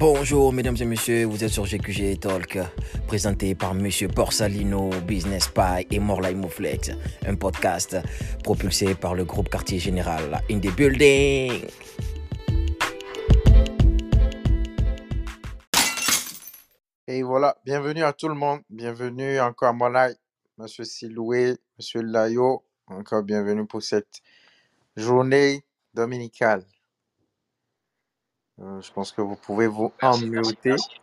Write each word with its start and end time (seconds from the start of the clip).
Bonjour 0.00 0.50
mesdames 0.50 0.78
et 0.80 0.86
messieurs, 0.86 1.26
vous 1.26 1.44
êtes 1.44 1.50
sur 1.50 1.66
GQG 1.66 2.20
Talk, 2.20 2.58
présenté 3.06 3.54
par 3.54 3.74
Monsieur 3.74 4.08
Borsalino, 4.08 4.88
Business 5.06 5.48
Pie 5.48 5.86
et 5.90 5.98
Morlai 5.98 6.34
Mouflex, 6.34 6.92
un 7.26 7.34
podcast 7.34 7.98
propulsé 8.42 8.94
par 8.94 9.14
le 9.14 9.26
groupe 9.26 9.50
Quartier 9.50 9.78
Général 9.78 10.40
in 10.50 10.58
the 10.58 10.74
building. 10.74 11.66
Et 17.06 17.22
voilà, 17.22 17.58
bienvenue 17.66 18.02
à 18.02 18.14
tout 18.14 18.28
le 18.28 18.34
monde, 18.34 18.60
bienvenue 18.70 19.38
encore 19.38 19.68
à 19.68 19.72
Morlai, 19.74 20.14
Monsieur 20.56 20.84
Siloué, 20.84 21.58
Monsieur 21.76 22.00
Layo, 22.00 22.64
encore 22.86 23.22
bienvenue 23.22 23.66
pour 23.66 23.82
cette 23.82 24.22
journée 24.96 25.62
dominicale. 25.92 26.64
Euh, 28.60 28.80
je 28.80 28.92
pense 28.92 29.12
que 29.12 29.22
vous 29.22 29.36
pouvez 29.36 29.66
vous 29.66 29.92
merci, 30.02 30.24
emmuter. 30.24 30.70
merci. 30.70 31.00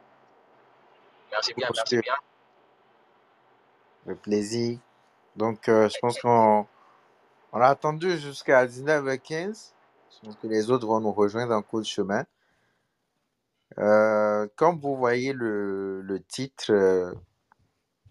Merci 1.31 1.53
bien, 1.55 1.67
merci 1.73 1.97
bien. 1.99 2.13
le 4.05 4.15
plaisir. 4.15 4.79
Donc, 5.35 5.67
euh, 5.69 5.89
je 5.89 5.97
pense 5.99 6.19
qu'on 6.19 6.65
on 7.51 7.61
a 7.61 7.67
attendu 7.67 8.17
jusqu'à 8.17 8.65
19h15. 8.65 9.73
Je 10.09 10.25
pense 10.25 10.35
que 10.37 10.47
les 10.47 10.71
autres 10.71 10.87
vont 10.87 10.99
nous 10.99 11.11
rejoindre 11.11 11.53
en 11.53 11.61
cours 11.61 11.81
de 11.81 11.85
chemin. 11.85 12.25
Euh, 13.79 14.47
comme 14.55 14.79
vous 14.79 14.95
voyez 14.95 15.33
le, 15.33 16.01
le 16.01 16.21
titre 16.23 16.71
euh, 16.71 17.13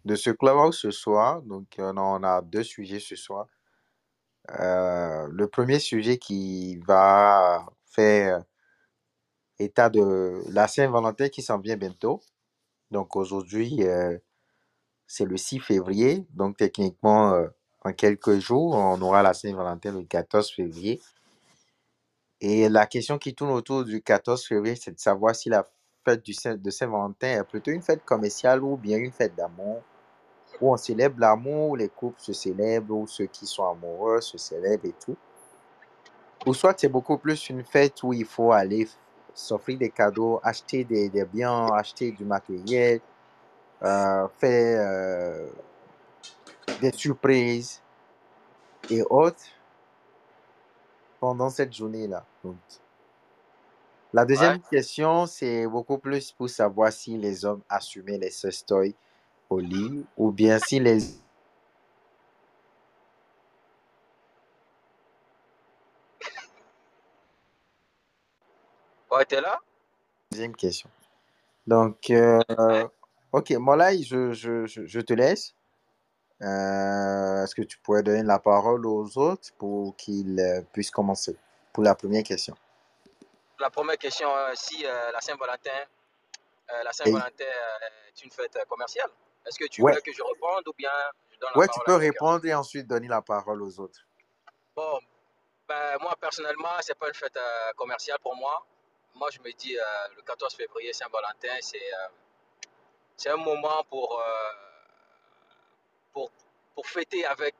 de 0.04 0.15
ce 0.15 0.30
clubhouse 0.30 0.78
ce 0.78 0.90
soir, 0.90 1.42
donc 1.42 1.66
on 1.78 1.96
a, 1.96 2.01
on 2.01 2.23
a 2.23 2.42
deux 2.42 2.62
sujets 2.62 3.01
ce 3.01 3.16
soir. 3.16 3.46
Euh, 4.60 5.26
le 5.32 5.48
premier 5.48 5.80
sujet 5.80 6.18
qui 6.18 6.76
va 6.87 7.66
faire 7.87 8.45
état 9.59 9.88
de 9.90 10.43
la 10.51 10.68
Saint-Valentin 10.68 11.29
qui 11.29 11.43
s'en 11.43 11.59
vient 11.59 11.76
bientôt. 11.76 12.21
Donc 12.90 13.16
aujourd'hui, 13.16 13.82
euh, 13.85 14.18
c'est 15.07 15.24
le 15.24 15.37
6 15.37 15.60
février. 15.60 16.26
Donc 16.35 16.57
techniquement, 16.57 17.32
euh, 17.32 17.48
en 17.85 17.93
quelques 17.93 18.38
jours, 18.38 18.74
on 18.74 19.01
aura 19.02 19.23
la 19.23 19.35
Saint-Valentin 19.35 19.93
le 19.93 20.04
14 20.04 20.52
février. 20.52 21.01
Et 22.40 22.68
la 22.68 22.87
question 22.87 23.18
qui 23.18 23.35
tourne 23.35 23.51
autour 23.51 23.85
du 23.85 24.02
14 24.02 24.46
février, 24.46 24.76
c'est 24.76 24.93
de 24.93 24.98
savoir 25.01 25.35
si 25.35 25.48
la 25.48 25.68
fête 26.04 26.23
du 26.24 26.35
Saint- 26.35 26.57
de 26.57 26.70
Saint-Valentin 26.70 27.41
est 27.41 27.45
plutôt 27.45 27.70
une 27.70 27.82
fête 27.82 28.04
commerciale 28.04 28.63
ou 28.63 28.76
bien 28.76 28.98
une 28.98 29.13
fête 29.13 29.35
d'amour, 29.35 29.82
où 30.60 30.73
on 30.73 30.76
célèbre 30.76 31.18
l'amour, 31.18 31.70
où 31.70 31.76
les 31.76 31.88
couples 31.88 32.20
se 32.20 32.32
célèbrent, 32.32 32.95
où 32.95 33.07
ceux 33.07 33.26
qui 33.26 33.46
sont 33.46 33.65
amoureux 33.68 34.20
se 34.20 34.38
célèbrent 34.38 34.87
et 34.87 34.95
tout. 35.04 35.16
Ou 36.46 36.54
soit 36.54 36.79
c'est 36.79 36.88
beaucoup 36.88 37.18
plus 37.18 37.48
une 37.51 37.65
fête 37.65 38.02
où 38.02 38.13
il 38.13 38.24
faut 38.26 38.52
aller 38.52 38.87
s'offrir 39.37 39.79
des 39.79 39.90
cadeaux, 39.90 40.40
acheter 40.42 40.84
des, 40.84 41.09
des 41.10 41.24
biens, 41.24 41.66
acheter 41.74 42.10
du 42.10 42.24
matériel, 42.24 43.01
euh, 43.82 44.26
faire 44.38 44.90
euh, 44.90 45.48
des 46.80 46.92
surprises 46.92 47.82
et 48.90 49.02
autres 49.02 49.45
pendant 51.20 51.51
cette 51.51 51.73
journée-là. 51.73 52.24
La 54.12 54.24
Ouais. 54.24 54.29
deuxième 54.29 54.60
question, 54.62 55.26
c'est 55.26 55.66
beaucoup 55.66 55.98
plus 55.98 56.32
pour 56.32 56.48
savoir 56.48 56.92
si 56.92 57.18
les 57.18 57.45
hommes 57.45 57.62
assumaient 57.68 58.18
les 58.18 58.30
sextoys 58.30 58.95
au 59.51 59.59
lit 59.59 60.07
ou 60.16 60.32
bien 60.32 60.59
si 60.59 60.80
les... 60.80 60.98
T'es 69.25 69.41
là? 69.41 69.59
Deuxième 70.31 70.54
question. 70.54 70.91
Donc, 71.66 72.10
euh, 72.10 72.41
ok, 73.32 73.50
Molay, 73.53 74.02
je, 74.02 74.32
je, 74.32 74.66
je, 74.66 74.86
je 74.86 75.00
te 75.00 75.14
laisse. 75.14 75.54
Euh, 76.42 77.42
Est-ce 77.44 77.54
que 77.54 77.62
tu 77.62 77.78
pourrais 77.78 78.02
donner 78.02 78.22
la 78.22 78.38
parole 78.38 78.86
aux 78.86 79.16
autres 79.18 79.52
pour 79.58 79.96
qu'ils 79.96 80.38
euh, 80.38 80.60
puissent 80.72 80.91
commencer? 80.91 81.36
Pour 81.72 81.82
la 81.82 81.94
première 81.94 82.22
question? 82.22 82.54
La 83.58 83.70
première 83.70 83.96
question, 83.96 84.28
si 84.54 84.84
euh, 84.84 85.12
la 85.12 85.20
Saint-Valentin, 85.20 85.70
la 86.84 86.92
Saint-Valentin 86.92 87.44
est 87.44 88.22
une 88.22 88.30
fête 88.30 88.58
commerciale, 88.68 89.08
est-ce 89.46 89.58
que 89.58 89.66
tu 89.68 89.82
ouais, 89.82 89.94
veux 89.94 90.00
que 90.00 90.12
je 90.12 90.22
réponde 90.22 90.68
ou 90.68 90.72
bien 90.76 90.91
je 91.32 91.38
donne 91.38 91.50
la 91.54 91.60
ouais, 91.60 91.68
tu 91.68 91.78
parole 91.78 91.84
peux 91.86 91.94
à 91.94 91.98
quelqu'un? 92.00 92.12
répondre 92.12 92.46
et 92.46 92.54
ensuite 92.54 92.86
donner 92.86 93.08
la 93.08 93.22
parole 93.22 93.62
aux 93.62 93.80
autres. 93.80 94.00
Bon, 94.74 94.98
ben, 95.68 95.96
moi 96.00 96.14
personnellement, 96.20 96.68
c'est 96.80 96.98
pas 96.98 97.08
une 97.08 97.14
fête 97.14 97.38
commerciale 97.76 98.18
pour 98.20 98.36
moi. 98.36 98.66
Moi, 99.16 99.31
je 99.31 99.41
me 99.41 99.50
dis 99.53 99.78
euh, 99.78 99.82
le 100.15 100.22
14 100.22 100.54
février, 100.54 100.93
Saint-Valentin, 100.93 101.56
c'est 101.60 101.78
euh, 101.94 102.09
c'est 103.16 103.31
un 103.31 103.37
moment 103.37 103.82
pour, 103.84 104.21
euh, 104.21 104.53
pour, 106.12 106.31
pour 106.75 106.87
fêter 106.87 107.25
avec 107.25 107.54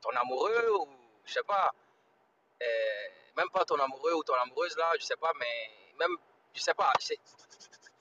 ton 0.00 0.10
amoureux 0.10 0.70
ou 0.78 0.88
je 1.24 1.32
sais 1.32 1.42
pas, 1.42 1.72
euh, 2.62 2.66
même 3.36 3.50
pas 3.50 3.64
ton 3.64 3.76
amoureux 3.80 4.14
ou 4.14 4.22
ton 4.22 4.34
amoureuse 4.34 4.76
là, 4.76 4.92
je 5.00 5.04
sais 5.04 5.16
pas, 5.16 5.32
mais 5.40 5.70
même, 5.98 6.16
je 6.54 6.60
sais 6.60 6.74
pas, 6.74 6.92
c'est- 7.00 7.18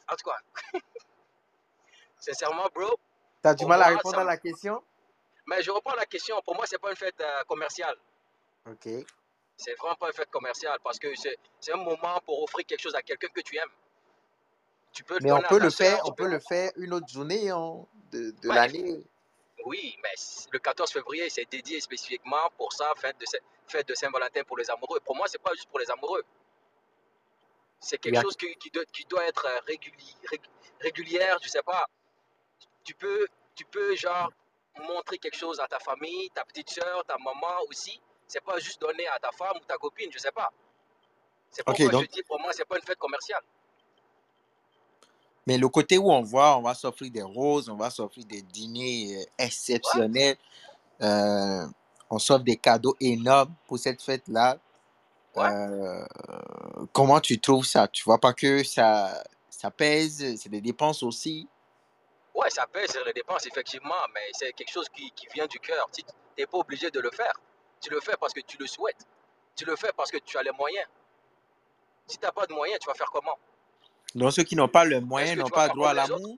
en 0.07 0.15
tout 0.15 0.29
cas, 0.29 0.37
sincèrement, 2.19 2.67
bro, 2.73 2.99
Tu 3.41 3.49
as 3.49 3.55
du 3.55 3.65
mal 3.65 3.81
à 3.81 3.87
répondre 3.87 4.15
ça 4.15 4.21
à 4.21 4.25
la 4.25 4.37
question? 4.37 4.83
Mais 5.47 5.63
je 5.63 5.71
reprends 5.71 5.95
la 5.95 6.05
question, 6.05 6.39
pour 6.43 6.55
moi, 6.55 6.67
c'est 6.67 6.77
pas 6.77 6.91
une 6.91 6.95
fête 6.95 7.19
euh, 7.19 7.43
commerciale. 7.45 7.97
Ok. 8.69 8.87
C'est 9.63 9.75
vraiment 9.75 9.95
pas 9.95 10.07
une 10.07 10.13
fête 10.13 10.31
commerciale 10.31 10.79
parce 10.83 10.97
que 10.97 11.07
c'est 11.15 11.71
un 11.71 11.77
moment 11.77 12.19
pour 12.25 12.41
offrir 12.41 12.65
quelque 12.65 12.81
chose 12.81 12.95
à 12.95 13.03
quelqu'un 13.03 13.27
que 13.27 13.41
tu 13.41 13.57
aimes. 13.57 13.69
Tu 14.91 15.03
peux 15.03 15.19
Mais 15.21 15.31
on 15.31 15.41
peut 15.43 15.59
le 15.59 15.69
soeur, 15.69 15.87
faire, 15.87 16.03
tu 16.03 16.09
on 16.09 16.13
peut 16.13 16.27
le 16.27 16.39
faire 16.39 16.71
une 16.77 16.93
autre 16.93 17.07
journée 17.07 17.49
hein, 17.51 17.85
de, 18.11 18.31
de 18.31 18.49
Ouais, 18.49 18.55
l'année. 18.55 19.03
oui, 19.65 19.95
mais 20.01 20.09
le 20.51 20.57
14 20.59 20.91
février, 20.91 21.29
c'est 21.29 21.45
dédié 21.49 21.79
spécifiquement 21.79 22.49
pour 22.57 22.73
ça, 22.73 22.91
fête 22.97 23.17
de, 23.19 23.25
Saint- 23.25 23.37
fête 23.67 23.87
de 23.87 23.93
Saint-Valentin 23.93 24.43
pour 24.43 24.57
les 24.57 24.69
amoureux. 24.71 24.99
Pour 25.01 25.15
moi, 25.15 25.27
c'est 25.27 25.41
pas 25.41 25.53
juste 25.53 25.69
pour 25.69 25.77
les 25.79 25.89
amoureux. 25.91 26.23
C'est 27.79 27.99
quelque 27.99 28.21
chose 28.21 28.35
qui, 28.35 28.53
qui 28.55 28.69
doit, 28.71 28.85
qui 28.85 29.05
doit 29.05 29.25
être 29.27 29.45
euh, 29.45 29.59
réguli- 29.67 30.17
rég- 30.31 30.49
régulière, 30.79 31.37
je 31.41 31.49
sais 31.49 31.63
pas. 31.63 31.85
Tu 32.83 32.95
peux, 32.95 33.27
tu 33.55 33.65
peux 33.65 33.95
genre 33.95 34.31
montrer 34.87 35.19
quelque 35.19 35.37
chose 35.37 35.59
à 35.59 35.67
ta 35.67 35.79
famille, 35.79 36.29
ta 36.31 36.43
petite 36.45 36.69
soeur, 36.71 37.05
ta 37.05 37.17
maman 37.19 37.61
aussi. 37.69 38.01
C'est 38.31 38.39
pas 38.45 38.57
juste 38.59 38.79
donner 38.79 39.05
à 39.07 39.19
ta 39.19 39.29
femme 39.33 39.57
ou 39.57 39.65
ta 39.65 39.75
copine, 39.75 40.09
je 40.09 40.17
sais 40.17 40.31
pas. 40.31 40.49
C'est 41.49 41.65
pourquoi 41.65 41.85
je 41.85 41.91
donc, 41.91 42.07
dis 42.07 42.23
pour 42.23 42.39
moi, 42.39 42.53
c'est 42.53 42.63
pas 42.63 42.77
une 42.77 42.81
fête 42.83 42.97
commerciale. 42.97 43.43
mais 45.45 45.57
le 45.57 45.67
côté 45.67 45.97
où 45.97 46.09
on 46.09 46.21
voit, 46.21 46.55
on 46.55 46.61
va 46.61 46.73
s'offrir 46.73 47.11
des 47.11 47.23
roses, 47.23 47.67
on 47.67 47.75
va 47.75 47.89
s'offrir 47.89 48.25
des 48.25 48.41
dîners 48.41 49.17
euh, 49.17 49.19
Ouais, 49.19 49.27
exceptionnels, 49.37 50.37
euh, 51.01 51.67
on 52.09 52.19
s'offre 52.19 52.45
des 52.45 52.55
cadeaux 52.55 52.95
énormes 53.01 53.53
pour 53.67 53.77
cette 53.77 54.01
fête-là. 54.01 54.57
ouais. 55.35 55.49
Euh, 55.49 56.05
comment 56.93 57.19
tu 57.19 57.37
trouves 57.37 57.65
ça? 57.65 57.89
Tu 57.89 58.01
vois 58.05 58.19
pas 58.19 58.31
que 58.31 58.63
ça, 58.63 59.21
ça 59.49 59.71
pèse, 59.71 60.37
c'est 60.37 60.47
des 60.49 60.61
dépenses 60.61 61.03
aussi? 61.03 61.49
Ouais, 62.33 62.49
ça 62.49 62.65
pèse 62.65 62.91
sur 62.91 63.03
les 63.03 63.11
dépenses, 63.11 63.45
effectivement, 63.45 64.07
mais 64.13 64.29
c'est 64.31 64.53
quelque 64.53 64.71
chose 64.71 64.87
qui, 64.87 65.11
qui 65.11 65.27
vient 65.33 65.47
du 65.47 65.59
cœur. 65.59 65.89
Tu 65.91 66.01
n'es 66.37 66.45
pas 66.45 66.59
obligé 66.59 66.89
de 66.89 67.01
le 67.01 67.11
faire. 67.11 67.33
Tu 67.81 67.89
le 67.89 67.99
fais 67.99 68.15
parce 68.19 68.33
que 68.33 68.39
tu 68.41 68.57
le 68.57 68.67
souhaites. 68.67 69.05
Tu 69.55 69.65
le 69.65 69.75
fais 69.75 69.91
parce 69.95 70.11
que 70.11 70.17
tu 70.17 70.37
as 70.37 70.43
les 70.43 70.51
moyens. 70.51 70.87
Si 72.07 72.17
tu 72.17 72.25
n'as 72.25 72.31
pas 72.31 72.45
de 72.45 72.53
moyens, 72.53 72.79
tu 72.79 72.87
vas 72.87 72.93
faire 72.93 73.09
comment? 73.11 73.37
Donc, 74.15 74.31
ceux 74.33 74.43
qui 74.43 74.55
n'ont 74.55 74.67
pas 74.67 74.85
le 74.85 74.99
moyen 75.01 75.35
n'ont 75.35 75.45
tu 75.45 75.51
pas 75.51 75.69
droit 75.69 75.89
à 75.89 75.93
l'amour? 75.93 76.37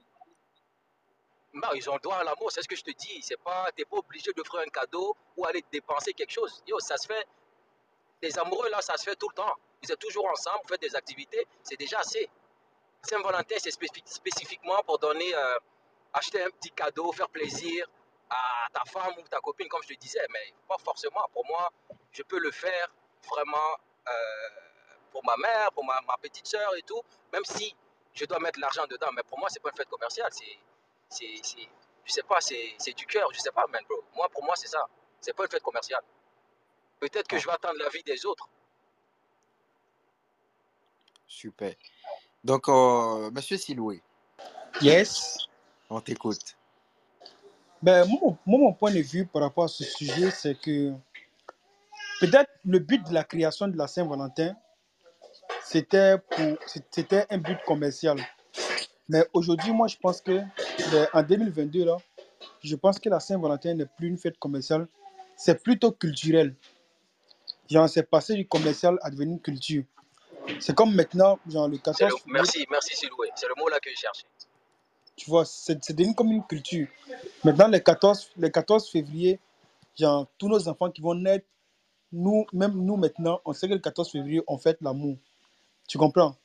Non, 1.52 1.68
ils 1.74 1.88
ont 1.88 1.94
le 1.94 2.00
droit 2.00 2.16
à 2.16 2.24
l'amour, 2.24 2.50
c'est 2.50 2.62
ce 2.62 2.68
que 2.68 2.74
je 2.76 2.82
te 2.82 2.90
dis. 2.90 3.22
C'est 3.22 3.36
pas, 3.36 3.68
t'es 3.76 3.84
pas 3.84 3.96
obligé 3.96 4.32
d'offrir 4.32 4.60
un 4.62 4.68
cadeau 4.70 5.16
ou 5.36 5.44
aller 5.46 5.64
dépenser 5.70 6.12
quelque 6.12 6.32
chose. 6.32 6.62
Yo, 6.66 6.78
ça 6.80 6.96
se 6.96 7.06
fait. 7.06 7.26
Les 8.22 8.36
amoureux 8.38 8.68
là, 8.70 8.80
ça 8.80 8.96
se 8.96 9.04
fait 9.04 9.16
tout 9.16 9.28
le 9.28 9.34
temps. 9.34 9.54
Vous 9.82 9.92
êtes 9.92 9.98
toujours 9.98 10.26
ensemble, 10.28 10.60
vous 10.62 10.68
faites 10.68 10.80
des 10.80 10.96
activités, 10.96 11.46
c'est 11.62 11.76
déjà 11.76 11.98
assez. 12.00 12.28
Saint-Valentin, 13.02 13.56
c'est 13.58 13.70
spécifi- 13.70 14.02
spécifiquement 14.06 14.82
pour 14.86 14.98
donner, 14.98 15.34
euh, 15.34 15.58
acheter 16.14 16.42
un 16.42 16.48
petit 16.50 16.70
cadeau, 16.70 17.12
faire 17.12 17.28
plaisir 17.28 17.86
à 18.34 18.68
ta 18.72 18.84
femme 18.90 19.14
ou 19.18 19.22
ta 19.28 19.40
copine, 19.40 19.68
comme 19.68 19.82
je 19.82 19.94
te 19.94 20.00
disais. 20.00 20.26
Mais 20.30 20.52
pas 20.68 20.78
forcément. 20.78 21.24
Pour 21.32 21.46
moi, 21.46 21.70
je 22.12 22.22
peux 22.22 22.38
le 22.38 22.50
faire 22.50 22.88
vraiment 23.28 23.76
euh, 24.08 24.12
pour 25.12 25.24
ma 25.24 25.36
mère, 25.36 25.70
pour 25.72 25.84
ma, 25.84 26.00
ma 26.06 26.16
petite 26.18 26.46
soeur 26.46 26.74
et 26.76 26.82
tout, 26.82 27.00
même 27.32 27.44
si 27.44 27.74
je 28.12 28.24
dois 28.26 28.38
mettre 28.40 28.58
l'argent 28.60 28.86
dedans. 28.88 29.08
Mais 29.14 29.22
pour 29.22 29.38
moi, 29.38 29.48
c'est 29.50 29.60
pas 29.60 29.70
une 29.70 29.76
fête 29.76 29.88
commerciale. 29.88 30.28
C'est, 30.32 30.58
c'est, 31.08 31.40
c'est- 31.42 31.68
je 32.06 32.12
sais 32.12 32.22
pas, 32.22 32.40
c'est, 32.40 32.74
c'est 32.78 32.92
du 32.92 33.06
cœur. 33.06 33.28
Je 33.32 33.38
sais 33.40 33.50
pas, 33.52 33.66
man, 33.68 33.82
bro. 33.88 34.04
Moi, 34.14 34.28
pour 34.28 34.44
moi, 34.44 34.54
c'est 34.56 34.68
ça. 34.68 34.86
C'est 35.20 35.32
pas 35.32 35.44
une 35.44 35.50
fête 35.50 35.62
commerciale. 35.62 36.02
Peut-être 37.00 37.26
que 37.26 37.38
je 37.38 37.46
vais 37.46 37.52
attendre 37.52 37.78
l'avis 37.78 38.02
des 38.02 38.26
autres. 38.26 38.48
super. 41.26 41.74
Donc, 42.44 42.68
euh, 42.68 43.30
Monsieur 43.32 43.56
Siloué, 43.56 44.02
Yes. 44.80 45.38
on 45.90 46.00
t'écoute. 46.00 46.56
Ben, 47.84 48.06
moi, 48.08 48.34
moi, 48.46 48.58
mon 48.60 48.72
point 48.72 48.94
de 48.94 49.00
vue 49.00 49.26
par 49.26 49.42
rapport 49.42 49.64
à 49.64 49.68
ce 49.68 49.84
sujet, 49.84 50.30
c'est 50.30 50.58
que 50.58 50.90
peut-être 52.18 52.50
le 52.64 52.78
but 52.78 53.06
de 53.06 53.12
la 53.12 53.24
création 53.24 53.68
de 53.68 53.76
la 53.76 53.86
Saint-Valentin, 53.86 54.56
c'était 55.62 56.16
pour, 56.16 56.56
c'était 56.66 57.26
un 57.28 57.36
but 57.36 57.58
commercial. 57.66 58.16
Mais 59.10 59.28
aujourd'hui, 59.34 59.70
moi, 59.72 59.86
je 59.86 59.98
pense 59.98 60.22
que 60.22 60.40
ben, 60.92 61.08
en 61.12 61.22
2022 61.22 61.84
là, 61.84 61.98
je 62.62 62.74
pense 62.74 62.98
que 62.98 63.10
la 63.10 63.20
Saint-Valentin 63.20 63.74
n'est 63.74 63.84
plus 63.98 64.08
une 64.08 64.16
fête 64.16 64.38
commerciale, 64.38 64.88
c'est 65.36 65.62
plutôt 65.62 65.92
culturel. 65.92 66.54
Genre, 67.68 67.86
c'est 67.86 68.08
passé 68.08 68.32
du 68.34 68.48
commercial 68.48 68.98
à 69.02 69.10
devenir 69.10 69.34
une 69.34 69.42
culture. 69.42 69.84
C'est 70.58 70.74
comme 70.74 70.94
maintenant, 70.94 71.38
genre 71.46 71.68
le 71.68 71.76
14 71.76 71.98
C'est 71.98 72.32
Merci, 72.32 72.66
merci 72.70 72.96
Siloué. 72.96 73.28
C'est 73.34 73.46
le 73.46 73.54
mot 73.58 73.68
là 73.68 73.78
que 73.78 73.90
je 73.90 73.96
cherchais. 73.96 74.26
Tu 75.16 75.30
vois, 75.30 75.44
c'est 75.44 75.82
c'est 75.84 75.94
devenu 75.94 76.14
comme 76.14 76.32
une 76.32 76.44
culture. 76.44 76.88
Maintenant, 77.44 77.68
les 77.68 77.82
14, 77.82 78.30
les 78.36 78.50
14 78.50 78.88
février, 78.90 79.38
genre, 79.98 80.26
tous 80.38 80.48
nos 80.48 80.68
enfants 80.68 80.90
qui 80.90 81.00
vont 81.00 81.14
naître, 81.14 81.46
nous, 82.12 82.46
même 82.52 82.72
nous 82.72 82.96
maintenant, 82.96 83.40
on 83.44 83.52
sait 83.52 83.68
que 83.68 83.74
le 83.74 83.80
14 83.80 84.10
février, 84.10 84.42
on 84.46 84.58
fête 84.58 84.78
l'amour. 84.80 85.16
Tu 85.88 85.98
comprends? 85.98 86.36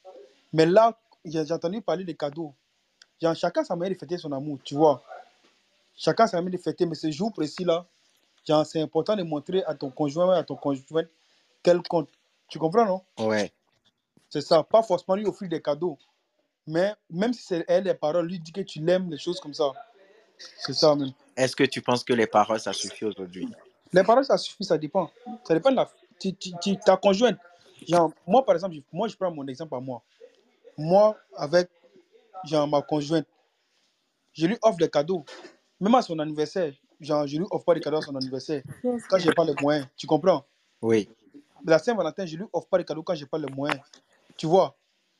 Mais 0.54 0.66
là, 0.66 1.00
j'ai 1.25 1.45
j'ai 1.45 1.54
entendu 1.54 1.81
parler 1.81 2.04
des 2.04 2.16
cadeaux. 2.16 2.54
Genre, 3.21 3.36
chacun 3.36 3.63
sa 3.63 3.75
manière 3.75 3.95
de 3.95 4.00
fêter 4.00 4.18
son 4.18 4.31
amour, 4.31 4.60
tu 4.63 4.75
vois. 4.75 5.04
Chacun 5.95 6.27
sa 6.27 6.38
manière 6.38 6.57
de 6.60 6.63
fêter, 6.63 6.86
mais 6.86 6.95
ce 6.95 7.12
jour 7.12 7.31
précis-là, 7.33 7.86
genre, 8.48 8.65
c'est 8.65 8.81
important 8.81 9.15
de 9.15 9.24
montrer 9.24 9.63
à 9.65 9.75
ton 9.75 9.89
conjoint, 9.89 10.33
à 10.36 10.44
ton 10.44 10.56
conjoint, 10.56 11.04
qu'elle 11.63 11.81
compte. 11.83 12.10
Tu 12.48 12.57
comprends, 12.57 12.86
non? 12.86 13.25
Ouais. 13.25 13.51
C'est 14.30 14.42
ça. 14.42 14.63
Pas 14.63 14.83
forcément 14.83 15.15
lui 15.15 15.25
offrir 15.25 15.50
des 15.50 15.62
cadeaux. 15.62 15.98
Mais 16.69 16.94
même 17.10 17.33
si 17.33 17.42
c'est 17.42 17.66
elle 17.68 17.86
les 17.86 17.95
paroles, 17.95 18.27
lui 18.27 18.39
dit 18.39 18.51
que 18.51 18.62
tu 18.62 18.80
l'aimes, 18.80 19.10
les 19.10 19.18
choses 19.18 19.39
comme 19.39 19.56
ça. 19.56 19.71
C'est 20.38 20.74
ça, 20.74 20.95
même. 20.95 21.12
Est-ce 21.36 21.56
que 21.56 21.63
tu 21.63 21.81
penses 21.81 22.04
que 22.04 22.13
les 22.13 22.27
paroles, 22.27 22.60
ça 22.60 22.74
suffit 22.74 23.06
aujourd'hui? 23.06 23.50
Les 23.92 24.04
paroles, 24.04 24.24
ça 24.24 24.38
suffit, 24.38 24.63
ça 24.63 24.77
dépend. 24.77 25.10
Ça 25.45 25.56
dépend 25.56 25.71
de 25.71 25.77
la, 25.77 25.89
tu- 26.19 26.36
tu- 26.36 26.51
tu- 26.62 26.77
ta 26.77 26.95
conjointe. 26.95 27.39
Genre, 27.88 28.13
moi, 28.27 28.45
par 28.45 28.54
exemple, 28.54 28.75
je- 28.75 28.81
moi, 28.94 29.07
je 29.07 29.16
prends 29.16 29.33
mon 29.33 29.48
exemple 29.48 29.74
à 29.74 29.80
moi. 29.80 30.04
Moi, 30.77 31.18
avec 31.36 31.71
genre, 32.45 32.68
ma 32.68 32.83
conjointe, 32.83 33.25
je 34.33 34.45
lui 34.45 34.57
offre 34.62 34.77
des 34.77 34.89
cadeaux. 34.89 35.25
Même 35.80 35.95
à 35.95 36.04
son 36.04 36.19
anniversaire, 36.19 36.72
genre, 37.00 37.25
je 37.25 37.38
lui 37.38 37.45
offre 37.50 37.65
pas 37.65 37.74
des 37.74 37.81
cadeaux 37.81 37.98
à 37.98 38.01
son 38.04 38.15
anniversaire. 38.15 38.62
Quand 39.10 39.18
j'ai 39.18 39.33
pas 39.33 39.44
les 39.44 39.56
moyens. 39.60 39.88
Tu 39.98 40.06
comprends? 40.06 40.45
Oui, 40.83 41.10
la 41.65 41.80
Saint-Valentin, 41.80 42.27
je 42.27 42.38
lui 42.38 42.45
offre 42.54 42.68
pas 42.68 42.77
des 42.77 42.86
cadeaux 42.86 43.01
quand 43.01 43.15
j'ai 43.15 43.25
pas 43.25 43.39
les 43.39 43.51
moyens. 43.51 43.81
Tu 44.38 44.45
vois? 44.45 44.75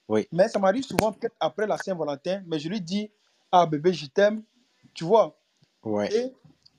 Oui. 0.09 0.27
Mais 0.31 0.50
ça 0.50 0.59
m'arrive 0.59 0.83
souvent, 0.83 1.13
peut-être 1.13 1.35
après 1.39 1.65
la 1.65 1.77
Saint-Valentin, 1.77 2.44
mais 2.45 2.59
je 2.59 2.67
lui 2.67 2.81
dis, 2.81 3.09
ah 3.51 3.65
bébé, 3.65 3.94
je 3.94 4.07
t'aime. 4.07 4.44
Tu 4.94 5.06
vois? 5.06 5.33
Ouais. 5.83 6.13
et 6.13 6.33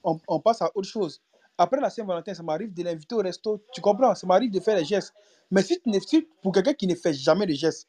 on, 0.05 0.21
on 0.29 0.41
passe 0.41 0.61
à 0.61 0.71
autre 0.75 0.89
chose. 0.89 1.23
Après 1.57 1.81
la 1.81 1.89
Saint-Valentin, 1.89 2.35
ça 2.35 2.43
m'arrive 2.43 2.75
de 2.75 2.83
l'inviter 2.83 3.15
au 3.15 3.19
resto, 3.19 3.63
tu 3.73 3.81
comprends? 3.81 4.15
Ça 4.15 4.27
m'arrive 4.27 4.51
de 4.51 4.61
faire 4.61 4.77
les 4.77 4.85
gestes. 4.85 5.15
Mais 5.51 5.63
si, 5.63 5.81
tu 5.81 5.89
ne- 5.89 5.99
si 6.01 6.29
pour 6.43 6.53
quelqu'un 6.53 6.75
qui 6.75 6.87
ne 6.87 6.95
fait 6.95 7.15
jamais 7.15 7.47
de 7.47 7.55
gestes 7.55 7.89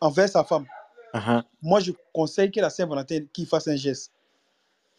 envers 0.00 0.28
sa 0.28 0.44
femme, 0.44 0.66
Uh-huh. 1.14 1.44
moi 1.62 1.78
je 1.78 1.92
conseille 2.12 2.50
que 2.50 2.58
la 2.58 2.70
Saint-Valentin 2.70 3.20
qu'il 3.32 3.46
fasse 3.46 3.68
un 3.68 3.76
geste. 3.76 4.10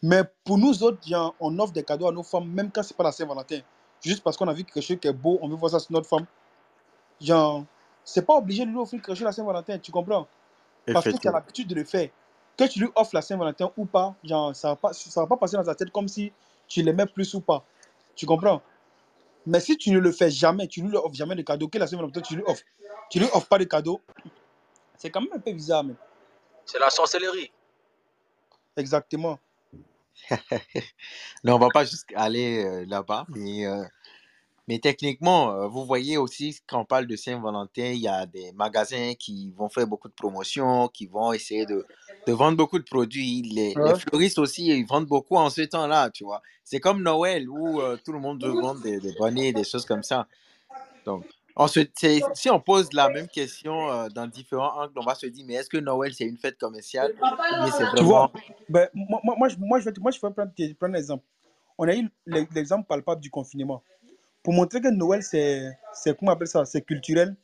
Mais 0.02 0.22
pour 0.44 0.56
nous 0.56 0.82
autres, 0.82 0.98
on 1.38 1.58
offre 1.58 1.74
des 1.74 1.82
cadeaux 1.82 2.08
à 2.08 2.12
nos 2.12 2.22
femmes, 2.22 2.48
même 2.50 2.70
quand 2.72 2.82
c'est 2.82 2.96
pas 2.96 3.04
la 3.04 3.12
Saint-Valentin. 3.12 3.60
Juste 4.02 4.22
parce 4.22 4.34
qu'on 4.34 4.48
a 4.48 4.54
vu 4.54 4.64
quelque 4.64 4.80
chose 4.80 4.96
qui 4.98 5.08
est 5.08 5.12
beau, 5.12 5.38
on 5.42 5.48
veut 5.48 5.56
voir 5.56 5.72
ça 5.72 5.78
sur 5.78 5.92
notre 5.92 6.08
femme. 6.08 6.24
Genre, 7.20 7.64
c'est 8.06 8.24
pas 8.24 8.34
obligé 8.34 8.64
de 8.64 8.70
lui 8.70 8.78
offrir 8.78 9.02
quelque 9.02 9.16
chose 9.16 9.24
à 9.24 9.26
la 9.26 9.32
Saint-Valentin, 9.32 9.78
tu 9.80 9.90
comprends? 9.90 10.28
Parce 10.86 11.04
que 11.04 11.18
tu 11.18 11.28
as 11.28 11.32
l'habitude 11.32 11.68
de 11.68 11.74
le 11.74 11.84
faire. 11.84 12.08
Que 12.56 12.64
tu 12.64 12.78
lui 12.78 12.88
offres 12.94 13.10
la 13.12 13.20
Saint-Valentin 13.20 13.70
ou 13.76 13.84
pas, 13.84 14.14
genre, 14.22 14.54
ça 14.54 14.68
va 14.68 14.76
pas, 14.76 14.92
ça 14.92 15.20
va 15.20 15.26
pas 15.26 15.36
passer 15.36 15.56
dans 15.56 15.64
ta 15.64 15.74
tête 15.74 15.90
comme 15.90 16.06
si 16.06 16.32
tu 16.68 16.82
l'aimais 16.82 17.06
plus 17.06 17.34
ou 17.34 17.40
pas. 17.40 17.64
Tu 18.14 18.24
comprends? 18.24 18.62
Mais 19.44 19.58
si 19.58 19.76
tu 19.76 19.90
ne 19.90 19.98
le 19.98 20.12
fais 20.12 20.30
jamais, 20.30 20.68
tu 20.68 20.82
ne 20.82 20.88
lui 20.88 20.96
offres 20.96 21.14
jamais 21.14 21.34
de 21.34 21.42
cadeau, 21.42 21.68
que 21.68 21.78
la 21.78 21.88
Saint-Valentin, 21.88 22.20
tu 22.20 22.36
lui 22.36 22.44
offres. 22.46 22.62
Tu 23.10 23.18
lui 23.18 23.26
offres 23.32 23.48
pas 23.48 23.58
de 23.58 23.64
cadeau, 23.64 24.00
c'est 24.96 25.10
quand 25.10 25.20
même 25.20 25.32
un 25.34 25.40
peu 25.40 25.52
bizarre, 25.52 25.82
même. 25.82 25.96
C'est 26.64 26.78
la 26.78 26.90
sorcellerie. 26.90 27.50
Exactement. 28.76 29.38
Non, 31.44 31.56
on 31.56 31.58
va 31.58 31.68
pas 31.68 31.84
jusqu'à 31.84 32.20
aller 32.20 32.64
euh, 32.64 32.84
là-bas, 32.86 33.26
mais, 33.28 33.66
euh, 33.66 33.84
mais 34.68 34.78
techniquement, 34.78 35.50
euh, 35.52 35.66
vous 35.68 35.84
voyez 35.84 36.16
aussi, 36.16 36.58
quand 36.66 36.80
on 36.80 36.84
parle 36.84 37.06
de 37.06 37.14
Saint-Valentin, 37.16 37.84
il 37.92 38.00
y 38.00 38.08
a 38.08 38.26
des 38.26 38.52
magasins 38.52 39.14
qui 39.18 39.52
vont 39.56 39.68
faire 39.68 39.86
beaucoup 39.86 40.08
de 40.08 40.14
promotions, 40.14 40.88
qui 40.88 41.06
vont 41.06 41.32
essayer 41.32 41.66
de, 41.66 41.86
de 42.26 42.32
vendre 42.32 42.56
beaucoup 42.56 42.78
de 42.78 42.84
produits. 42.84 43.42
Les, 43.42 43.74
les 43.74 43.74
Ouais. 43.80 43.94
fleuristes 43.98 44.38
aussi, 44.38 44.66
ils 44.66 44.84
vendent 44.86 45.06
beaucoup 45.06 45.36
en 45.36 45.50
ce 45.50 45.62
temps-là, 45.62 46.10
tu 46.10 46.24
vois. 46.24 46.42
C'est 46.64 46.80
comme 46.80 47.02
Noël 47.02 47.48
où 47.48 47.80
euh, 47.80 47.96
tout 48.04 48.12
le 48.12 48.18
monde 48.18 48.42
veut 48.42 48.50
vendre 48.60 48.80
des, 48.82 48.98
des 48.98 49.12
bonnets, 49.12 49.52
des 49.52 49.64
choses 49.64 49.84
comme 49.86 50.02
ça. 50.02 50.26
Donc, 51.04 51.24
on 51.54 51.68
se- 51.68 51.80
c'est- 51.94 52.20
si 52.34 52.50
on 52.50 52.58
pose 52.60 52.92
la 52.92 53.08
même 53.08 53.28
question 53.28 53.90
euh, 53.90 54.08
dans 54.08 54.26
différents 54.26 54.82
angles, 54.82 54.92
on 54.96 55.04
va 55.04 55.14
se 55.14 55.26
dire, 55.26 55.44
mais 55.46 55.54
est-ce 55.54 55.70
que 55.70 55.76
Noël, 55.78 56.12
c'est 56.12 56.24
une 56.24 56.36
fête 56.36 56.58
commerciale 56.58 57.14
Tu 57.96 58.02
vois, 58.04 58.32
ben, 58.68 58.88
moi, 58.94 59.20
moi, 59.22 59.34
moi, 59.38 59.48
je- 59.48 59.56
moi, 59.58 59.78
je 59.80 59.84
vais, 59.86 59.92
moi, 60.00 60.10
je 60.10 60.20
vais 60.20 60.30
prendre, 60.32 60.50
prendre 60.78 60.94
un 60.94 60.98
exemple. 60.98 61.24
On 61.78 61.86
a 61.88 61.94
eu 61.94 62.08
l'e- 62.26 62.46
l'exemple 62.54 62.86
palpable 62.86 63.20
du 63.20 63.30
confinement. 63.30 63.82
Pour 64.46 64.54
montrer 64.54 64.80
que 64.80 64.86
Noël, 64.86 65.24
c'est, 65.24 65.76
c'est 65.92 66.16
comment 66.16 66.30
on 66.30 66.34
appelle 66.36 66.46
ça, 66.46 66.64
c'est 66.64 66.80
culturel. 66.80 67.34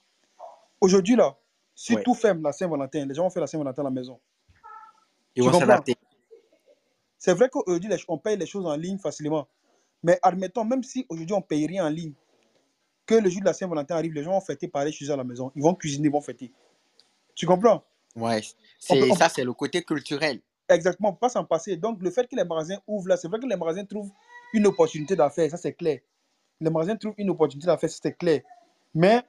Aujourd'hui, 0.81 1.17
là, 1.17 1.37
si 1.75 1.97
Ouais. 1.97 2.03
tout 2.05 2.15
ferme 2.15 2.45
la 2.45 2.53
Saint-Valentin, 2.53 3.05
les 3.07 3.13
gens 3.13 3.25
vont 3.25 3.31
faire 3.31 3.41
la 3.41 3.49
Saint-Valentin 3.49 3.83
à 3.83 3.87
la 3.87 3.91
maison. 3.91 4.21
Ils 5.35 5.43
vont 5.43 5.59
s'adapter. 5.59 5.97
C'est 7.19 7.35
vrai 7.35 7.49
qu'aujourd'hui, 7.49 7.91
on 8.07 8.19
paye 8.19 8.37
les 8.37 8.47
choses 8.47 8.65
en 8.67 8.77
ligne 8.77 8.99
facilement. 8.99 9.49
Mais 10.05 10.17
admettons, 10.23 10.65
même 10.65 10.85
si 10.85 11.05
aujourd'hui, 11.09 11.35
on 11.35 11.39
ne 11.39 11.43
paye 11.43 11.67
rien 11.67 11.85
en 11.85 11.89
ligne, 11.89 12.13
que 13.05 13.17
le 13.17 13.29
jour 13.29 13.41
de 13.41 13.47
la 13.47 13.53
Saint-Valentin 13.53 13.97
arrive, 13.97 14.13
les 14.13 14.23
gens 14.23 14.31
vont 14.31 14.41
fêter 14.41 14.69
pareil 14.69 14.93
chez 14.93 15.07
eux 15.07 15.13
à 15.13 15.17
la 15.17 15.25
maison. 15.25 15.51
Ils 15.57 15.63
vont 15.65 15.75
cuisiner, 15.75 16.07
ils 16.07 16.13
vont 16.13 16.21
fêter. 16.21 16.53
Tu 17.35 17.47
comprends? 17.47 17.83
Ouais, 18.15 18.43
c'est 18.79 19.13
ça, 19.17 19.29
c'est 19.29 19.43
le 19.43 19.55
côté 19.55 19.83
culturel. 19.83 20.41
Exactement, 20.69 21.09
on 21.09 21.13
peut 21.15 21.19
pas 21.19 21.31
s'en 21.31 21.45
passer. 21.45 21.77
Donc, 21.77 22.01
le 22.01 22.13
fait 22.13 22.29
que 22.29 22.37
les 22.37 22.45
magasins 22.45 22.79
ouvrent 22.87 23.09
là, 23.09 23.17
c'est 23.17 23.27
vrai 23.27 23.41
que 23.41 23.47
les 23.47 23.57
magasins 23.57 23.85
trouvent 23.85 24.13
une 24.53 24.69
opportunité 24.69 25.17
d'affaires, 25.17 25.51
ça 25.51 25.57
c'est 25.57 25.73
clair. 25.73 25.99
Les 26.61 26.71
magasins 26.71 26.97
trouvent 26.97 27.15
une 27.19 27.31
opportunité 27.31 27.67
d'affaires, 27.67 27.91
c'est 27.91 28.13
clair. 28.17 28.43
Mais, 28.95 29.23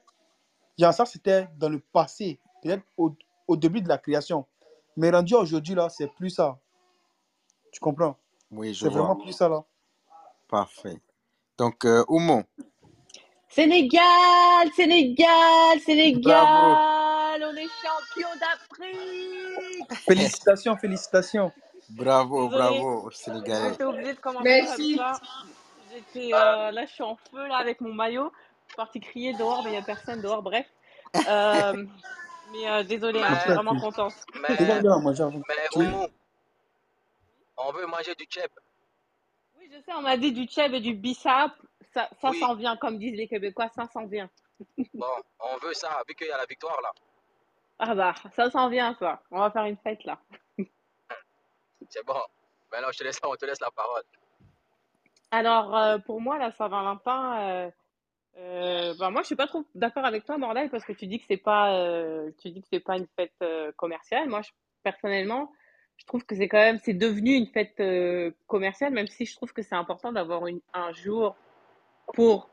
genre, 0.78 0.92
ça 0.94 1.04
c'était 1.06 1.48
dans 1.56 1.68
le 1.68 1.80
passé, 1.80 2.38
peut-être 2.62 2.82
au, 2.96 3.14
au 3.48 3.56
début 3.56 3.80
de 3.80 3.88
la 3.88 3.98
création. 3.98 4.46
Mais 4.96 5.10
rendu 5.10 5.34
aujourd'hui 5.34 5.74
là, 5.74 5.88
c'est 5.88 6.06
plus 6.08 6.30
ça. 6.30 6.58
Tu 7.72 7.80
comprends? 7.80 8.16
Oui, 8.50 8.72
je 8.72 8.84
C'est 8.84 8.88
vois. 8.90 9.00
vraiment 9.02 9.16
plus 9.16 9.32
ça 9.32 9.48
là. 9.48 9.64
Parfait. 10.48 11.00
Donc, 11.58 11.84
euh, 11.84 12.04
Oumou, 12.08 12.42
Sénégal, 13.48 14.68
Sénégal, 14.76 15.80
Sénégal, 15.84 16.22
Bravo. 16.44 17.44
on 17.46 17.56
est 17.56 17.68
champion 17.82 18.28
d'Afrique. 18.40 19.94
Félicitations, 20.06 20.76
félicitations. 20.76 21.52
bravo, 21.90 22.48
bravo, 22.48 23.10
Sénégalais. 23.12 23.76
Merci. 24.42 24.98
J'étais 25.94 26.34
euh, 26.34 26.70
là, 26.72 26.86
je 26.86 26.92
suis 26.92 27.02
en 27.02 27.16
feu 27.16 27.46
là 27.46 27.58
avec 27.58 27.80
mon 27.80 27.92
maillot. 27.94 28.32
Je 28.64 28.72
suis 28.72 28.76
partie 28.76 29.00
crier 29.00 29.32
dehors, 29.34 29.62
mais 29.62 29.70
il 29.70 29.72
n'y 29.72 29.78
a 29.78 29.82
personne 29.82 30.20
dehors. 30.20 30.42
Bref, 30.42 30.66
Euh, 31.28 31.86
mais 32.52 32.68
euh, 32.68 32.82
désolée, 32.82 33.22
hein, 33.22 33.34
je 33.34 33.40
suis 33.40 33.52
vraiment 33.52 33.78
contente. 33.78 34.12
C'est 34.12 34.60
mais, 34.60 34.80
bien, 34.80 34.98
moi, 34.98 35.12
j'avoue. 35.12 35.42
mais 35.48 36.08
on 37.56 37.72
veut 37.72 37.86
manger 37.86 38.14
du 38.16 38.26
chep. 38.28 38.50
Oui, 39.56 39.70
je 39.72 39.80
sais, 39.82 39.92
on 39.96 40.02
m'a 40.02 40.16
dit 40.16 40.32
du 40.32 40.46
tchèb 40.46 40.74
et 40.74 40.80
du 40.80 40.94
bissap. 40.94 41.52
Ça, 41.92 42.08
ça 42.20 42.30
Oui, 42.30 42.40
s'en 42.40 42.56
vient, 42.56 42.76
comme 42.76 42.98
disent 42.98 43.16
les 43.16 43.28
Québécois, 43.28 43.68
ça 43.76 43.86
s'en 43.92 44.06
vient. 44.06 44.28
bon, 44.94 45.06
on 45.38 45.56
veut 45.58 45.74
ça, 45.74 46.02
vu 46.08 46.14
qu'il 46.16 46.26
y 46.26 46.32
a 46.32 46.36
la 46.38 46.46
victoire 46.46 46.80
là. 46.82 46.92
Ah 47.78 47.94
bah, 47.94 48.14
ça 48.34 48.50
s'en 48.50 48.68
vient, 48.68 48.96
ça. 48.98 49.22
On 49.30 49.38
va 49.38 49.50
faire 49.52 49.64
une 49.64 49.76
fête 49.76 50.02
là. 50.04 50.18
C'est 51.88 52.04
bon. 52.04 52.20
Maintenant, 52.72 52.90
je 52.92 52.98
te 52.98 53.04
laisse, 53.04 53.20
on 53.22 53.34
te 53.36 53.46
laisse 53.46 53.60
la 53.60 53.70
parole. 53.70 54.02
Alors, 55.34 55.76
euh, 55.76 55.98
pour 55.98 56.20
moi, 56.20 56.38
la 56.38 56.52
Saint-Valentin, 56.52 57.40
euh, 57.40 57.70
euh, 58.38 58.94
bah, 59.00 59.10
moi, 59.10 59.22
je 59.22 59.26
suis 59.26 59.34
pas 59.34 59.48
trop 59.48 59.64
d'accord 59.74 60.04
avec 60.04 60.24
toi, 60.24 60.38
Morlaï, 60.38 60.68
parce 60.68 60.84
que 60.84 60.92
tu 60.92 61.08
dis 61.08 61.18
que 61.18 61.24
c'est 61.26 61.36
pas, 61.36 61.72
pas 62.86 62.96
une 62.96 63.08
fête 63.16 63.74
commerciale. 63.74 64.28
Moi, 64.28 64.42
personnellement, 64.84 65.50
je 65.96 66.06
trouve 66.06 66.24
que 66.24 66.36
c'est 66.36 66.46
quand 66.46 66.58
même, 66.58 66.78
devenu 66.86 67.34
une 67.34 67.48
fête 67.48 67.82
commerciale, 68.46 68.92
même 68.92 69.08
si 69.08 69.26
je 69.26 69.34
trouve 69.34 69.52
que 69.52 69.62
c'est 69.62 69.74
important 69.74 70.12
d'avoir 70.12 70.42
un 70.72 70.92
jour 70.92 71.34
pour 72.12 72.48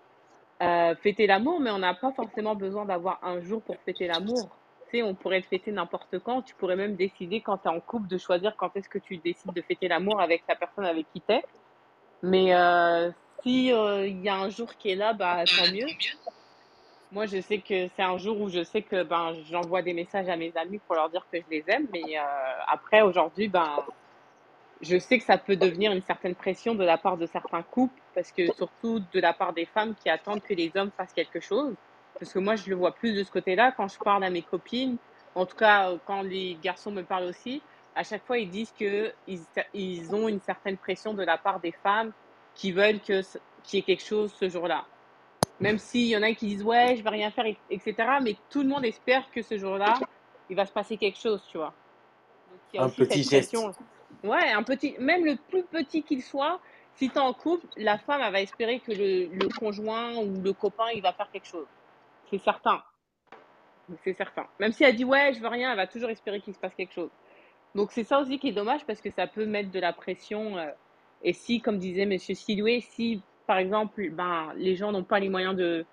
fêter 1.04 1.28
l'amour, 1.28 1.60
mais 1.60 1.70
on 1.70 1.80
n'a 1.80 1.94
pas 1.94 2.14
forcément 2.14 2.56
besoin 2.56 2.86
d'avoir 2.86 3.24
un 3.24 3.42
jour 3.42 3.62
pour 3.62 3.78
fêter 3.82 4.08
l'amour. 4.08 4.50
Tu 4.86 4.98
sais, 4.98 5.04
on 5.04 5.14
pourrait 5.14 5.42
le 5.42 5.46
fêter 5.46 5.72
n'importe 5.72 6.18
quand. 6.18 6.42
Tu 6.42 6.56
pourrais 6.56 6.76
même 6.76 6.96
décider, 6.96 7.42
quand 7.42 7.60
tu 7.60 7.68
es 7.68 7.72
en 7.72 7.80
couple, 7.80 8.08
de 8.08 8.18
choisir 8.18 8.56
quand 8.58 8.76
est-ce 8.76 8.90
que 8.90 8.98
tu 8.98 9.18
décides 9.18 9.54
de 9.54 9.62
fêter 9.62 9.88
l'amour 9.88 10.20
avec 10.20 10.42
la 10.50 10.56
personne 10.56 10.86
avec 10.86 11.06
qui 11.14 11.22
tu 11.22 11.32
es. 11.32 11.44
Mais 12.24 12.54
euh, 12.54 13.12
si 13.44 13.74
euh, 13.74 14.08
il 14.08 14.22
y 14.22 14.30
a 14.30 14.36
un 14.36 14.50
jour 14.50 14.76
qui 14.76 14.90
est 14.92 14.96
là, 14.96 15.14
bah 15.14 15.44
tant 15.46 15.72
mieux. 15.72 15.88
Moi, 17.12 17.26
je 17.26 17.42
sais 17.42 17.60
que 17.60 17.88
c'est 17.96 18.04
un 18.04 18.18
jour 18.18 18.40
où 18.40 18.50
je 18.50 18.64
sais 18.64 18.84
que 18.84 19.04
ben 19.04 19.34
j'envoie 19.50 19.82
des 19.82 19.94
messages 19.94 20.30
à 20.30 20.38
mes 20.38 20.56
amis 20.56 20.80
pour 20.80 20.96
leur 20.96 21.10
dire 21.10 21.28
que 21.32 21.40
je 21.40 21.50
les 21.50 21.64
aime. 21.68 21.88
Mais 21.92 22.18
euh, 22.18 22.22
après, 22.68 23.02
aujourd'hui, 23.02 23.50
ben 23.50 23.84
je 24.82 24.98
sais 24.98 25.20
que 25.20 25.26
ça 25.26 25.38
peut 25.38 25.56
devenir 25.56 25.92
une 25.92 26.02
certaine 26.02 26.36
pression 26.36 26.74
de 26.74 26.84
la 26.84 26.98
part 26.98 27.18
de 27.18 27.26
certains 27.26 27.64
couples, 27.64 28.02
parce 28.16 28.32
que 28.32 28.52
surtout 28.54 29.00
de 29.00 29.20
la 29.20 29.34
part 29.34 29.54
des 29.54 29.66
femmes 29.66 29.94
qui 29.96 30.10
attendent 30.10 30.42
que 30.42 30.54
les 30.54 30.72
hommes 30.76 30.92
fassent 30.96 31.14
quelque 31.14 31.40
chose. 31.40 31.76
Parce 32.20 32.34
que 32.34 32.40
moi, 32.40 32.56
je 32.56 32.70
le 32.70 32.76
vois 32.76 32.94
plus 32.94 33.14
de 33.14 33.24
ce 33.24 33.32
côté-là. 33.32 33.72
Quand 33.72 33.88
je 33.88 33.98
parle 34.00 34.24
à 34.24 34.30
mes 34.30 34.42
copines, 34.42 34.98
en 35.36 35.46
tout 35.46 35.56
cas, 35.56 35.92
quand 36.06 36.22
les 36.22 36.58
garçons 36.62 36.92
me 36.92 37.04
parlent 37.04 37.26
aussi, 37.26 37.62
à 37.96 38.04
chaque 38.04 38.26
fois, 38.26 38.38
ils 38.38 38.50
disent 38.50 38.72
qu'ils 38.72 39.14
ils 39.74 40.16
ont 40.16 40.28
une 40.28 40.40
certaine 40.40 40.78
pression 40.78 41.14
de 41.14 41.24
la 41.24 41.38
part 41.38 41.60
des 41.60 41.72
femmes 41.72 42.12
qui 42.56 42.72
veulent 42.72 43.00
qu'il 43.00 43.24
y 43.74 43.78
ait 43.78 43.82
quelque 43.82 44.04
chose 44.04 44.34
ce 44.40 44.50
jour-là. 44.50 44.86
Même 45.60 45.78
s'il 45.78 46.08
y 46.08 46.18
en 46.18 46.24
a 46.24 46.34
qui 46.34 46.48
disent 46.48 46.64
ouais, 46.64 46.96
je 46.98 47.04
vais 47.04 47.10
rien 47.10 47.32
faire, 47.32 47.46
etc. 47.70 47.96
Mais 48.22 48.36
tout 48.50 48.64
le 48.64 48.70
monde 48.70 48.86
espère 48.86 49.30
que 49.32 49.42
ce 49.42 49.58
jour-là, 49.58 50.00
il 50.50 50.56
va 50.56 50.66
se 50.66 50.72
passer 50.72 50.98
quelque 50.98 51.20
chose, 51.20 51.42
tu 51.50 51.58
vois. 51.58 51.74
un 52.78 52.90
petit 52.90 53.24
geste. 53.24 53.56
Ouais, 54.24 54.52
un 54.52 54.64
petit, 54.64 54.96
même 55.00 55.26
le 55.26 55.36
plus 55.36 55.64
petit 55.64 56.04
qu'il 56.04 56.22
soit, 56.22 56.60
si 56.96 57.10
tu 57.10 57.16
es 57.16 57.20
en 57.20 57.34
couple, 57.34 57.66
la 57.78 57.98
femme, 57.98 58.22
elle 58.22 58.32
va 58.32 58.42
espérer 58.42 58.80
que 58.80 58.92
le, 58.92 59.28
le, 59.28 59.48
conjoint 59.58 60.16
ou 60.18 60.42
le 60.42 60.54
copain, 60.54 60.90
il 60.94 61.02
va 61.02 61.14
faire 61.14 61.30
quelque 61.32 61.48
chose. 61.48 61.68
C'est 62.30 62.38
certain. 62.40 62.84
C'est 64.04 64.14
certain. 64.14 64.46
Même 64.60 64.72
si 64.72 64.84
elle 64.84 64.96
dit 64.96 65.06
ouais, 65.06 65.34
je 65.34 65.40
veux 65.40 65.48
rien, 65.48 65.72
elle 65.72 65.78
va 65.78 65.88
toujours 65.88 66.10
espérer 66.10 66.42
qu'il 66.42 66.54
se 66.54 66.60
passe 66.60 66.74
quelque 66.76 66.94
chose. 66.94 67.10
Donc 67.76 67.92
c'est 67.92 68.04
ça 68.04 68.20
aussi 68.20 68.38
qui 68.40 68.50
est 68.50 68.54
dommage 68.54 68.86
parce 68.86 69.02
que 69.02 69.10
ça 69.10 69.28
peut 69.28 69.46
mettre 69.46 69.72
de 69.72 69.80
la 69.80 69.94
pression. 69.94 70.58
Euh, 70.58 70.72
et 71.24 71.34
si, 71.34 71.62
comme 71.62 71.78
disait 71.78 72.06
Monsieur 72.06 72.36
Sidoué, 72.36 72.82
si 72.82 73.22
par 73.48 73.58
exemple, 73.58 74.10
ben, 74.12 74.54
les 74.56 74.76
gens 74.76 74.92
n'ont 74.92 75.04
pas 75.04 75.20
les 75.20 75.30
moyens 75.30 75.56
de, 75.56 75.86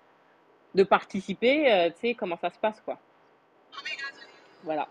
de 0.75 0.83
participer, 0.83 1.71
euh, 1.71 1.89
tu 1.89 1.99
sais 1.99 2.13
comment 2.13 2.37
ça 2.37 2.49
se 2.49 2.59
passe, 2.59 2.79
quoi. 2.81 2.99
Voilà. 4.63 4.87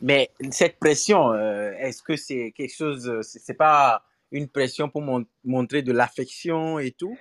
Mais 0.00 0.30
cette 0.50 0.78
pression, 0.78 1.32
euh, 1.32 1.72
est-ce 1.78 2.02
que 2.02 2.16
c'est 2.16 2.52
quelque 2.52 2.74
chose, 2.74 3.20
c'est 3.22 3.56
pas 3.56 4.04
une 4.30 4.48
pression 4.48 4.88
pour 4.88 5.02
montrer 5.44 5.82
de 5.82 5.92
l'affection 5.92 6.78
et 6.78 6.90
tout? 6.90 7.16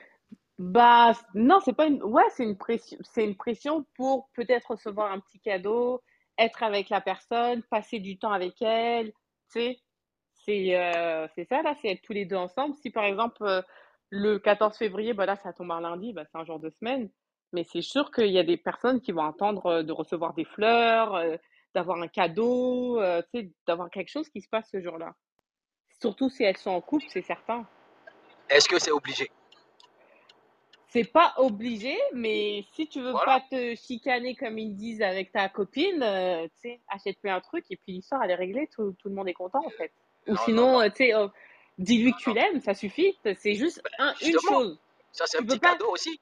Bah 0.57 1.11
non, 1.33 1.59
c'est 1.59 1.73
pas 1.73 1.85
une 1.85 2.01
ouais, 2.03 2.23
c'est 2.29 2.43
une 2.43 2.57
pression 2.57 2.97
c'est 3.01 3.25
une 3.25 3.35
pression 3.35 3.85
pour 3.95 4.29
peut-être 4.33 4.71
recevoir 4.71 5.11
un 5.11 5.19
petit 5.19 5.39
cadeau, 5.39 6.01
être 6.37 6.63
avec 6.63 6.89
la 6.89 7.01
personne, 7.01 7.61
passer 7.63 7.99
du 7.99 8.17
temps 8.17 8.31
avec 8.31 8.61
elle, 8.61 9.11
tu 9.51 9.59
sais. 9.59 9.79
C'est 10.45 10.75
euh, 10.79 11.27
ça 11.49 11.61
là, 11.61 11.75
c'est 11.81 11.89
être 11.89 12.01
tous 12.03 12.13
les 12.13 12.25
deux 12.25 12.37
ensemble. 12.37 12.75
Si 12.75 12.89
par 12.89 13.03
exemple 13.03 13.43
euh, 13.43 13.61
le 14.09 14.39
14 14.39 14.77
février, 14.77 15.13
bah 15.13 15.25
là 15.25 15.35
ça 15.35 15.51
tombe 15.51 15.71
un 15.71 15.81
lundi, 15.81 16.13
bah 16.13 16.23
c'est 16.31 16.37
un 16.37 16.45
jour 16.45 16.59
de 16.59 16.69
semaine, 16.69 17.09
mais 17.51 17.65
c'est 17.65 17.81
sûr 17.81 18.09
qu'il 18.11 18.31
y 18.31 18.39
a 18.39 18.43
des 18.43 18.57
personnes 18.57 19.01
qui 19.01 19.11
vont 19.11 19.25
attendre 19.25 19.65
euh, 19.65 19.83
de 19.83 19.91
recevoir 19.91 20.33
des 20.35 20.45
fleurs, 20.45 21.21
d'avoir 21.73 22.01
un 22.01 22.07
cadeau, 22.07 23.01
tu 23.33 23.41
sais, 23.41 23.51
d'avoir 23.67 23.89
quelque 23.89 24.09
chose 24.09 24.29
qui 24.29 24.39
se 24.39 24.47
passe 24.47 24.69
ce 24.71 24.79
jour-là. 24.79 25.15
Surtout 25.99 26.29
si 26.29 26.43
elles 26.43 26.57
sont 26.57 26.71
en 26.71 26.81
couple, 26.81 27.05
c'est 27.09 27.21
certain. 27.21 27.65
Est-ce 28.49 28.69
que 28.69 28.79
c'est 28.79 28.91
obligé? 28.91 29.29
C'est 30.95 31.11
pas 31.11 31.33
obligé, 31.35 31.93
mais 32.13 32.63
si 32.73 32.87
tu 32.87 33.01
veux 33.01 33.11
pas 33.11 33.41
te 33.51 33.75
chicaner 33.75 34.33
comme 34.33 34.57
ils 34.57 34.73
disent 34.77 35.01
avec 35.01 35.29
ta 35.29 35.49
copine, 35.49 36.01
euh, 36.01 36.45
tu 36.61 36.69
sais, 36.69 36.79
achète-lui 36.87 37.29
un 37.29 37.41
truc 37.41 37.65
et 37.69 37.75
puis 37.75 37.91
l'histoire 37.91 38.23
elle 38.23 38.31
est 38.31 38.35
réglée, 38.35 38.69
tout, 38.73 38.95
tout, 38.97 39.09
le 39.09 39.15
monde 39.15 39.27
est 39.27 39.33
content 39.33 39.59
en 39.59 39.69
fait. 39.71 39.91
Ou 40.29 40.37
sinon, 40.37 40.79
euh, 40.79 40.87
tu 40.87 41.03
sais, 41.03 41.13
oh, 41.13 41.31
dis-lui 41.77 42.13
que 42.13 42.19
tu 42.19 42.33
l'aimes, 42.33 42.61
ça 42.61 42.73
suffit. 42.73 43.13
C'est 43.25 43.55
juste 43.55 43.81
un, 43.99 44.13
une 44.21 44.39
chose. 44.39 44.79
Ça 45.11 45.25
c'est 45.27 45.39
un 45.39 45.45
petit 45.45 45.59
cadeau 45.59 45.91
aussi. 45.91 46.17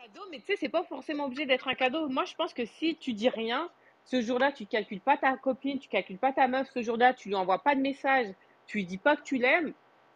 Cadeau, 0.00 0.26
mais 0.30 0.38
tu 0.38 0.44
sais, 0.46 0.56
c'est 0.56 0.68
pas 0.68 0.84
forcément 0.84 1.24
obligé 1.24 1.44
d'être 1.44 1.66
un 1.66 1.74
cadeau. 1.74 2.08
Moi, 2.08 2.26
je 2.26 2.36
pense 2.36 2.54
que 2.54 2.64
si 2.64 2.94
tu 2.94 3.14
dis 3.14 3.30
rien, 3.30 3.68
ce 4.04 4.22
jour-là, 4.22 4.52
tu 4.52 4.64
calcules 4.66 5.00
pas 5.00 5.16
ta 5.16 5.36
copine, 5.38 5.80
tu 5.80 5.88
calcules 5.88 6.18
pas 6.18 6.32
ta 6.32 6.46
meuf, 6.46 6.68
ce 6.72 6.82
jour-là, 6.82 7.12
tu 7.14 7.30
lui 7.30 7.34
envoies 7.34 7.58
pas 7.58 7.74
de 7.74 7.80
message, 7.80 8.28
tu 8.68 8.78
lui 8.78 8.84
dis 8.84 8.98
pas 8.98 9.16
que 9.16 9.22
tu 9.22 9.38
l'aimes, 9.38 9.74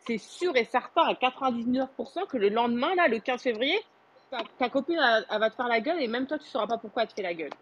c'est 0.08 0.18
sûr 0.18 0.56
et 0.56 0.64
certain 0.64 1.02
à 1.02 1.12
99% 1.12 2.26
que 2.26 2.38
le 2.38 2.48
lendemain, 2.48 2.94
là, 2.94 3.08
le 3.08 3.18
15 3.18 3.42
février, 3.42 3.78
ta, 4.30 4.70
copine, 4.70 4.98
elle, 4.98 5.38
va 5.38 5.50
te 5.50 5.54
faire 5.54 5.68
la 5.68 5.80
gueule 5.80 6.02
et 6.02 6.08
même 6.08 6.26
toi, 6.26 6.38
tu 6.38 6.44
ne 6.44 6.48
sauras 6.48 6.66
pas 6.66 6.78
pourquoi 6.78 7.02
elle 7.02 7.08
te 7.08 7.14
fait 7.14 7.22
la 7.22 7.34
gueule. 7.34 7.52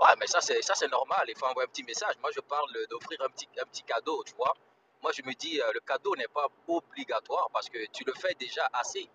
Ouais, 0.00 0.14
mais 0.18 0.26
ça, 0.26 0.40
c'est, 0.40 0.62
ça, 0.62 0.74
c'est 0.74 0.90
normal. 0.90 1.26
Il 1.28 1.36
faut 1.36 1.44
envoyer 1.44 1.68
un 1.68 1.70
petit 1.70 1.84
message. 1.84 2.14
Moi, 2.22 2.30
je 2.34 2.40
parle 2.40 2.70
d'offrir 2.88 3.20
un 3.22 3.28
petit, 3.28 3.46
un 3.60 3.66
petit 3.66 3.82
cadeau, 3.82 4.24
tu 4.24 4.34
vois. 4.34 4.54
Moi, 5.02 5.12
je 5.14 5.22
me 5.22 5.34
dis, 5.34 5.60
euh, 5.60 5.72
le 5.74 5.80
cadeau 5.80 6.16
n'est 6.16 6.28
pas 6.28 6.46
obligatoire 6.66 7.50
parce 7.52 7.68
que 7.68 7.78
tu 7.92 8.02
le 8.04 8.14
fais 8.14 8.34
déjà 8.40 8.66
assez. 8.72 9.06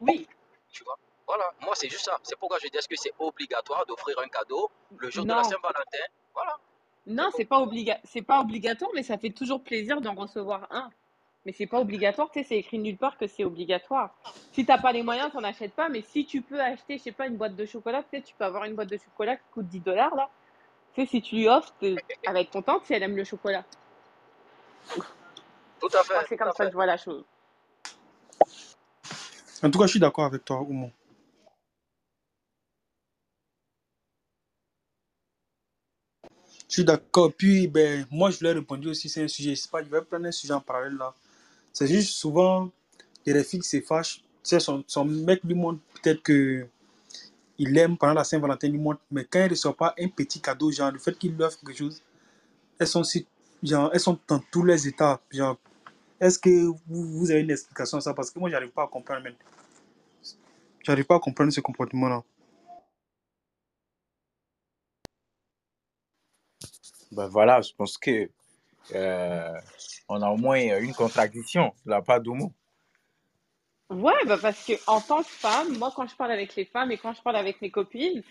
Oui. 0.00 0.28
Tu 0.70 0.84
vois? 0.84 0.98
Voilà. 1.26 1.50
Moi, 1.62 1.74
c'est 1.74 1.88
juste 1.88 2.04
ça. 2.04 2.18
C'est 2.22 2.36
pourquoi 2.38 2.58
je 2.62 2.68
dis, 2.68 2.76
est-ce 2.76 2.88
que 2.88 2.96
c'est 2.96 3.14
obligatoire 3.18 3.86
d'offrir 3.86 4.18
un 4.18 4.28
cadeau 4.28 4.70
le 4.98 5.10
jour 5.10 5.24
de 5.24 5.30
la 5.30 5.42
Saint-Valentin? 5.42 6.06
Voilà. 6.34 6.58
Non, 7.06 7.30
c'est 7.34 7.46
pas, 7.46 7.60
obliga... 7.60 7.98
c'est 8.04 8.22
pas 8.22 8.40
obligatoire, 8.40 8.90
mais 8.94 9.02
ça 9.02 9.16
fait 9.16 9.30
toujours 9.30 9.62
plaisir 9.62 10.02
d'en 10.02 10.14
recevoir 10.14 10.66
un 10.70 10.90
mais 11.44 11.52
c'est 11.52 11.66
pas 11.66 11.80
obligatoire, 11.80 12.30
tu 12.30 12.40
sais, 12.40 12.46
c'est 12.48 12.56
écrit 12.56 12.78
nulle 12.78 12.96
part 12.96 13.18
que 13.18 13.26
c'est 13.26 13.44
obligatoire. 13.44 14.14
Si 14.52 14.64
t'as 14.64 14.78
pas 14.78 14.92
les 14.92 15.02
moyens, 15.02 15.30
t'en 15.32 15.44
achètes 15.44 15.74
pas, 15.74 15.88
mais 15.88 16.02
si 16.02 16.24
tu 16.24 16.40
peux 16.40 16.60
acheter, 16.60 16.98
je 16.98 17.02
sais 17.02 17.12
pas, 17.12 17.26
une 17.26 17.36
boîte 17.36 17.54
de 17.54 17.66
chocolat, 17.66 18.02
peut-être 18.02 18.24
tu 18.24 18.34
peux 18.34 18.44
avoir 18.44 18.64
une 18.64 18.74
boîte 18.74 18.88
de 18.88 18.96
chocolat 18.96 19.36
qui 19.36 19.42
coûte 19.52 19.66
10 19.68 19.80
dollars, 19.80 20.14
là. 20.14 20.30
Tu 20.94 21.02
sais, 21.02 21.10
si 21.10 21.22
tu 21.22 21.36
lui 21.36 21.48
offres, 21.48 21.74
elle 21.82 21.98
va 22.24 22.40
être 22.40 22.50
contente 22.50 22.86
si 22.86 22.94
elle 22.94 23.02
aime 23.02 23.16
le 23.16 23.24
chocolat. 23.24 23.64
Tout 25.80 25.88
à 25.92 26.02
fait. 26.04 26.14
C'est 26.28 26.36
comme 26.36 26.52
ça 26.56 26.64
que 26.64 26.70
je 26.70 26.74
vois 26.74 26.86
la 26.86 26.96
chose. 26.96 27.24
En 29.62 29.70
tout 29.70 29.78
cas, 29.78 29.86
je 29.86 29.90
suis 29.90 30.00
d'accord 30.00 30.24
avec 30.24 30.44
toi, 30.44 30.60
Oumou. 30.60 30.90
Je 36.68 36.74
suis 36.80 36.84
d'accord. 36.84 37.32
Puis, 37.36 37.66
ben, 37.66 38.06
moi, 38.10 38.30
je 38.30 38.40
lui 38.40 38.48
ai 38.48 38.52
répondu 38.52 38.88
aussi, 38.88 39.08
c'est 39.08 39.22
un 39.22 39.28
sujet. 39.28 39.54
C'est 39.56 39.70
pas, 39.70 39.82
je 39.82 39.88
vais 39.88 40.00
prendre 40.02 40.26
un 40.26 40.32
sujet 40.32 40.54
en 40.54 40.60
parallèle 40.60 40.94
là. 40.94 41.14
C'est 41.74 41.88
juste 41.88 42.12
souvent, 42.12 42.70
les 43.26 43.44
filles 43.44 43.64
se 43.64 43.80
fâchent. 43.80 44.18
Tu 44.44 44.58
sais, 44.58 44.60
son, 44.60 45.04
mec 45.04 45.42
lui 45.42 45.54
montre 45.54 45.80
peut-être 45.94 46.22
que 46.22 46.66
il 47.58 47.76
aime 47.76 47.96
pendant 47.96 48.14
la 48.14 48.24
Saint-Valentin, 48.24 48.68
lui 48.68 48.78
montre, 48.78 49.00
mais 49.10 49.24
quand 49.24 49.40
il 49.40 49.44
ne 49.46 49.50
reçoit 49.50 49.76
pas 49.76 49.94
un 49.98 50.08
petit 50.08 50.40
cadeau, 50.40 50.70
genre 50.70 50.92
le 50.92 50.98
fait 50.98 51.18
qu'il 51.18 51.34
lui 51.34 51.42
offre 51.42 51.58
quelque 51.60 51.76
chose, 51.76 52.00
elles 52.78 52.86
sont, 52.86 53.02
genre, 53.62 53.90
elles 53.92 54.00
sont 54.00 54.18
dans 54.28 54.38
tous 54.52 54.64
les 54.64 54.86
états. 54.86 55.20
Genre, 55.30 55.56
est-ce 56.20 56.38
que 56.38 56.72
vous, 56.86 57.30
avez 57.30 57.40
une 57.40 57.50
explication 57.50 57.98
à 57.98 58.00
ça? 58.00 58.14
Parce 58.14 58.30
que 58.30 58.38
moi, 58.38 58.50
j'arrive 58.50 58.70
pas 58.70 58.84
à 58.84 58.88
comprendre 58.88 59.22
même. 59.22 59.34
J'arrive 60.84 61.04
pas 61.04 61.16
à 61.16 61.20
comprendre 61.20 61.52
ce 61.52 61.60
comportement-là. 61.60 62.22
Ben 67.12 67.28
voilà, 67.28 67.60
je 67.62 67.72
pense 67.76 67.98
que 67.98 68.28
euh, 68.92 69.60
on 70.08 70.20
a 70.22 70.28
au 70.28 70.36
moins 70.36 70.58
une 70.78 70.94
contradiction 70.94 71.72
de 71.86 71.90
la 71.90 72.02
part 72.02 72.20
d'Oumou. 72.20 72.52
Ouais, 73.90 74.12
bah 74.26 74.38
parce 74.40 74.64
que 74.64 74.72
en 74.86 75.00
tant 75.00 75.22
que 75.22 75.28
femme, 75.28 75.76
moi 75.78 75.92
quand 75.94 76.06
je 76.06 76.16
parle 76.16 76.32
avec 76.32 76.56
les 76.56 76.64
femmes 76.64 76.90
et 76.90 76.98
quand 76.98 77.12
je 77.12 77.22
parle 77.22 77.36
avec 77.36 77.60
mes 77.60 77.70
copines, 77.70 78.22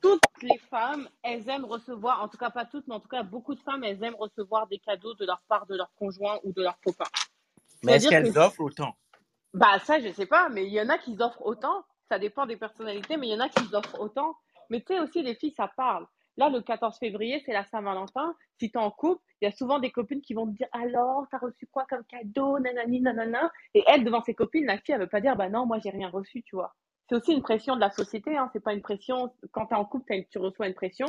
toutes 0.00 0.20
les 0.42 0.58
femmes, 0.70 1.08
elles 1.22 1.48
aiment 1.48 1.64
recevoir, 1.64 2.22
en 2.22 2.28
tout 2.28 2.38
cas 2.38 2.50
pas 2.50 2.64
toutes, 2.64 2.86
mais 2.88 2.94
en 2.94 3.00
tout 3.00 3.08
cas 3.08 3.22
beaucoup 3.22 3.54
de 3.54 3.60
femmes, 3.60 3.84
elles 3.84 4.02
aiment 4.02 4.16
recevoir 4.16 4.66
des 4.66 4.78
cadeaux 4.78 5.14
de 5.14 5.24
leur 5.24 5.40
part 5.48 5.66
de 5.66 5.76
leur 5.76 5.92
conjoint 5.94 6.40
ou 6.42 6.52
de 6.52 6.62
leur 6.62 6.80
copain. 6.80 7.06
Mais 7.82 7.92
est-ce 7.92 8.08
qu'elles 8.08 8.36
offrent 8.38 8.60
autant? 8.60 8.96
Bah 9.54 9.78
ça, 9.80 10.00
je 10.00 10.12
sais 10.12 10.26
pas, 10.26 10.48
mais 10.48 10.66
il 10.66 10.72
y 10.72 10.80
en 10.80 10.88
a 10.88 10.98
qui 10.98 11.16
offrent 11.20 11.44
autant. 11.44 11.84
Ça 12.08 12.18
dépend 12.18 12.46
des 12.46 12.56
personnalités, 12.56 13.16
mais 13.16 13.28
il 13.28 13.30
y 13.30 13.34
en 13.34 13.40
a 13.40 13.48
qui 13.48 13.62
offrent 13.72 14.00
autant. 14.00 14.36
Mais 14.68 14.80
tu 14.80 14.94
sais 14.94 15.00
aussi, 15.00 15.22
les 15.22 15.34
filles, 15.34 15.54
ça 15.56 15.68
parle. 15.68 16.06
Là, 16.36 16.48
le 16.48 16.60
14 16.60 16.98
février, 16.98 17.42
c'est 17.44 17.52
la 17.52 17.64
Saint-Valentin. 17.66 18.34
Si 18.58 18.70
tu 18.70 18.78
es 18.78 18.80
en 18.80 18.90
couple, 18.90 19.22
il 19.40 19.44
y 19.46 19.48
a 19.48 19.52
souvent 19.52 19.78
des 19.78 19.90
copines 19.90 20.22
qui 20.22 20.34
vont 20.34 20.46
te 20.46 20.56
dire 20.56 20.68
Alors, 20.72 21.26
tu 21.28 21.36
as 21.36 21.38
reçu 21.38 21.66
quoi 21.66 21.86
comme 21.88 22.04
cadeau? 22.04 22.58
Nanani, 22.58 23.00
nanana. 23.00 23.50
Et 23.74 23.84
elle, 23.86 24.04
devant 24.04 24.22
ses 24.22 24.34
copines, 24.34 24.66
la 24.66 24.78
fille, 24.78 24.94
elle 24.94 25.00
veut 25.00 25.06
pas 25.06 25.20
dire 25.20 25.36
Bah 25.36 25.48
non, 25.48 25.66
moi, 25.66 25.78
j'ai 25.82 25.90
rien 25.90 26.08
reçu, 26.08 26.42
tu 26.42 26.56
vois. 26.56 26.74
C'est 27.08 27.16
aussi 27.16 27.32
une 27.32 27.42
pression 27.42 27.74
de 27.74 27.80
la 27.80 27.90
société. 27.90 28.36
Hein. 28.36 28.48
C'est 28.52 28.62
pas 28.62 28.72
une 28.72 28.82
pression. 28.82 29.32
Quand 29.52 29.66
tu 29.66 29.74
es 29.74 29.76
en 29.76 29.84
couple, 29.84 30.12
tu 30.30 30.38
reçois 30.38 30.68
une 30.68 30.74
pression. 30.74 31.08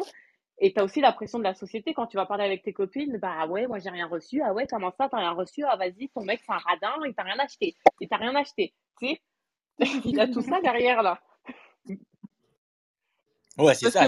Et 0.57 0.73
tu 0.73 0.79
as 0.79 0.83
aussi 0.83 1.01
la 1.01 1.11
pression 1.11 1.39
de 1.39 1.43
la 1.43 1.53
société 1.55 1.93
quand 1.93 2.07
tu 2.07 2.17
vas 2.17 2.25
parler 2.25 2.43
avec 2.43 2.63
tes 2.63 2.73
copines. 2.73 3.17
Bah 3.17 3.47
ouais, 3.47 3.67
moi, 3.67 3.79
j'ai 3.79 3.89
rien 3.89 4.07
reçu. 4.07 4.41
Ah 4.43 4.53
ouais, 4.53 4.67
comment 4.67 4.91
ça, 4.91 5.09
t'as 5.09 5.17
rien 5.17 5.31
reçu? 5.31 5.63
Ah 5.67 5.75
vas-y, 5.75 6.09
ton 6.09 6.23
mec, 6.23 6.41
c'est 6.45 6.51
un 6.51 6.57
radin, 6.57 6.93
il 7.05 7.15
t'a 7.15 7.23
rien 7.23 7.39
acheté. 7.39 7.75
Il 7.99 8.09
t'a 8.09 8.17
rien 8.17 8.35
acheté. 8.35 8.73
Tu 8.99 9.07
sais? 9.07 9.21
Il 10.05 10.19
a 10.19 10.27
tout 10.27 10.41
ça 10.41 10.61
derrière, 10.61 11.01
là. 11.01 11.19
Ouais, 13.57 13.73
c'est 13.73 13.89
ça. 13.89 14.07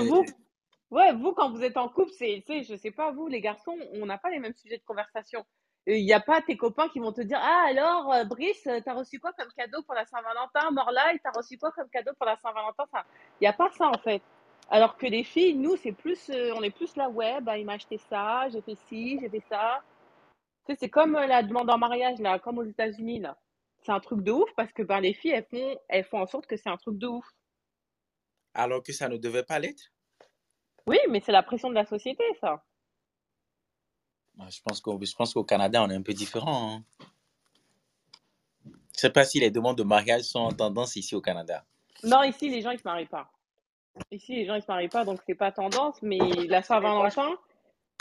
Ouais, 0.94 1.12
vous, 1.12 1.34
quand 1.34 1.50
vous 1.50 1.64
êtes 1.64 1.78
en 1.78 1.90
couple, 1.90 2.12
c'est, 2.12 2.44
je 2.48 2.76
sais 2.76 2.92
pas, 2.92 3.12
vous, 3.12 3.28
les 3.28 3.42
garçons, 3.42 3.76
on 3.94 4.06
n'a 4.06 4.20
pas 4.20 4.30
les 4.30 4.38
mêmes 4.38 4.54
sujets 4.54 4.78
de 4.78 4.84
conversation. 4.84 5.44
Il 5.88 6.06
n'y 6.06 6.14
a 6.14 6.20
pas 6.20 6.40
tes 6.44 6.56
copains 6.56 6.88
qui 6.90 7.00
vont 7.00 7.12
te 7.12 7.22
dire 7.22 7.40
Ah, 7.42 7.66
alors, 7.68 8.14
euh, 8.14 8.26
Brice, 8.26 8.70
t'as 8.86 8.94
reçu 8.94 9.20
quoi 9.20 9.34
comme 9.34 9.52
cadeau 9.58 9.82
pour 9.82 9.96
la 9.96 10.06
Saint-Valentin? 10.06 10.70
Morlaï, 10.70 11.20
t'as 11.24 11.32
reçu 11.32 11.58
quoi 11.58 11.72
comme 11.72 11.90
cadeau 11.90 12.12
pour 12.16 12.28
la 12.28 12.38
Saint-Valentin? 12.38 12.86
Il 12.94 13.46
n'y 13.46 13.48
a 13.48 13.54
pas 13.54 13.72
ça, 13.72 13.88
en 13.88 13.98
fait. 13.98 14.22
Alors 14.70 14.96
que 14.96 15.08
les 15.08 15.24
filles, 15.24 15.56
nous, 15.56 15.78
c'est 15.78 15.94
plus, 15.94 16.30
euh, 16.30 16.54
on 16.56 16.62
est 16.62 16.70
plus 16.70 16.96
là, 16.96 17.10
ouais, 17.10 17.42
bah, 17.42 17.58
il 17.58 17.66
m'a 17.66 17.74
acheté 17.74 17.98
ça, 17.98 18.48
j'ai 18.50 18.62
fait 18.62 18.78
ci, 18.88 19.18
j'ai 19.20 19.30
fait 19.30 19.44
ça. 19.50 19.82
Tu 20.68 20.74
sais, 20.74 20.78
c'est 20.80 20.90
comme 20.90 21.16
euh, 21.16 21.26
la 21.26 21.42
demande 21.42 21.72
en 21.72 21.80
mariage, 21.80 22.20
là, 22.20 22.38
comme 22.38 22.60
aux 22.60 22.66
États-Unis, 22.66 23.20
là. 23.20 23.36
C'est 23.82 23.92
un 23.92 24.00
truc 24.00 24.22
de 24.22 24.32
ouf 24.32 24.50
parce 24.56 24.72
que 24.72 24.84
ben, 24.84 25.00
les 25.00 25.16
filles, 25.16 25.32
elles 25.32 25.48
font, 25.50 25.80
elles 25.90 26.06
font 26.06 26.22
en 26.22 26.28
sorte 26.28 26.46
que 26.46 26.56
c'est 26.56 26.70
un 26.70 26.78
truc 26.78 27.00
de 27.00 27.08
ouf. 27.08 27.26
Alors 28.54 28.84
que 28.84 28.94
ça 28.94 29.10
ne 29.10 29.18
devait 29.18 29.44
pas 29.44 29.58
l'être 29.58 29.93
oui, 30.88 30.98
mais 31.10 31.22
c'est 31.22 31.32
la 31.32 31.44
pression 31.44 31.70
de 31.70 31.76
la 31.76 31.86
société, 31.86 32.24
ça. 32.42 32.64
Je 34.50 34.62
pense 34.62 34.82
qu'au, 34.82 35.00
je 35.02 35.16
pense 35.16 35.34
qu'au 35.34 35.44
Canada, 35.44 35.84
on 35.84 35.90
est 35.90 35.96
un 35.96 36.02
peu 36.02 36.14
différent. 36.14 36.76
Hein. 36.76 36.84
Je 38.96 39.00
sais 39.00 39.10
pas 39.10 39.26
si 39.26 39.40
les 39.40 39.52
demandes 39.52 39.78
de 39.78 39.84
mariage 39.84 40.24
sont 40.24 40.40
en 40.40 40.52
tendance 40.52 40.96
ici 40.96 41.16
au 41.16 41.22
Canada. 41.22 41.66
Non, 42.04 42.24
ici, 42.24 42.50
les 42.50 42.62
gens, 42.62 42.72
ils 42.72 42.80
se 42.80 42.84
marient 42.84 43.06
pas. 43.06 43.32
Ici, 44.12 44.36
les 44.36 44.46
gens, 44.46 44.56
ils 44.56 44.62
se 44.62 44.68
marient 44.68 44.90
pas, 44.90 45.06
donc 45.06 45.22
c'est 45.26 45.36
pas 45.36 45.52
tendance. 45.52 46.02
Mais 46.02 46.20
la 46.48 46.62
Saint-Valentin, 46.64 47.36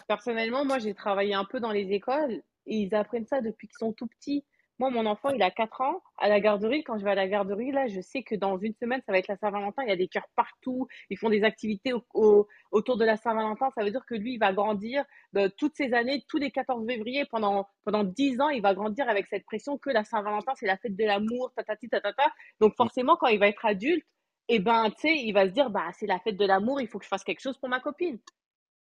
personnellement, 0.08 0.64
moi, 0.64 0.78
j'ai 0.78 0.94
travaillé 0.94 1.34
un 1.34 1.44
peu 1.44 1.60
dans 1.60 1.70
les 1.70 1.92
écoles 1.92 2.42
et 2.66 2.76
ils 2.76 2.94
apprennent 2.94 3.26
ça 3.26 3.40
depuis 3.40 3.68
qu'ils 3.68 3.78
sont 3.78 3.92
tout 3.92 4.06
petits. 4.06 4.44
Moi, 4.78 4.90
mon 4.90 5.06
enfant, 5.06 5.28
il 5.30 5.42
a 5.42 5.50
4 5.50 5.80
ans. 5.82 6.02
À 6.18 6.28
la 6.28 6.40
garderie, 6.40 6.82
quand 6.82 6.98
je 6.98 7.04
vais 7.04 7.10
à 7.12 7.14
la 7.14 7.28
garderie, 7.28 7.70
là, 7.70 7.86
je 7.86 8.00
sais 8.00 8.22
que 8.24 8.34
dans 8.34 8.58
une 8.58 8.74
semaine, 8.74 9.00
ça 9.06 9.12
va 9.12 9.18
être 9.18 9.28
la 9.28 9.36
Saint-Valentin. 9.36 9.82
Il 9.84 9.88
y 9.88 9.92
a 9.92 9.96
des 9.96 10.08
cœurs 10.08 10.26
partout. 10.34 10.88
Ils 11.10 11.16
font 11.18 11.28
des 11.30 11.44
activités 11.44 11.92
au- 11.92 12.04
au- 12.14 12.48
autour 12.72 12.96
de 12.96 13.04
la 13.04 13.16
Saint-Valentin. 13.16 13.70
Ça 13.76 13.84
veut 13.84 13.90
dire 13.92 14.04
que 14.06 14.14
lui, 14.14 14.34
il 14.34 14.38
va 14.38 14.52
grandir 14.52 15.04
de 15.34 15.46
toutes 15.46 15.76
ces 15.76 15.92
années, 15.92 16.24
tous 16.28 16.38
les 16.38 16.50
14 16.50 16.84
février, 16.86 17.24
pendant, 17.26 17.68
pendant 17.84 18.02
10 18.02 18.40
ans, 18.40 18.48
il 18.48 18.62
va 18.62 18.74
grandir 18.74 19.08
avec 19.08 19.26
cette 19.28 19.44
pression 19.44 19.78
que 19.78 19.90
la 19.90 20.02
Saint-Valentin, 20.04 20.52
c'est 20.56 20.66
la 20.66 20.78
fête 20.78 20.96
de 20.96 21.04
l'amour, 21.04 21.52
tatati, 21.54 21.88
tatata. 21.88 22.32
Donc, 22.58 22.74
forcément, 22.74 23.16
quand 23.16 23.28
il 23.28 23.38
va 23.38 23.48
être 23.48 23.64
adulte, 23.64 24.06
eh 24.48 24.58
ben, 24.58 24.90
tu 24.90 25.02
sais, 25.02 25.14
il 25.14 25.32
va 25.32 25.46
se 25.46 25.52
dire, 25.52 25.70
bah, 25.70 25.90
c'est 25.92 26.06
la 26.06 26.18
fête 26.18 26.36
de 26.36 26.46
l'amour, 26.46 26.80
il 26.80 26.88
faut 26.88 26.98
que 26.98 27.04
je 27.04 27.08
fasse 27.08 27.22
quelque 27.24 27.40
chose 27.40 27.56
pour 27.58 27.68
ma 27.68 27.78
copine. 27.78 28.18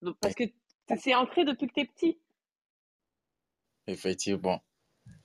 Donc, 0.01 0.15
parce 0.19 0.33
que 0.33 0.45
c'est 0.87 0.97
c'est 0.97 1.13
ancré 1.15 1.45
depuis 1.45 1.67
que 1.67 1.73
t'es 1.73 1.85
petit. 1.85 2.17
Effectivement. 3.87 4.61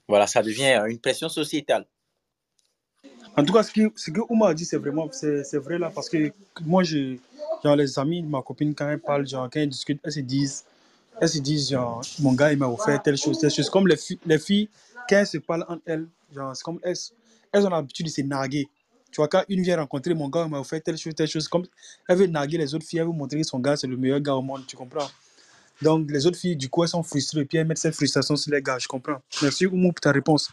Voilà, 0.09 0.27
ça 0.27 0.43
devient 0.43 0.83
une 0.88 0.99
pression 0.99 1.29
sociétale. 1.29 1.87
En 3.37 3.45
tout 3.45 3.53
cas, 3.53 3.62
ce 3.62 3.71
que, 3.73 3.93
ce 3.95 4.11
que 4.11 4.21
Ouma 4.29 4.49
a 4.49 4.55
dit, 4.55 4.65
c'est 4.65 4.79
vraiment 4.79 5.09
c'est 5.12 5.59
vrai 5.59 5.79
là, 5.79 5.91
parce 5.95 6.09
que 6.09 6.33
moi, 6.62 6.83
j'ai, 6.83 7.21
genre, 7.62 7.77
les 7.77 7.99
amis 7.99 8.23
ma 8.23 8.43
copine, 8.43 8.75
quand 8.75 8.88
elles 8.88 8.99
parlent, 8.99 9.27
genre, 9.29 9.49
quand 9.53 9.61
elles 9.61 9.69
discutent, 9.69 10.00
elles 10.03 10.12
se 10.12 10.21
disent, 10.21 10.65
elles 11.21 11.29
se 11.29 11.38
disent, 11.38 11.71
genre, 11.71 12.03
mon 12.21 12.33
gars, 12.33 12.53
il 12.53 12.59
m'a 12.59 12.67
offert 12.67 13.00
telle 13.03 13.17
chose, 13.17 13.38
telle 13.38 13.50
chose. 13.50 13.71
Comme 13.71 13.87
les, 13.87 13.97
les 14.27 14.38
filles, 14.38 14.69
quand 15.09 15.17
elles 15.17 15.27
se 15.27 15.38
parlent 15.38 15.65
entre 15.69 15.83
elles, 15.87 16.07
c'est 16.55 16.62
comme 16.65 16.81
elles, 16.83 16.97
elles 17.53 17.67
ont 17.67 17.71
l'habitude 17.71 18.07
de 18.07 18.11
se 18.11 18.23
narguer. 18.23 18.69
Tu 19.12 19.17
vois, 19.17 19.29
quand 19.29 19.45
une 19.49 19.62
vient 19.62 19.77
rencontrer 19.79 20.15
mon 20.15 20.29
gars, 20.29 20.45
il 20.45 20.50
m'a 20.50 20.59
offert 20.61 20.83
telle 20.83 20.99
chose, 20.99 21.15
telle 21.15 21.29
chose, 21.29 21.47
comme 21.49 21.65
elle 22.09 22.17
veut 22.19 22.27
narguer 22.27 22.59
les 22.59 22.75
autres 22.75 22.85
filles, 22.87 22.99
elle 23.00 23.07
veut 23.07 23.12
montrer 23.12 23.38
que 23.41 23.47
son 23.47 23.59
gars, 23.61 23.77
c'est 23.77 23.87
le 23.87 23.97
meilleur 23.97 24.21
gars 24.21 24.35
au 24.35 24.43
monde, 24.43 24.62
tu 24.67 24.77
comprends? 24.77 25.09
Donc, 25.82 26.11
les 26.11 26.26
autres 26.26 26.38
filles, 26.38 26.56
du 26.56 26.68
coup, 26.68 26.82
elles 26.82 26.88
sont 26.88 27.02
frustrées, 27.02 27.40
et 27.40 27.44
puis 27.44 27.58
elles 27.58 27.66
mettent 27.66 27.78
cette 27.78 27.94
frustration 27.94 28.37
sur 28.37 28.52
les 28.52 28.62
gars, 28.62 28.78
je 28.78 28.88
comprends. 28.88 29.20
Merci, 29.42 29.66
Oumou, 29.66 29.92
pour 29.92 30.00
ta 30.00 30.12
réponse. 30.12 30.50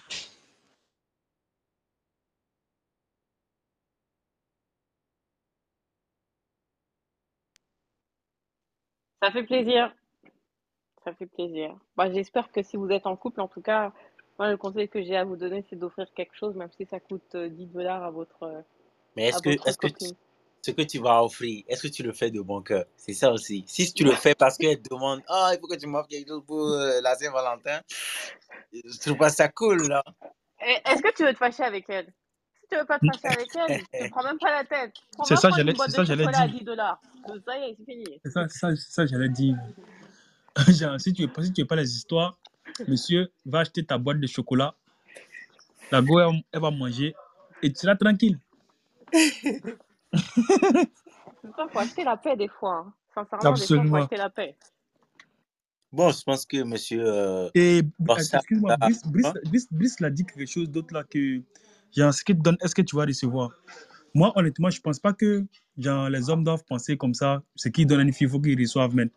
Ça 9.21 9.31
fait 9.31 9.43
plaisir. 9.43 9.91
Ça 11.03 11.13
fait 11.13 11.25
plaisir. 11.25 11.75
Bah, 11.97 12.11
j'espère 12.11 12.51
que 12.51 12.61
si 12.61 12.77
vous 12.77 12.89
êtes 12.89 13.07
en 13.07 13.15
couple, 13.15 13.41
en 13.41 13.47
tout 13.47 13.61
cas, 13.61 13.91
moi, 14.37 14.51
le 14.51 14.57
conseil 14.57 14.87
que 14.87 15.01
j'ai 15.01 15.15
à 15.15 15.23
vous 15.23 15.35
donner, 15.35 15.63
c'est 15.69 15.75
d'offrir 15.75 16.07
quelque 16.13 16.35
chose, 16.35 16.55
même 16.55 16.69
si 16.77 16.85
ça 16.85 16.99
coûte 16.99 17.35
euh, 17.35 17.49
10 17.49 17.67
dollars 17.67 18.03
à 18.03 18.11
votre, 18.11 18.43
euh, 18.43 18.61
Mais 19.15 19.29
est-ce 19.29 19.41
que. 19.41 20.15
Ce 20.65 20.71
que 20.71 20.81
tu 20.81 20.97
vas 20.97 21.23
offrir, 21.23 21.63
est-ce 21.67 21.83
que 21.83 21.93
tu 21.93 22.01
le 22.01 22.11
fais 22.11 22.31
de 22.31 22.41
bon 22.41 22.59
cœur? 22.59 22.85
C'est 22.97 23.13
ça 23.13 23.31
aussi. 23.31 23.63
Si 23.67 23.93
tu 23.93 24.03
le 24.03 24.13
fais 24.13 24.33
parce 24.33 24.57
qu'elle 24.57 24.81
te 24.81 24.89
demande, 24.89 25.21
ah, 25.27 25.51
il 25.53 25.59
faut 25.59 25.67
que 25.67 25.75
tu 25.75 25.85
m'offres 25.85 26.07
quelque 26.07 26.27
chose 26.27 26.43
pour 26.47 26.69
euh, 26.69 27.01
la 27.03 27.13
Saint-Valentin, 27.13 27.81
je 28.73 28.99
trouve 28.99 29.17
pas 29.17 29.29
ça 29.29 29.47
cool, 29.47 29.87
là. 29.87 30.03
Est-ce 30.59 31.03
que 31.03 31.13
tu 31.13 31.23
veux 31.23 31.33
te 31.33 31.37
fâcher 31.37 31.61
avec 31.61 31.85
elle? 31.87 32.11
Si 32.61 32.67
tu 32.71 32.77
veux 32.77 32.85
pas 32.85 32.97
te 32.97 33.05
fâcher 33.05 33.37
avec 33.37 33.47
elle, 33.93 34.05
ne 34.05 34.09
prends 34.09 34.23
même 34.23 34.39
pas 34.39 34.49
la 34.49 34.63
tête. 34.63 34.93
C'est 35.25 35.35
ça, 35.35 35.51
j'allais 35.55 35.75
c'est 35.77 35.91
ça, 35.91 36.03
dire. 36.03 36.49
10 36.49 36.63
dollars. 36.63 36.99
Ça 37.45 37.57
y 37.59 37.69
est, 37.69 37.77
c'est 38.23 38.31
ça, 38.31 38.47
ça, 38.49 38.75
ça 38.75 39.05
j'allais 39.05 39.29
dire. 39.29 39.55
Genre, 40.67 40.99
si 40.99 41.13
tu 41.13 41.27
veux 41.27 41.31
pas, 41.31 41.43
si 41.43 41.53
tu 41.53 41.61
veux 41.61 41.67
pas 41.67 41.75
les 41.75 41.95
histoires, 41.95 42.39
monsieur, 42.87 43.31
va 43.45 43.59
acheter 43.59 43.85
ta 43.85 43.99
boîte 43.99 44.19
de 44.19 44.25
chocolat. 44.25 44.73
La 45.91 46.01
go, 46.01 46.19
elle, 46.19 46.41
elle 46.51 46.59
va 46.59 46.71
manger 46.71 47.13
et 47.61 47.71
tu 47.71 47.79
seras 47.79 47.95
tranquille. 47.95 48.39
Faut 51.71 51.79
acheter 51.79 52.03
la 52.03 52.17
paix 52.17 52.35
des 52.35 52.47
fois. 52.47 52.85
hein. 52.87 52.93
Sincèrement, 53.13 53.43
des 53.43 53.49
fois, 53.49 53.49
faut 53.49 53.49
Absolument. 53.49 53.97
acheter 53.97 54.17
la 54.17 54.29
paix. 54.29 54.55
Bon, 55.91 56.11
je 56.11 56.23
pense 56.23 56.45
que 56.45 56.63
monsieur 56.63 57.03
euh, 57.05 57.49
Et 57.55 57.81
Borsa 57.99 58.37
excuse-moi, 58.37 58.71
va- 58.71 58.77
Brice, 58.87 59.01
Brice, 59.05 59.25
hein? 59.25 59.33
Brice, 59.45 59.67
Brice 59.71 59.99
l'a 60.01 60.09
dit 60.09 60.25
quelque 60.25 60.45
chose 60.45 60.69
d'autre 60.69 60.93
là 60.93 61.03
que 61.05 61.41
genre, 61.95 62.13
ce 62.13 62.23
qu'il 62.23 62.35
te 62.37 62.41
donne, 62.41 62.57
est-ce 62.61 62.75
que 62.75 62.81
tu 62.81 62.95
vas 62.97 63.05
recevoir? 63.05 63.51
Moi, 64.13 64.33
honnêtement, 64.35 64.69
je 64.69 64.81
pense 64.81 64.99
pas 64.99 65.13
que 65.13 65.45
genre, 65.77 66.09
les 66.09 66.29
hommes 66.29 66.43
doivent 66.43 66.65
penser 66.65 66.97
comme 66.97 67.13
ça. 67.13 67.41
Ce 67.55 67.69
qu'ils 67.69 67.87
donnent 67.87 68.01
à 68.01 68.03
une 68.03 68.11
fille, 68.13 68.27
il 68.27 68.31
faut 68.31 68.41
qu'ils 68.41 68.59
reçoivent, 68.59 68.93
même. 68.95 69.09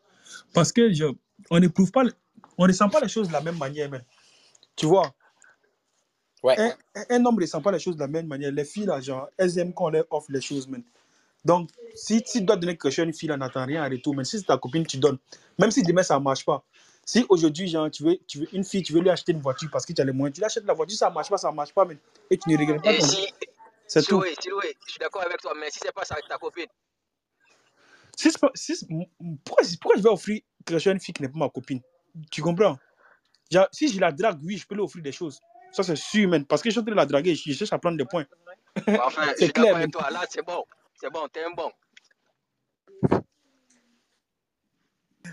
Parce 0.53 0.71
que 0.73 0.93
genre, 0.93 1.15
on 1.51 1.59
n'éprouve 1.59 1.91
pas, 1.91 2.05
on 2.57 2.65
ne 2.65 2.69
ressent 2.69 2.89
pas 2.89 3.01
les 3.01 3.09
choses 3.09 3.27
de 3.29 3.33
la 3.33 3.41
même 3.41 3.59
manière, 3.59 3.91
même. 3.91 4.05
Tu 4.77 4.87
vois? 4.87 5.13
Ouais. 6.43 6.57
un, 7.11 7.25
homme 7.25 7.37
ne 7.37 7.41
ressent 7.41 7.61
pas 7.61 7.73
les 7.73 7.79
choses 7.79 7.97
de 7.97 8.01
la 8.01 8.09
même 8.09 8.27
manière. 8.27 8.53
Les 8.53 8.65
filles, 8.65 8.87
là, 8.87 9.01
genre, 9.01 9.29
elles 9.37 9.59
aiment 9.59 9.73
quand 9.73 9.87
on 9.87 9.91
leur 9.91 10.05
offre 10.11 10.31
les 10.31 10.41
choses, 10.41 10.69
man. 10.69 10.83
Donc, 11.45 11.71
si, 11.95 12.23
si 12.25 12.41
tu 12.41 12.41
dois 12.43 12.57
donner 12.57 12.73
quelque 12.77 12.91
chose 12.91 13.05
à 13.05 13.05
une 13.05 13.15
fille, 13.15 13.31
elle 13.31 13.39
n'attend 13.39 13.65
rien 13.65 13.85
en 13.85 13.91
retour. 13.91 14.15
Mais 14.15 14.25
si 14.25 14.39
c'est 14.39 14.45
ta 14.45 14.59
copine, 14.59 14.87
tu 14.87 14.99
donnes. 14.99 15.19
Même 15.59 15.71
si 15.71 15.83
demain, 15.83 16.03
ça 16.03 16.19
ne 16.19 16.25
marche 16.25 16.45
pas. 16.45 16.65
Si 17.05 17.25
aujourd'hui, 17.29 17.69
genre, 17.69 17.91
tu 17.91 18.03
veux, 18.03 18.19
tu 18.27 18.41
veux 18.41 18.55
une 18.55 18.65
fille, 18.65 18.83
tu 18.83 18.93
veux 18.93 19.01
lui 19.01 19.09
acheter 19.09 19.33
une 19.33 19.41
voiture 19.41 19.71
parce 19.73 19.87
que 19.87 19.95
tu 19.95 20.03
as 20.03 20.05
les 20.05 20.13
moyens, 20.13 20.35
tu 20.35 20.41
lui 20.41 20.45
achètes 20.45 20.67
la 20.67 20.75
voiture, 20.75 20.99
ça 20.99 21.09
ne 21.09 21.15
marche 21.15 21.31
pas, 21.31 21.39
ça 21.39 21.51
ne 21.51 21.57
marche 21.57 21.73
pas, 21.73 21.87
man. 21.87 21.97
Et 22.31 22.37
tu 22.37 22.51
ne 22.51 22.59
regrettes 22.59 22.83
pas 22.83 22.93
Et 22.93 22.99
ton 22.99 23.07
si, 23.07 23.27
C'est 23.87 24.01
tout. 24.03 24.21
Siloué, 24.21 24.35
Siloué, 24.39 24.77
je 24.85 24.91
suis 24.91 24.99
d'accord 24.99 25.23
avec 25.23 25.41
toi, 25.41 25.55
mais 25.59 25.71
si 25.71 25.79
c'est 25.83 25.93
pas 25.93 26.05
ça 26.05 26.15
avec 26.15 26.29
ta 26.29 26.37
copine, 26.37 26.67
Si 28.15 28.31
si 28.55 28.87
pourquoi, 29.43 29.65
pourquoi 29.81 29.97
je 29.97 30.03
vais 30.03 30.11
offrir 30.11 30.43
quelque 30.67 30.79
chose 30.79 30.89
à 30.89 30.93
une 30.93 31.01
fille 31.01 31.15
qui 31.15 31.23
n'est 31.23 31.31
pas 31.31 31.39
ma 31.39 31.49
copine? 31.49 31.81
Tu 32.31 32.43
comprends? 32.43 32.79
Genre, 33.51 33.69
Si 33.73 33.89
je 33.89 33.99
la 33.99 34.13
drague, 34.13 34.41
oui, 34.45 34.59
je 34.59 34.67
peux 34.67 34.75
lui 34.75 34.83
offrir 34.83 35.03
des 35.03 35.13
choses. 35.13 35.41
Ça, 35.73 35.83
c'est 35.83 35.97
sûr, 35.97 36.29
man. 36.29 36.45
Parce 36.45 36.63
que 36.63 36.69
je 36.71 36.73
suis 36.73 36.81
en 36.81 36.83
train 36.85 36.93
de 36.93 36.97
la 36.97 37.07
draguer, 37.07 37.35
je 37.35 37.53
cherche 37.53 37.73
à 37.73 37.79
prendre 37.79 37.97
des 37.99 38.05
points. 38.05 38.27
Enfin, 38.87 39.33
C'est 39.39 39.53
clair, 39.53 39.65
d'accord 39.65 39.65
mais- 39.65 39.75
avec 39.75 39.93
toi. 39.93 40.11
Là, 40.11 40.25
c'est 40.29 40.45
bon. 40.45 40.65
C'est 41.01 41.11
bon, 41.13 41.29
t'es 41.33 41.45
un 41.45 41.51
bon. 41.51 41.71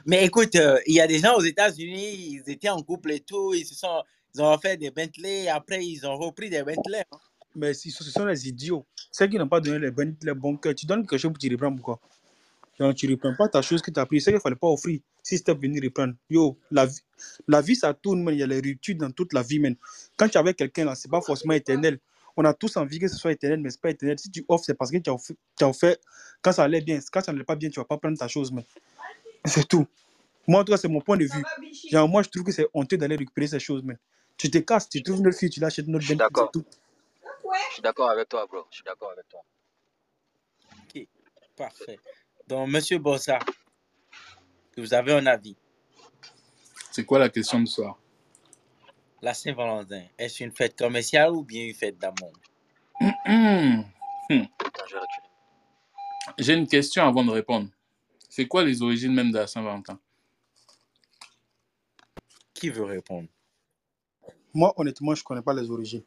Mais 0.06 0.26
écoute, 0.26 0.56
euh, 0.56 0.80
il 0.86 0.96
y 0.96 1.02
a 1.02 1.08
des 1.08 1.20
gens 1.20 1.36
aux 1.36 1.42
États-Unis, 1.44 2.14
ils 2.46 2.50
étaient 2.52 2.70
en 2.70 2.82
couple 2.84 3.12
et 3.12 3.22
tout, 3.22 3.54
ils 3.54 3.66
se 3.66 3.74
sont, 3.76 4.04
ils 4.36 4.42
ont 4.42 4.58
fait 4.60 4.78
des 4.78 4.92
Bentley, 4.92 5.48
après 5.48 5.84
ils 5.86 6.06
ont 6.06 6.18
repris 6.18 6.50
des 6.50 6.62
Bentley. 6.64 7.04
hein. 7.12 7.18
Mais 7.56 7.74
si 7.74 7.90
ce 7.90 8.04
sont 8.04 8.26
les 8.26 8.48
idiots, 8.48 8.86
ceux 9.12 9.28
qui 9.28 9.38
n'ont 9.38 9.48
pas 9.48 9.62
donné 9.62 9.80
les 9.80 9.92
bons, 9.92 10.16
les 10.22 10.34
bons 10.34 10.58
cœurs, 10.58 10.76
tu 10.76 10.86
donnes 10.86 11.08
quelque 11.08 11.18
chose 11.18 11.32
pour 11.32 11.40
tu 11.40 11.50
reprends 11.50 11.74
pourquoi? 11.74 12.00
Genre, 12.80 12.94
tu 12.94 13.08
ne 13.08 13.14
reprends 13.14 13.34
pas 13.36 13.48
ta 13.48 13.62
chose 13.62 13.82
que 13.82 13.90
tu 13.92 14.00
as 14.00 14.06
pris, 14.06 14.20
c'est 14.20 14.32
qu'il 14.32 14.36
ne 14.36 14.42
fallait 14.42 14.56
pas 14.56 14.68
offrir 14.68 15.00
si 15.24 15.38
c'était 15.38 15.54
venu 15.54 15.80
reprendre. 15.84 16.14
Yo, 16.30 16.58
la 16.72 16.86
vie, 16.86 17.00
la 17.48 17.62
vie 17.62 17.76
ça 17.76 17.94
tourne, 17.94 18.22
man. 18.24 18.34
il 18.34 18.40
y 18.40 18.44
a 18.44 18.48
les 18.48 18.60
ruptures 18.60 18.96
dans 18.98 19.12
toute 19.12 19.34
la 19.34 19.42
vie. 19.44 19.60
Man. 19.60 19.76
Quand 20.18 20.28
tu 20.28 20.34
es 20.36 20.38
avec 20.40 20.58
quelqu'un, 20.58 20.86
là, 20.86 20.96
ce 20.96 21.08
n'est 21.08 21.12
pas 21.12 21.22
forcément 21.22 21.54
éternel. 21.54 22.00
On 22.36 22.44
a 22.44 22.54
tous 22.54 22.76
envie 22.76 23.00
que 23.00 23.08
ce 23.08 23.16
soit 23.16 23.32
éternel, 23.32 23.62
mais 23.62 23.70
ce 23.70 23.78
n'est 23.78 23.82
pas 23.82 23.90
éternel. 23.92 24.20
Si 24.20 24.30
tu 24.30 24.44
offres, 24.50 24.66
c'est 24.66 24.74
parce 24.74 24.92
que 24.92 24.98
tu 24.98 25.10
as 25.10 25.14
offert, 25.14 25.36
tu 25.58 25.64
as 25.64 25.70
offert- 25.70 25.98
quand 26.42 26.52
ça 26.52 26.64
allait 26.64 26.82
bien. 26.82 27.00
Quand 27.12 27.22
ça 27.22 27.32
n'allait 27.32 27.46
pas 27.46 27.56
bien, 27.56 27.70
tu 27.70 27.80
ne 27.80 27.84
vas 27.84 27.88
pas 27.88 27.98
prendre 27.98 28.18
ta 28.18 28.28
chose. 28.28 28.52
man. 28.52 28.64
C'est 29.46 29.68
tout. 29.68 29.88
Moi, 30.48 30.60
en 30.62 30.64
tout 30.66 30.74
cas, 30.74 30.78
c'est 30.78 30.90
mon 30.90 31.02
point 31.02 31.18
de 31.18 31.26
vue. 31.26 31.44
Genre, 31.90 32.10
moi, 32.10 32.24
je 32.24 32.30
trouve 32.30 32.44
que 32.44 32.52
c'est 32.52 32.68
honteux 32.74 32.98
d'aller 32.98 33.16
récupérer 33.16 33.48
ces 33.48 33.60
choses. 33.60 33.84
Man. 33.84 33.98
Tu 34.38 34.52
te 34.52 34.58
casses, 34.58 34.90
tu 34.90 35.02
trouves 35.02 35.20
une 35.20 35.28
autre 35.28 35.38
fille, 35.38 35.50
tu 35.50 35.62
l'achètes 35.62 35.88
une 35.88 35.96
autre 35.96 36.06
c'est 36.06 36.52
tout. 36.52 36.66
Je 37.70 37.74
suis 37.76 37.82
d'accord 37.82 38.10
avec 38.10 38.28
toi, 38.28 38.46
bro. 38.48 38.66
Je 38.70 38.76
suis 38.76 38.84
d'accord 38.84 39.12
avec 39.12 39.28
toi. 39.30 39.42
Ok, 40.96 41.08
parfait. 41.56 42.00
Donc, 42.48 42.70
monsieur 42.70 43.00
Bossa, 43.00 43.40
que 44.72 44.82
vous 44.82 44.94
avez 44.94 45.14
un 45.14 45.26
avis. 45.26 45.56
C'est 46.92 47.06
quoi 47.06 47.20
la 47.20 47.30
question 47.30 47.60
de 47.60 47.66
soir? 47.68 47.98
La 49.22 49.34
Saint-Valentin, 49.34 50.04
est-ce 50.18 50.44
une 50.44 50.52
fête 50.52 50.78
commerciale 50.78 51.32
ou 51.32 51.44
bien 51.44 51.66
une 51.66 51.74
fête 51.74 51.98
d'amour? 51.98 52.32
Hum, 53.02 53.84
vais 54.30 54.38
reculer. 54.38 55.30
J'ai 56.38 56.54
une 56.54 56.68
question 56.68 57.04
avant 57.04 57.24
de 57.24 57.32
répondre. 57.32 57.70
C'est 58.30 58.48
quoi 58.48 58.64
les 58.64 58.82
origines 58.82 59.14
même 59.14 59.32
de 59.32 59.38
la 59.38 59.48
Saint-Valentin? 59.48 60.00
Qui 62.54 62.70
veut 62.70 62.84
répondre? 62.84 63.28
Moi, 64.54 64.74
honnêtement, 64.78 65.16
je 65.16 65.22
ne 65.22 65.26
connais 65.26 65.42
pas 65.42 65.54
les 65.54 65.70
origines. 65.70 66.04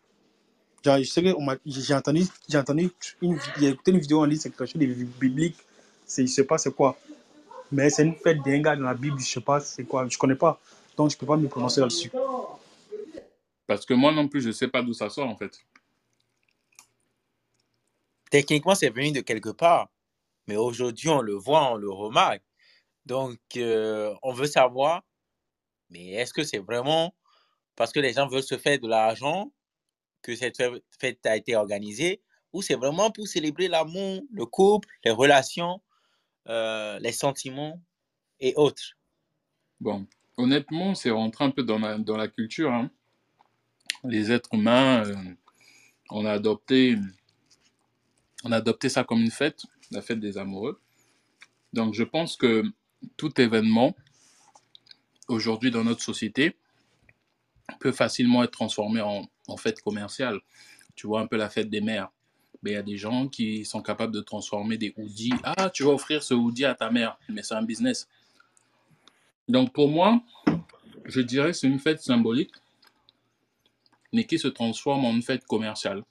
Genre, 0.84 0.98
je 0.98 1.04
sais 1.04 1.22
que 1.22 1.34
on 1.36 1.42
m'a- 1.42 1.56
j'ai 1.66 1.94
entendu, 1.94 2.22
j'ai 2.48 2.58
entendu 2.58 2.90
une, 3.20 3.38
j'ai 3.58 3.68
écouté 3.70 3.90
une 3.90 3.98
vidéo 3.98 4.20
en 4.20 4.24
ligne, 4.24 4.38
c'est 4.38 4.50
quelque 4.50 4.66
chose 4.66 4.80
de 4.80 4.86
biblique. 4.86 5.56
C'est, 6.08 6.26
je 6.26 6.32
sais 6.32 6.44
pas 6.44 6.58
c'est 6.58 6.74
quoi? 6.74 6.98
Mais 7.70 7.90
c'est 7.90 8.02
une 8.02 8.16
fête 8.16 8.42
d'un 8.42 8.60
gars 8.60 8.74
dans 8.74 8.84
la 8.84 8.94
Bible, 8.94 9.20
je 9.20 9.26
sais 9.26 9.40
pas 9.42 9.60
c'est 9.60 9.84
quoi. 9.84 10.08
Je 10.08 10.16
connais 10.16 10.34
pas. 10.34 10.58
Donc, 10.96 11.10
je 11.10 11.18
peux 11.18 11.26
pas 11.26 11.36
me 11.36 11.46
prononcer 11.46 11.80
là-dessus. 11.80 12.10
Parce 13.66 13.84
que 13.84 13.92
moi 13.94 14.10
non 14.10 14.26
plus, 14.26 14.40
je 14.40 14.50
sais 14.50 14.68
pas 14.68 14.82
d'où 14.82 14.94
ça 14.94 15.10
sort 15.10 15.28
en 15.28 15.36
fait. 15.36 15.60
Techniquement, 18.30 18.74
c'est 18.74 18.88
venu 18.88 19.12
de 19.12 19.20
quelque 19.20 19.50
part. 19.50 19.90
Mais 20.46 20.56
aujourd'hui, 20.56 21.10
on 21.10 21.20
le 21.20 21.34
voit, 21.34 21.72
on 21.72 21.76
le 21.76 21.90
remarque. 21.90 22.42
Donc, 23.04 23.38
euh, 23.56 24.14
on 24.22 24.32
veut 24.32 24.46
savoir, 24.46 25.02
mais 25.90 26.08
est-ce 26.12 26.32
que 26.32 26.42
c'est 26.42 26.58
vraiment 26.58 27.14
parce 27.76 27.92
que 27.92 28.00
les 28.00 28.14
gens 28.14 28.28
veulent 28.28 28.42
se 28.42 28.56
faire 28.56 28.78
de 28.78 28.88
l'argent 28.88 29.52
que 30.22 30.34
cette 30.34 30.56
fête- 30.56 30.82
fête 30.98 31.26
a 31.26 31.36
été 31.36 31.54
organisée? 31.54 32.22
Ou 32.54 32.62
c'est 32.62 32.76
vraiment 32.76 33.10
pour 33.10 33.28
célébrer 33.28 33.68
l'amour, 33.68 34.22
le 34.32 34.46
couple, 34.46 34.88
les 35.04 35.10
relations, 35.10 35.82
euh, 36.48 36.98
les 37.00 37.12
sentiments 37.12 37.80
et 38.40 38.54
autres 38.56 38.96
Bon, 39.80 40.06
honnêtement, 40.36 40.94
c'est 40.94 41.10
rentré 41.10 41.44
un 41.44 41.50
peu 41.50 41.62
dans 41.62 41.78
la, 41.78 41.98
dans 41.98 42.16
la 42.16 42.28
culture. 42.28 42.72
hein. 42.72 42.90
Les 44.04 44.30
êtres 44.32 44.54
humains, 44.54 45.04
euh, 45.06 45.16
on 46.10 46.24
a 46.24 46.32
adopté, 46.32 46.96
on 48.44 48.52
a 48.52 48.56
adopté 48.56 48.88
ça 48.88 49.04
comme 49.04 49.20
une 49.20 49.30
fête, 49.30 49.62
la 49.90 50.02
fête 50.02 50.20
des 50.20 50.38
amoureux. 50.38 50.80
Donc, 51.72 51.94
je 51.94 52.04
pense 52.04 52.36
que 52.36 52.62
tout 53.16 53.40
événement 53.40 53.94
aujourd'hui 55.28 55.70
dans 55.70 55.84
notre 55.84 56.02
société 56.02 56.56
peut 57.80 57.92
facilement 57.92 58.42
être 58.42 58.52
transformé 58.52 59.00
en, 59.00 59.28
en 59.46 59.56
fête 59.56 59.80
commerciale. 59.82 60.40
Tu 60.94 61.06
vois 61.06 61.20
un 61.20 61.26
peu 61.26 61.36
la 61.36 61.50
fête 61.50 61.70
des 61.70 61.80
mères. 61.80 62.10
Il 62.64 62.72
y 62.72 62.76
a 62.76 62.82
des 62.82 62.96
gens 62.96 63.28
qui 63.28 63.64
sont 63.64 63.82
capables 63.82 64.12
de 64.12 64.20
transformer 64.20 64.76
des 64.76 64.92
hoodies. 64.96 65.32
Ah, 65.42 65.70
tu 65.70 65.84
vas 65.84 65.90
offrir 65.90 66.22
ce 66.22 66.34
hoodie 66.34 66.64
à 66.64 66.74
ta 66.74 66.90
mère, 66.90 67.16
mais 67.28 67.42
c'est 67.42 67.54
un 67.54 67.62
business. 67.62 68.08
Donc 69.48 69.72
pour 69.72 69.88
moi, 69.88 70.20
je 71.04 71.20
dirais 71.20 71.48
que 71.48 71.56
c'est 71.56 71.68
une 71.68 71.78
fête 71.78 72.02
symbolique, 72.02 72.52
mais 74.12 74.24
qui 74.24 74.38
se 74.38 74.48
transforme 74.48 75.04
en 75.04 75.12
une 75.12 75.22
fête 75.22 75.46
commerciale. 75.46 76.04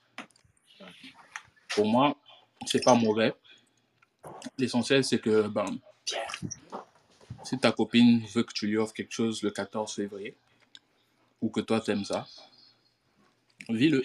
Pour 1.76 1.86
moi, 1.86 2.18
c'est 2.66 2.84
pas 2.84 2.96
mauvais. 2.96 3.34
L'essentiel, 4.58 5.04
c'est 5.04 5.20
que 5.20 5.48
ben, 5.48 5.78
si 7.44 7.58
ta 7.60 7.72
copine 7.72 8.26
veut 8.34 8.44
que 8.44 8.54
tu 8.54 8.68
lui 8.68 8.78
offres 8.78 8.94
quelque 8.94 9.14
chose 9.14 9.44
le 9.44 9.52
14 9.52 9.94
février, 9.94 10.36
ou 11.42 11.50
que 11.50 11.62
toi 11.62 11.80
t'aimes 11.80 12.06
ça, 12.06 12.28
vis-le. 13.70 14.04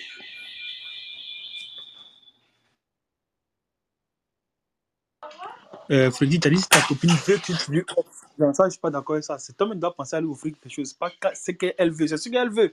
Euh, 5.93 6.11
Freddy, 6.11 6.41
t'as 6.41 6.49
dit 6.49 6.57
si 6.57 6.69
ta 6.69 6.81
copine 6.81 7.11
veut 7.11 7.37
que 7.37 7.53
tu 7.53 7.71
lui 7.71 7.85
offres. 7.97 8.27
Dans 8.39 8.55
ça, 8.55 8.65
je 8.65 8.71
suis 8.71 8.81
pas 8.81 8.91
d'accord 8.91 9.17
avec 9.17 9.25
ça. 9.25 9.39
Cet 9.39 9.61
homme 9.61 9.73
il 9.75 9.79
doit 9.79 9.95
penser 9.95 10.17
à 10.17 10.21
lui 10.23 10.29
offrir 10.29 10.55
quelque 10.59 10.73
chose. 10.73 10.89
C'est 10.89 10.99
pas 10.99 11.11
ce 11.35 11.51
qu'elle 11.51 11.91
veut. 11.91 12.07
C'est 12.07 12.17
ce 12.17 12.31
qu'elle 12.31 12.51
veut. 12.51 12.73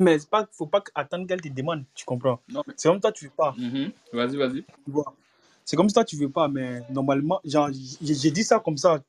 Mais 0.00 0.16
il 0.16 0.26
ne 0.32 0.44
faut 0.50 0.66
pas 0.66 0.82
attendre 0.94 1.26
qu'elle 1.28 1.40
te 1.40 1.48
demande. 1.48 1.84
Tu 1.94 2.04
comprends? 2.04 2.40
Non, 2.48 2.64
mais... 2.66 2.74
C'est 2.76 2.88
comme 2.88 3.00
toi, 3.00 3.12
tu 3.12 3.26
veux 3.26 3.30
pas. 3.30 3.54
Mhm. 3.56 3.92
Vas-y, 4.12 4.36
vas-y. 4.36 4.64
C'est 5.64 5.76
comme 5.76 5.88
ça, 5.88 6.04
tu 6.04 6.16
veux 6.16 6.30
pas. 6.30 6.48
Mais 6.48 6.82
normalement, 6.90 7.40
genre, 7.44 7.70
j'ai 7.72 8.30
dit 8.32 8.42
ça 8.42 8.58
comme 8.58 8.76
ça. 8.76 9.02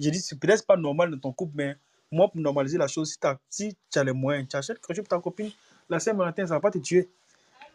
J'ai 0.00 0.10
dit, 0.10 0.20
c'est 0.20 0.38
peut-être 0.38 0.66
pas 0.66 0.76
normal 0.76 1.10
dans 1.12 1.18
ton 1.18 1.32
couple, 1.32 1.52
mais 1.54 1.76
moi, 2.10 2.28
pour 2.28 2.40
normaliser 2.40 2.78
la 2.78 2.88
chose, 2.88 3.10
si, 3.12 3.18
as, 3.22 3.38
si 3.48 3.76
tu 3.90 3.98
as 3.98 4.04
les 4.04 4.12
moyens, 4.12 4.48
tu 4.48 4.56
achètes 4.56 4.80
quelque 4.80 4.96
chose 4.96 5.04
pour 5.04 5.18
ta 5.18 5.22
copine, 5.22 5.50
la 5.88 6.00
Saint-Valentin, 6.00 6.46
ça 6.46 6.54
va 6.54 6.60
pas 6.60 6.70
te 6.70 6.78
tuer. 6.78 7.08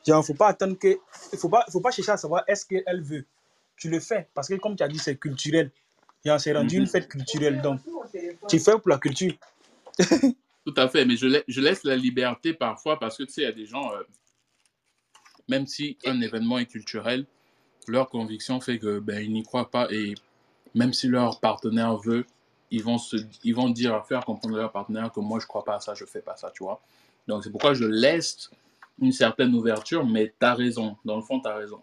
Genre, 0.05 0.25
faut 0.25 0.33
pas 0.33 0.47
attendre 0.47 0.77
que. 0.77 0.97
Il 1.31 1.39
faut 1.39 1.49
pas, 1.49 1.65
faut 1.69 1.81
pas 1.81 1.91
chercher 1.91 2.11
à 2.11 2.17
savoir 2.17 2.43
est-ce 2.47 2.65
qu'elle 2.65 3.01
veut. 3.01 3.25
Tu 3.77 3.89
le 3.89 3.99
fais. 3.99 4.27
Parce 4.33 4.47
que, 4.47 4.55
comme 4.55 4.75
tu 4.75 4.83
as 4.83 4.87
dit, 4.87 4.99
c'est 4.99 5.17
culturel. 5.17 5.71
Genre, 6.25 6.39
c'est 6.39 6.53
rendu 6.53 6.75
Mhm. 6.75 6.81
une 6.83 6.87
fête 6.87 7.07
culturelle. 7.09 7.61
Donc, 7.61 7.81
tu 8.47 8.59
fais 8.59 8.71
pour 8.77 8.89
la 8.89 8.97
culture. 8.97 9.33
Tout 10.65 10.73
à 10.77 10.87
fait, 10.87 11.03
mais 11.05 11.17
je, 11.17 11.41
je 11.47 11.61
laisse 11.61 11.83
la 11.83 11.95
liberté 11.97 12.53
parfois 12.53 12.97
parce 12.97 13.17
que 13.17 13.23
tu 13.23 13.33
sais, 13.33 13.41
il 13.41 13.45
y 13.45 13.47
a 13.47 13.51
des 13.51 13.65
gens, 13.65 13.91
euh, 13.93 14.03
même 15.49 15.67
si 15.67 15.97
un 16.05 16.21
événement 16.21 16.57
est 16.57 16.65
culturel, 16.65 17.25
leur 17.87 18.09
conviction 18.09 18.61
fait 18.61 18.79
que 18.79 18.99
ben, 18.99 19.21
ils 19.21 19.31
n'y 19.33 19.43
croient 19.43 19.69
pas 19.69 19.91
et 19.91 20.13
même 20.73 20.93
si 20.93 21.07
leur 21.09 21.41
partenaire 21.41 21.97
veut, 21.97 22.25
ils 22.71 22.81
vont, 22.81 22.97
se, 22.97 23.17
ils 23.43 23.53
vont 23.53 23.69
dire, 23.69 24.05
faire 24.05 24.23
comprendre 24.23 24.55
à 24.57 24.61
leur 24.61 24.71
partenaire 24.71 25.11
que 25.11 25.19
moi 25.19 25.39
je 25.41 25.45
crois 25.45 25.65
pas 25.65 25.75
à 25.75 25.79
ça, 25.81 25.93
je 25.93 26.05
fais 26.05 26.21
pas 26.21 26.37
ça, 26.37 26.49
tu 26.55 26.63
vois. 26.63 26.81
Donc 27.27 27.43
c'est 27.43 27.51
pourquoi 27.51 27.73
je 27.73 27.83
laisse 27.83 28.49
une 29.01 29.11
certaine 29.11 29.53
ouverture, 29.53 30.05
mais 30.05 30.33
tu 30.39 30.45
as 30.45 30.53
raison, 30.55 30.95
dans 31.03 31.17
le 31.17 31.21
fond, 31.23 31.41
tu 31.41 31.47
as 31.49 31.55
raison. 31.55 31.81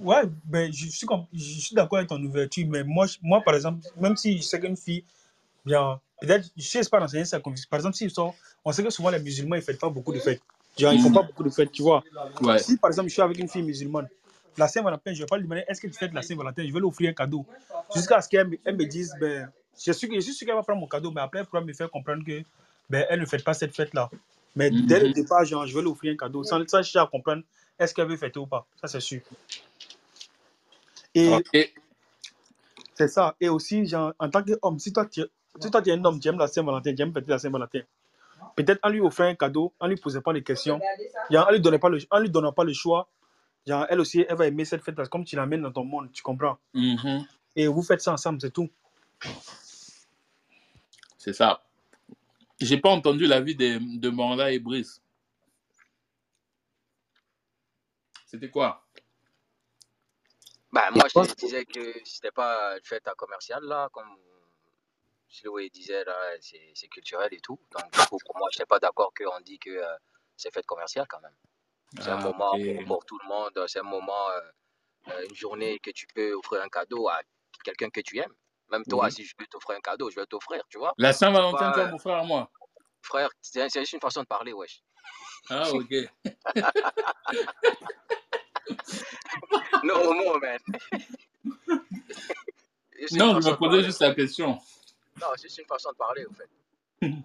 Ouais, 0.00 0.22
ben, 0.44 0.72
je 0.72 0.86
suis, 0.88 1.06
comme- 1.06 1.26
je 1.32 1.60
suis 1.60 1.74
d'accord 1.74 1.98
avec 1.98 2.08
ton 2.08 2.22
ouverture, 2.22 2.66
mais 2.68 2.84
moi, 2.84 3.06
je- 3.06 3.18
moi, 3.22 3.42
par 3.42 3.54
exemple, 3.54 3.80
même 3.96 4.16
si 4.16 4.38
je 4.38 4.42
sais 4.42 4.60
qu'une 4.60 4.76
fille, 4.76 5.04
bien, 5.64 6.00
peut-être, 6.20 6.48
je 6.56 6.62
sais 6.62 6.80
pas 6.88 7.00
d'enseigner 7.00 7.24
sa 7.24 7.40
conviction. 7.40 7.66
Par 7.68 7.78
exemple, 7.80 7.96
si 7.96 8.04
ils 8.04 8.10
sont, 8.10 8.32
on 8.64 8.70
sait 8.72 8.82
que 8.84 8.90
souvent 8.90 9.10
les 9.10 9.18
musulmans, 9.18 9.56
ils 9.56 9.58
ne 9.58 9.64
font 9.64 9.74
pas 9.80 9.90
beaucoup 9.90 10.12
de 10.12 10.20
fêtes. 10.20 10.40
Genre, 10.78 10.92
ils 10.92 11.00
font 11.00 11.10
pas 11.10 11.22
beaucoup 11.22 11.42
de 11.42 11.50
fêtes, 11.50 11.72
tu 11.72 11.82
vois. 11.82 12.04
Ouais. 12.40 12.58
Si, 12.60 12.76
par 12.76 12.90
exemple, 12.90 13.08
je 13.08 13.14
suis 13.14 13.22
avec 13.22 13.38
une 13.38 13.48
fille 13.48 13.62
musulmane, 13.62 14.08
la 14.56 14.68
Saint-Valentin, 14.68 15.12
je 15.12 15.18
ne 15.18 15.18
vais 15.20 15.26
pas 15.26 15.36
lui 15.36 15.44
demander 15.44 15.64
est-ce 15.66 15.80
que 15.80 15.88
tu 15.88 15.94
fêtes 15.94 16.12
la 16.12 16.22
Saint-Valentin, 16.22 16.62
je 16.64 16.72
vais 16.72 16.78
lui 16.78 16.86
offrir 16.86 17.10
un 17.10 17.14
cadeau. 17.14 17.44
Jusqu'à 17.94 18.20
ce 18.20 18.28
qu'elle 18.28 18.46
me, 18.48 18.58
elle 18.64 18.76
me 18.76 18.84
dise, 18.86 19.12
ben, 19.20 19.50
je 19.84 19.92
suis, 19.92 20.08
je 20.14 20.20
suis 20.20 20.32
sûr 20.34 20.46
qu'elle 20.46 20.54
va 20.56 20.62
prendre 20.62 20.80
mon 20.80 20.86
cadeau, 20.86 21.10
mais 21.10 21.20
après, 21.20 21.40
elle 21.40 21.46
pourra 21.46 21.60
me 21.62 21.72
faire 21.72 21.90
comprendre 21.90 22.24
que, 22.24 22.42
ben, 22.88 23.04
elle 23.08 23.20
ne 23.20 23.26
fait 23.26 23.42
pas 23.42 23.54
cette 23.54 23.74
fête-là. 23.74 24.08
Mais 24.54 24.70
dès 24.70 25.00
le 25.00 25.06
Mhm. 25.08 25.12
départ, 25.12 25.44
genre, 25.44 25.66
je 25.66 25.74
vais 25.74 25.82
lui 25.82 25.88
offrir 25.88 26.12
un 26.12 26.16
cadeau, 26.16 26.44
sans, 26.44 26.58
sans 26.68 26.78
chercher 26.82 26.98
à 27.00 27.06
comprendre 27.06 27.42
est-ce 27.78 27.92
qu'elle 27.94 28.08
veut 28.08 28.16
fêter 28.16 28.38
ou 28.38 28.46
pas. 28.46 28.66
Ça, 28.80 28.86
c'est 28.88 29.00
sûr. 29.00 29.20
Et 31.14 31.34
Ok. 31.34 31.74
c'est 32.94 33.08
ça. 33.08 33.34
Et 33.40 33.48
aussi, 33.48 33.86
genre, 33.86 34.12
en 34.18 34.28
tant 34.30 34.42
qu'homme, 34.42 34.78
si 34.78 34.92
toi, 34.92 35.06
tu, 35.06 35.22
si 35.60 35.70
toi, 35.70 35.82
tu 35.82 35.90
es 35.90 35.92
un 35.92 36.04
homme, 36.04 36.20
tu 36.20 36.28
aimes 36.28 36.38
la 36.38 36.46
Saint-Valentin, 36.46 36.94
tu 36.94 37.02
aimes 37.02 37.12
fêter 37.12 37.30
la 37.30 37.38
Saint-Valentin, 37.38 37.80
peut-être 38.56 38.80
en 38.82 38.88
lui 38.88 39.00
offrant 39.00 39.24
un 39.24 39.34
cadeau, 39.34 39.72
en 39.80 39.86
lui 39.86 39.96
posant 39.96 40.20
pas 40.20 40.32
les 40.32 40.42
questions, 40.42 40.80
genre, 41.30 41.48
en 41.48 41.52
lui 41.52 41.60
donnant 41.60 41.78
pas 41.78 41.88
le, 41.88 41.98
en 42.10 42.18
lui 42.18 42.30
donnant 42.30 42.52
pas 42.52 42.64
le 42.64 42.72
choix, 42.72 43.08
genre, 43.66 43.86
elle 43.88 44.00
aussi, 44.00 44.24
elle 44.28 44.36
va 44.36 44.46
aimer 44.46 44.64
cette 44.64 44.82
fête 44.82 44.96
comme 45.08 45.24
tu 45.24 45.36
l'amènes 45.36 45.62
dans 45.62 45.72
ton 45.72 45.84
monde, 45.84 46.10
tu 46.12 46.22
comprends. 46.22 46.58
Mhm. 46.74 47.26
Et 47.56 47.66
vous 47.66 47.82
faites 47.82 48.00
ça 48.00 48.12
ensemble, 48.12 48.40
c'est 48.40 48.52
tout. 48.52 48.68
C'est 51.16 51.32
ça. 51.32 51.62
J'ai 52.60 52.78
pas 52.78 52.90
entendu 52.90 53.26
l'avis 53.26 53.54
de, 53.54 53.98
de 53.98 54.08
Morla 54.08 54.50
et 54.52 54.58
Brice. 54.58 55.00
C'était 58.26 58.50
quoi? 58.50 58.84
Bah, 60.72 60.90
moi, 60.90 61.04
Je 61.08 61.20
te 61.20 61.34
disais 61.34 61.64
que 61.64 61.92
c'était 62.04 62.30
pas 62.30 62.76
une 62.76 62.84
fête 62.84 63.06
à 63.08 63.14
commercial, 63.14 63.62
là, 63.64 63.88
comme 63.92 64.18
Sloé 65.28 65.70
disait, 65.70 66.04
là, 66.04 66.16
c'est 66.40 66.88
culturel 66.88 67.32
et 67.32 67.40
tout. 67.40 67.58
Donc, 67.70 67.90
du 67.92 67.98
coup, 68.06 68.18
pour 68.24 68.36
moi, 68.36 68.48
je 68.52 68.58
n'étais 68.58 68.66
pas 68.66 68.78
d'accord 68.78 69.12
qu'on 69.16 69.40
dit 69.40 69.58
que 69.58 69.70
euh, 69.70 69.96
c'est 70.36 70.52
fête 70.52 70.66
commerciale 70.66 71.06
quand 71.08 71.20
même. 71.20 71.34
C'est 72.00 72.10
un 72.10 72.18
Ah, 72.18 72.22
moment 72.22 72.50
pour, 72.58 72.84
pour 72.84 73.04
tout 73.06 73.18
le 73.22 73.28
monde, 73.28 73.64
c'est 73.66 73.78
un 73.78 73.82
moment, 73.82 74.30
euh, 74.30 74.40
euh, 75.08 75.26
une 75.28 75.34
journée 75.34 75.78
que 75.78 75.90
tu 75.90 76.06
peux 76.14 76.34
offrir 76.34 76.62
un 76.62 76.68
cadeau 76.68 77.08
à 77.08 77.20
quelqu'un 77.64 77.88
que 77.88 78.00
tu 78.00 78.18
aimes. 78.18 78.34
Même 78.70 78.84
toi, 78.84 79.10
si 79.10 79.24
je 79.24 79.34
veux 79.38 79.46
t'offrir 79.46 79.76
un 79.76 79.80
cadeau, 79.80 80.10
je 80.10 80.16
vais 80.20 80.26
t'offrir, 80.26 80.62
tu 80.68 80.76
vois. 80.78 80.92
La 80.98 81.14
Saint-Valentin, 81.14 81.72
pas, 81.72 81.86
m'offrir 81.86 82.16
à 82.16 82.24
moi? 82.24 82.50
frère, 83.00 83.30
c'est 83.40 83.70
c'est 83.70 83.80
juste 83.80 83.94
une 83.94 84.00
façon 84.00 84.20
de 84.20 84.26
parler, 84.26 84.52
wesh. 84.52 84.82
Ah, 85.48 85.70
ok. 85.70 85.94
No 89.84 89.94
homo, 90.10 90.38
man. 90.40 90.58
Non, 93.12 93.40
je 93.40 93.50
me 93.50 93.56
posais 93.56 93.58
parler. 93.58 93.84
juste 93.84 94.00
la 94.00 94.14
question. 94.14 94.58
Non, 95.20 95.28
c'est 95.36 95.44
juste 95.48 95.58
une 95.58 95.66
façon 95.66 95.90
de 95.92 95.96
parler, 95.96 96.26
en 96.26 96.34
fait. 96.34 96.48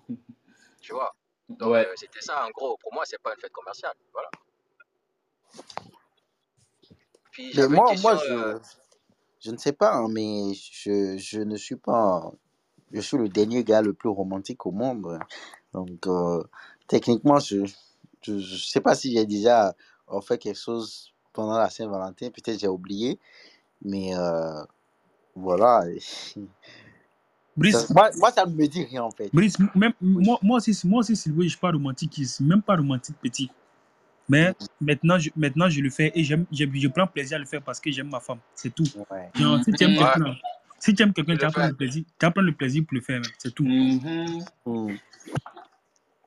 Tu 0.81 0.93
vois? 0.93 1.15
Donc, 1.49 1.71
Ouais. 1.71 1.87
euh, 1.87 1.93
c'était 1.95 2.21
ça, 2.21 2.45
en 2.45 2.51
gros. 2.51 2.77
Pour 2.77 2.93
moi, 2.93 3.03
c'est 3.05 3.21
pas 3.21 3.33
une 3.33 3.39
fête 3.41 3.51
commerciale. 3.53 3.95
Voilà. 4.13 4.29
Puis, 7.31 7.53
Mais 7.55 7.67
moi, 7.67 7.89
question. 7.91 8.09
moi 8.11 8.23
euh, 8.29 8.59
je, 8.59 9.47
je 9.47 9.51
ne 9.51 9.57
sais 9.57 9.73
pas, 9.73 9.93
hein, 9.95 10.07
mais 10.09 10.53
je, 10.53 11.17
je 11.17 11.39
ne 11.41 11.55
suis 11.57 11.75
pas. 11.77 12.31
Je 12.91 13.01
suis 13.01 13.17
le 13.17 13.29
dernier 13.29 13.63
gars 13.63 13.81
le 13.81 13.93
plus 13.93 14.09
romantique 14.09 14.65
au 14.65 14.71
monde. 14.71 15.19
Donc, 15.73 16.07
euh, 16.07 16.43
techniquement, 16.87 17.39
je 17.39 17.57
ne 17.57 17.67
je, 18.21 18.39
je 18.39 18.67
sais 18.67 18.81
pas 18.81 18.95
si 18.95 19.13
j'ai 19.13 19.25
déjà 19.25 19.75
fait 20.27 20.37
quelque 20.37 20.59
chose 20.59 21.12
pendant 21.33 21.57
la 21.57 21.69
Saint-Valentin. 21.69 22.29
Peut-être 22.29 22.59
j'ai 22.59 22.67
oublié. 22.67 23.19
Mais 23.83 24.15
euh, 24.15 24.63
voilà. 25.35 25.83
Ça, 26.33 26.39
Brice, 27.57 27.89
moi, 27.91 28.09
moi, 28.17 28.31
ça 28.31 28.45
ne 28.47 28.53
me 28.55 28.65
dit 28.67 28.83
rien 28.83 29.03
en 29.03 29.11
fait. 29.11 29.29
Brice, 29.31 29.59
même, 29.75 29.93
Oui. 30.01 30.25
moi, 30.25 30.39
moi 30.41 30.57
aussi, 30.57 30.75
moi 30.85 31.01
aussi, 31.01 31.15
Sylvain, 31.15 31.43
je 31.43 31.49
suis 31.49 31.59
pas 31.59 31.69
romantique, 31.71 32.19
même 32.39 32.63
pas 32.63 32.75
romantique 32.75 33.15
petit. 33.21 33.51
Mais 34.27 34.55
maintenant, 34.81 35.19
je, 35.19 35.29
maintenant, 35.35 35.69
je 35.69 35.79
le 35.81 35.91
fais 35.91 36.11
et 36.15 36.23
j'aime, 36.23 36.45
je, 36.51 36.65
je 36.73 36.87
prends 36.87 37.05
plaisir 37.05 37.35
à 37.35 37.39
le 37.39 37.45
faire 37.45 37.61
parce 37.61 37.79
que 37.79 37.91
j'aime 37.91 38.09
ma 38.09 38.19
femme. 38.19 38.39
C'est 38.55 38.73
tout. 38.73 38.85
Ouais. 39.11 39.29
Genre, 39.35 39.59
si 39.63 39.71
tu 39.73 39.83
aimes. 39.83 39.91
Ouais, 39.97 40.03
quelqu'un, 40.15 40.35
si 40.79 40.95
tu 40.95 41.03
aimes 41.03 41.13
quelqu'un, 41.13 41.35
tu 41.37 41.53
tu 41.53 41.59
le 41.61 41.73
plaisir, 41.75 42.03
tu 42.07 42.25
vas 42.25 42.31
prendre 42.31 42.47
le 42.47 42.55
plaisir 42.55 42.83
pour 42.87 42.95
le 42.95 43.01
faire, 43.01 43.21
c'est 43.37 43.53
tout. 43.53 43.65
Hmm. 43.65 43.99
Brice, 44.65 44.99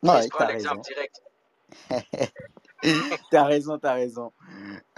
Ouais, 0.05 0.29
prends 0.29 0.39
t'as 0.39 0.53
l'exemple 0.53 0.81
raison. 0.87 0.95
direct? 0.95 1.23
T'as 3.31 3.45
raison, 3.45 3.79
t'as 3.79 3.95
raison. 3.95 4.33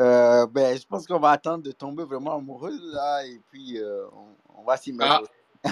Euh, 0.00 0.46
ben, 0.46 0.76
je 0.76 0.86
pense 0.86 1.06
qu'on 1.06 1.18
va 1.18 1.30
attendre 1.30 1.62
de 1.62 1.72
tomber 1.72 2.04
vraiment 2.04 2.36
amoureux 2.36 2.76
là 2.92 3.24
et 3.24 3.40
puis 3.50 3.78
euh, 3.78 4.06
on, 4.12 4.60
on 4.60 4.64
va 4.64 4.76
s'y 4.76 4.92
mettre. 4.92 5.30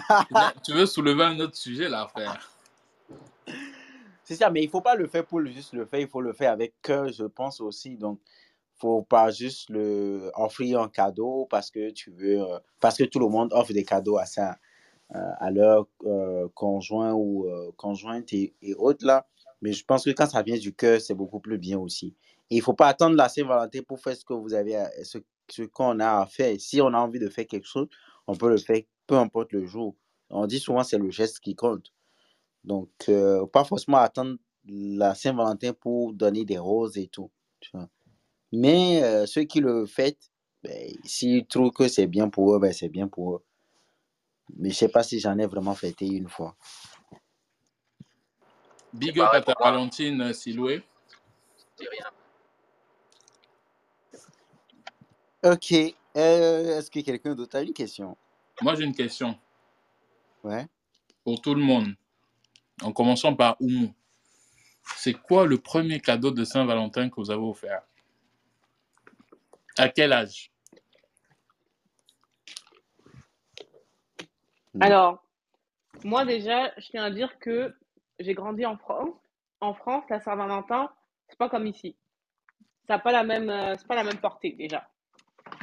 Ah, 0.09 0.53
tu 0.65 0.73
veux 0.73 0.87
soulever 0.87 1.25
un 1.25 1.39
autre 1.41 1.57
sujet 1.57 1.89
là, 1.89 2.07
frère 2.09 2.51
C'est 4.25 4.35
ça, 4.35 4.51
mais 4.51 4.63
il 4.65 4.69
faut 4.69 4.81
pas 4.81 4.97
le 4.97 5.07
faire 5.07 5.25
pour 5.25 5.45
juste 5.47 5.73
le 5.73 5.87
faire, 5.87 6.01
il 6.01 6.09
faut 6.09 6.21
le 6.21 6.33
faire 6.33 6.51
avec 6.51 6.75
cœur, 6.83 7.13
je 7.13 7.25
pense 7.25 7.61
aussi. 7.61 7.97
Donc, 7.97 8.19
faut 8.75 9.03
pas 9.03 9.31
juste 9.31 9.71
le 9.71 10.33
offrir 10.35 10.81
un 10.81 10.89
cadeau 10.89 11.47
parce 11.49 11.71
que 11.71 11.91
tu 11.91 12.11
veux, 12.11 12.43
euh, 12.43 12.59
parce 12.81 12.97
que 12.99 13.05
tout 13.05 13.21
le 13.21 13.29
monde 13.29 13.53
offre 13.53 13.73
des 13.73 13.85
cadeaux 13.85 14.19
à 14.19 14.27
ça, 14.27 14.57
à 15.11 15.53
leur 15.53 15.87
conjoint 16.55 17.13
ou 17.13 17.47
conjointe 17.77 18.33
et, 18.33 18.55
et 18.61 18.75
autres 18.75 19.07
là. 19.07 19.25
Mais 19.63 19.73
je 19.73 19.85
pense 19.85 20.05
que 20.05 20.11
quand 20.11 20.27
ça 20.27 20.43
vient 20.43 20.59
du 20.59 20.75
cœur, 20.75 21.01
c'est 21.01 21.15
beaucoup 21.15 21.41
plus 21.41 21.59
bien 21.59 21.79
aussi. 21.79 22.15
Et 22.51 22.57
il 22.57 22.63
faut 22.63 22.75
pas 22.75 22.89
attendre 22.89 23.17
la 23.17 23.29
Saint-Valentin 23.29 23.81
pour 23.87 24.01
faire 24.01 24.17
ce 24.17 24.25
que 24.25 24.35
vous 24.35 24.55
avez, 24.55 24.85
ce, 25.03 25.19
ce 25.51 25.63
qu'on 25.63 25.99
a 26.01 26.21
à 26.21 26.27
faire. 26.27 26.55
Si 26.61 26.81
on 26.81 26.89
a 26.89 26.99
envie 26.99 27.19
de 27.19 27.29
faire 27.29 27.47
quelque 27.47 27.67
chose, 27.67 27.89
on 28.27 28.35
peut 28.35 28.49
le 28.49 28.59
faire, 28.59 28.83
peu 29.07 29.17
importe 29.17 29.53
le 29.53 29.65
jour. 29.67 29.97
On 30.31 30.47
dit 30.47 30.59
souvent 30.59 30.83
c'est 30.83 30.99
le 30.99 31.11
geste 31.11 31.41
qui 31.41 31.55
compte. 31.55 31.93
Donc, 32.65 32.91
euh, 33.09 33.47
pas 33.47 33.65
forcément 33.65 33.99
attendre 33.99 34.37
la 34.67 35.15
Saint-Valentin 35.15 35.73
pour 35.73 36.13
donner 36.13 36.45
des 36.45 36.59
roses 36.59 36.99
et 36.99 37.07
tout. 37.07 37.31
Mais 38.53 39.03
euh, 39.03 39.27
ceux 39.27 39.45
qui 39.45 39.61
le 39.61 39.87
fêtent, 39.87 40.31
ben, 40.63 40.93
s'ils 41.05 41.47
trouvent 41.47 41.71
que 41.71 41.89
c'est 41.89 42.09
bien 42.09 42.29
pour 42.29 42.55
eux, 42.55 42.59
ben, 42.59 42.73
c'est 42.73 42.89
bien 42.89 43.07
pour 43.07 43.37
eux. 43.37 43.45
Mais 44.57 44.71
je 44.71 44.75
sais 44.75 44.89
pas 44.89 45.03
si 45.03 45.21
j'en 45.21 45.39
ai 45.39 45.47
vraiment 45.47 45.75
fêté 45.75 46.07
une 46.07 46.29
fois. 46.29 46.57
Big 48.97 49.15
C'est 49.15 49.21
up 49.21 49.29
à 49.33 49.41
ta. 49.43 49.55
Valentine 49.61 50.21
euh, 50.23 50.33
Siloué. 50.33 50.83
Ok. 55.43 55.73
Euh, 56.17 56.79
Est-ce 56.79 56.91
que 56.91 57.01
quelqu'un 57.01 57.35
d'autre 57.35 57.57
a 57.57 57.63
une 57.63 57.73
question? 57.75 58.17
Moi, 58.63 58.75
j'ai 58.75 58.85
une 58.85 58.95
question 58.95 59.39
Ouais. 60.43 60.67
pour 61.25 61.41
tout 61.41 61.55
le 61.55 61.63
monde. 61.63 61.95
En 62.83 62.93
commençant 62.93 63.35
par 63.35 63.57
Oumou. 63.61 63.93
C'est 64.97 65.15
quoi 65.15 65.47
le 65.47 65.59
premier 65.59 66.01
cadeau 66.01 66.31
de 66.31 66.45
Saint-Valentin 66.45 67.11
que 67.11 67.17
vous 67.17 67.31
avez 67.31 67.43
offert? 67.43 67.83
À 69.77 69.89
quel 69.89 70.13
âge? 70.13 70.51
Hmm. 74.75 74.83
Alors, 74.83 75.25
moi 76.05 76.25
déjà, 76.25 76.73
je 76.79 76.89
tiens 76.91 77.05
à 77.05 77.11
dire 77.11 77.39
que 77.39 77.75
j'ai 78.19 78.35
grandi 78.35 78.65
en 78.67 78.77
France. 78.77 79.15
En 79.61 79.75
France, 79.75 80.05
la 80.11 80.21
Saint-Valentin, 80.21 80.91
c'est 81.29 81.39
pas 81.39 81.49
comme 81.49 81.67
ici. 81.67 81.97
Ça 82.87 82.99
pas 82.99 83.13
la 83.13 83.25
même, 83.25 83.51
euh, 83.51 83.75
c'est 83.77 83.87
pas 83.87 83.95
la 83.97 84.05
même 84.05 84.19
portée 84.19 84.53
déjà. 84.53 84.89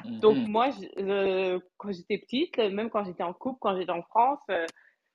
Donc 0.06 0.38
Mhm. 0.38 0.48
moi, 0.48 0.70
je- 0.72 1.02
euh, 1.04 1.60
quand 1.78 1.92
j'étais 1.92 2.18
petite, 2.18 2.58
même 2.58 2.90
quand 2.90 3.04
j'étais 3.06 3.24
en 3.24 3.34
couple, 3.34 3.60
quand 3.62 3.78
j'étais 3.78 3.92
en 3.92 4.02
France, 4.04 4.42
euh, 4.50 4.66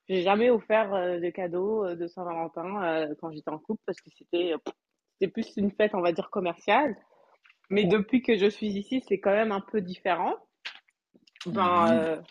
j'ai 0.08 0.22
jamais 0.22 0.48
offert 0.48 0.90
de 1.20 1.30
cadeaux 1.30 1.94
de 1.94 2.06
Saint-Valentin 2.06 3.08
quand 3.20 3.30
j'étais 3.30 3.50
en 3.50 3.58
couple 3.58 3.82
parce 3.84 4.00
que 4.00 4.08
c'était, 4.16 4.54
c'était 5.12 5.30
plus 5.30 5.54
une 5.58 5.70
fête, 5.70 5.94
on 5.94 6.00
va 6.00 6.12
dire, 6.12 6.30
commerciale. 6.30 6.96
Mais 7.68 7.84
depuis 7.84 8.22
que 8.22 8.38
je 8.38 8.46
suis 8.46 8.68
ici, 8.68 9.04
c'est 9.06 9.20
quand 9.20 9.32
même 9.32 9.52
un 9.52 9.60
peu 9.60 9.82
différent. 9.82 10.34
Ben, 11.44 11.84
Mhm. 11.84 11.98
euh, 11.98 12.22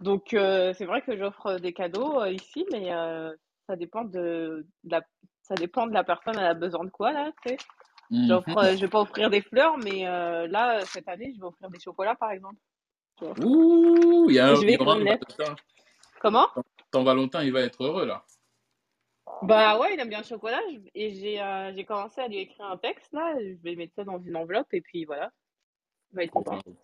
donc 0.00 0.32
euh, 0.32 0.72
c'est 0.72 0.86
vrai 0.86 1.02
que 1.02 1.14
j'offre 1.16 1.58
des 1.58 1.74
cadeaux 1.74 2.20
euh, 2.22 2.30
ici, 2.30 2.64
mais 2.72 2.90
ça 3.70 3.76
dépend 3.76 4.04
de, 4.04 4.66
de 4.84 4.90
la, 4.90 5.02
ça 5.42 5.54
dépend 5.54 5.86
de 5.86 5.92
la 5.92 6.02
personne. 6.02 6.34
Elle 6.36 6.44
a 6.46 6.54
besoin 6.54 6.84
de 6.84 6.90
quoi 6.90 7.12
là, 7.12 7.30
tu 7.42 7.50
sais. 7.50 7.56
Mhm. 8.10 8.32
euh, 8.32 8.42
je 8.76 8.80
vais 8.80 8.88
pas 8.88 9.02
offrir 9.02 9.30
des 9.30 9.40
fleurs, 9.40 9.78
mais 9.78 10.06
euh, 10.08 10.48
là 10.48 10.84
cette 10.84 11.06
année, 11.06 11.32
je 11.32 11.40
vais 11.40 11.46
offrir 11.46 11.70
des 11.70 11.78
chocolats 11.78 12.16
par 12.16 12.32
exemple. 12.32 12.56
Ouh, 13.44 14.26
il 14.28 14.34
y, 14.34 14.38
a- 14.40 14.48
un. 14.48 14.54
Valentin. 14.54 15.54
Comment? 16.20 16.48
Ton, 16.54 16.62
ton 16.90 17.04
Valentin, 17.04 17.44
il 17.44 17.52
va 17.52 17.60
être 17.60 17.84
heureux 17.84 18.06
là. 18.06 18.24
Bah 19.42 19.78
ouais, 19.78 19.94
il 19.94 20.00
aime 20.00 20.08
bien 20.08 20.18
le 20.18 20.24
chocolat 20.24 20.60
et 20.94 21.14
j'ai 21.14 21.40
euh, 21.40 21.72
j'ai 21.74 21.84
commencé 21.84 22.20
à 22.20 22.26
lui 22.26 22.38
écrire 22.38 22.66
un 22.66 22.76
texte 22.76 23.12
là. 23.12 23.34
Je 23.38 23.62
vais 23.62 23.76
mettre 23.76 23.94
ça 23.94 24.02
dans 24.02 24.18
une 24.18 24.36
enveloppe 24.36 24.74
et 24.74 24.80
puis 24.80 25.04
voilà, 25.04 25.30
il 26.10 26.16
va 26.16 26.24
être 26.24 26.32
content. 26.32 26.58
Wow. 26.66 26.76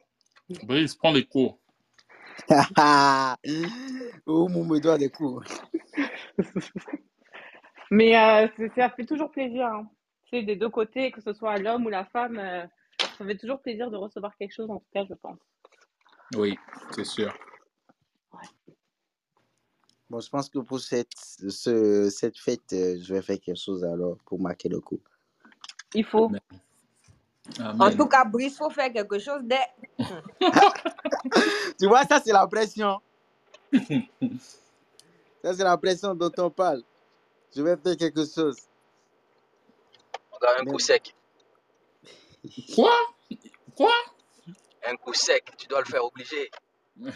Brice, 0.62 0.94
prends 0.94 1.12
les 1.12 1.24
cours. 1.24 1.58
oh, 4.26 4.48
mon 4.48 4.64
me 4.64 4.78
doit 4.78 4.98
des 4.98 5.10
coups. 5.10 5.46
Mais 7.90 8.16
euh, 8.16 8.48
c'est- 8.56 8.74
ça 8.74 8.90
fait 8.90 9.06
toujours 9.06 9.30
plaisir, 9.30 9.66
hein. 9.66 9.88
Tu 10.24 10.38
sais, 10.38 10.42
des 10.42 10.56
deux 10.56 10.68
côtés, 10.70 11.12
que 11.12 11.20
ce 11.20 11.32
soit 11.32 11.56
l'homme 11.58 11.86
ou 11.86 11.88
la 11.88 12.04
femme, 12.06 12.38
euh, 12.38 12.66
ça 13.16 13.24
fait 13.24 13.36
toujours 13.36 13.60
plaisir 13.62 13.90
de 13.90 13.96
recevoir 13.96 14.36
quelque 14.36 14.52
chose, 14.52 14.68
en 14.70 14.78
tout 14.80 14.90
cas, 14.92 15.04
je 15.08 15.14
pense. 15.14 15.38
Oui, 16.34 16.58
c'est 16.90 17.04
sûr. 17.04 17.32
Bon, 20.10 20.20
je 20.20 20.28
pense 20.28 20.48
que 20.48 20.58
pour 20.58 20.80
cette, 20.80 21.12
ce, 21.16 22.10
cette 22.10 22.38
fête, 22.38 22.72
euh, 22.72 22.96
je 23.00 23.14
vais 23.14 23.22
faire 23.22 23.40
quelque 23.40 23.58
chose 23.58 23.84
alors 23.84 24.16
pour 24.24 24.40
marquer 24.40 24.68
le 24.68 24.80
coup. 24.80 25.00
Il 25.94 26.04
faut. 26.04 26.30
En 27.60 27.90
tout 27.90 28.06
cas, 28.06 28.24
Brice, 28.24 28.56
faut 28.56 28.70
faire 28.70 28.92
quelque 28.92 29.18
chose 29.18 29.42
de. 29.42 29.56
Tu 31.78 31.86
vois, 31.86 32.04
ça, 32.04 32.20
c'est 32.24 32.32
la 32.32 32.46
pression. 32.46 33.00
Ça, 35.42 35.54
c'est 35.54 35.64
la 35.64 35.76
pression 35.76 36.14
dont 36.14 36.32
on 36.38 36.50
parle. 36.50 36.82
Je 37.54 37.62
vais 37.62 37.76
faire 37.76 37.96
quelque 37.96 38.24
chose. 38.24 38.56
On 40.32 40.36
a 40.44 40.60
un 40.60 40.64
Mais 40.64 40.72
coup 40.72 40.78
sec. 40.78 41.14
Quoi? 42.74 42.92
Quoi? 43.76 43.92
Un 44.88 44.96
coup 44.96 45.14
sec. 45.14 45.52
Tu 45.56 45.68
dois 45.68 45.80
le 45.80 45.86
faire 45.86 46.04
obligé. 46.04 46.50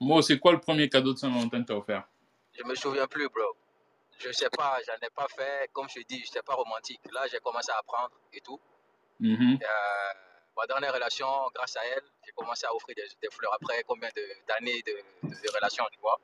Moi, 0.00 0.22
c'est 0.22 0.38
quoi 0.38 0.52
le 0.52 0.60
premier 0.60 0.88
cadeau 0.88 1.12
de 1.14 1.18
Saint-Valentin 1.18 1.62
que 1.62 1.66
tu 1.66 1.72
as 1.72 1.76
offert? 1.76 2.08
Je 2.52 2.64
me 2.64 2.74
souviens 2.74 3.06
plus, 3.06 3.28
bro. 3.28 3.56
Je 4.22 4.30
sais 4.32 4.50
pas, 4.50 4.78
j'en 4.86 4.94
ai 5.06 5.10
pas 5.10 5.26
fait. 5.28 5.70
Comme 5.72 5.88
je 5.88 5.94
te 6.00 6.06
dis, 6.06 6.18
je 6.20 6.24
n'étais 6.26 6.42
pas 6.42 6.54
romantique. 6.54 7.00
Là, 7.10 7.26
j'ai 7.26 7.38
commencé 7.40 7.70
à 7.72 7.78
apprendre 7.78 8.10
et 8.32 8.40
tout. 8.40 8.60
Mhm. 9.18 9.58
Euh, 9.62 10.12
ma 10.56 10.66
dernière 10.66 10.92
relation, 10.92 11.26
grâce 11.54 11.76
à 11.76 11.84
elle, 11.86 12.02
j'ai 12.24 12.32
commencé 12.32 12.66
à 12.66 12.74
offrir 12.74 12.94
des, 12.96 13.08
des 13.22 13.30
fleurs 13.30 13.54
après 13.54 13.82
combien 13.84 14.08
de- 14.14 14.28
d'années 14.46 14.82
de, 14.82 14.92
de, 15.28 15.34
de 15.34 15.54
relation, 15.54 15.84
tu 15.90 15.98
vois. 16.00 16.18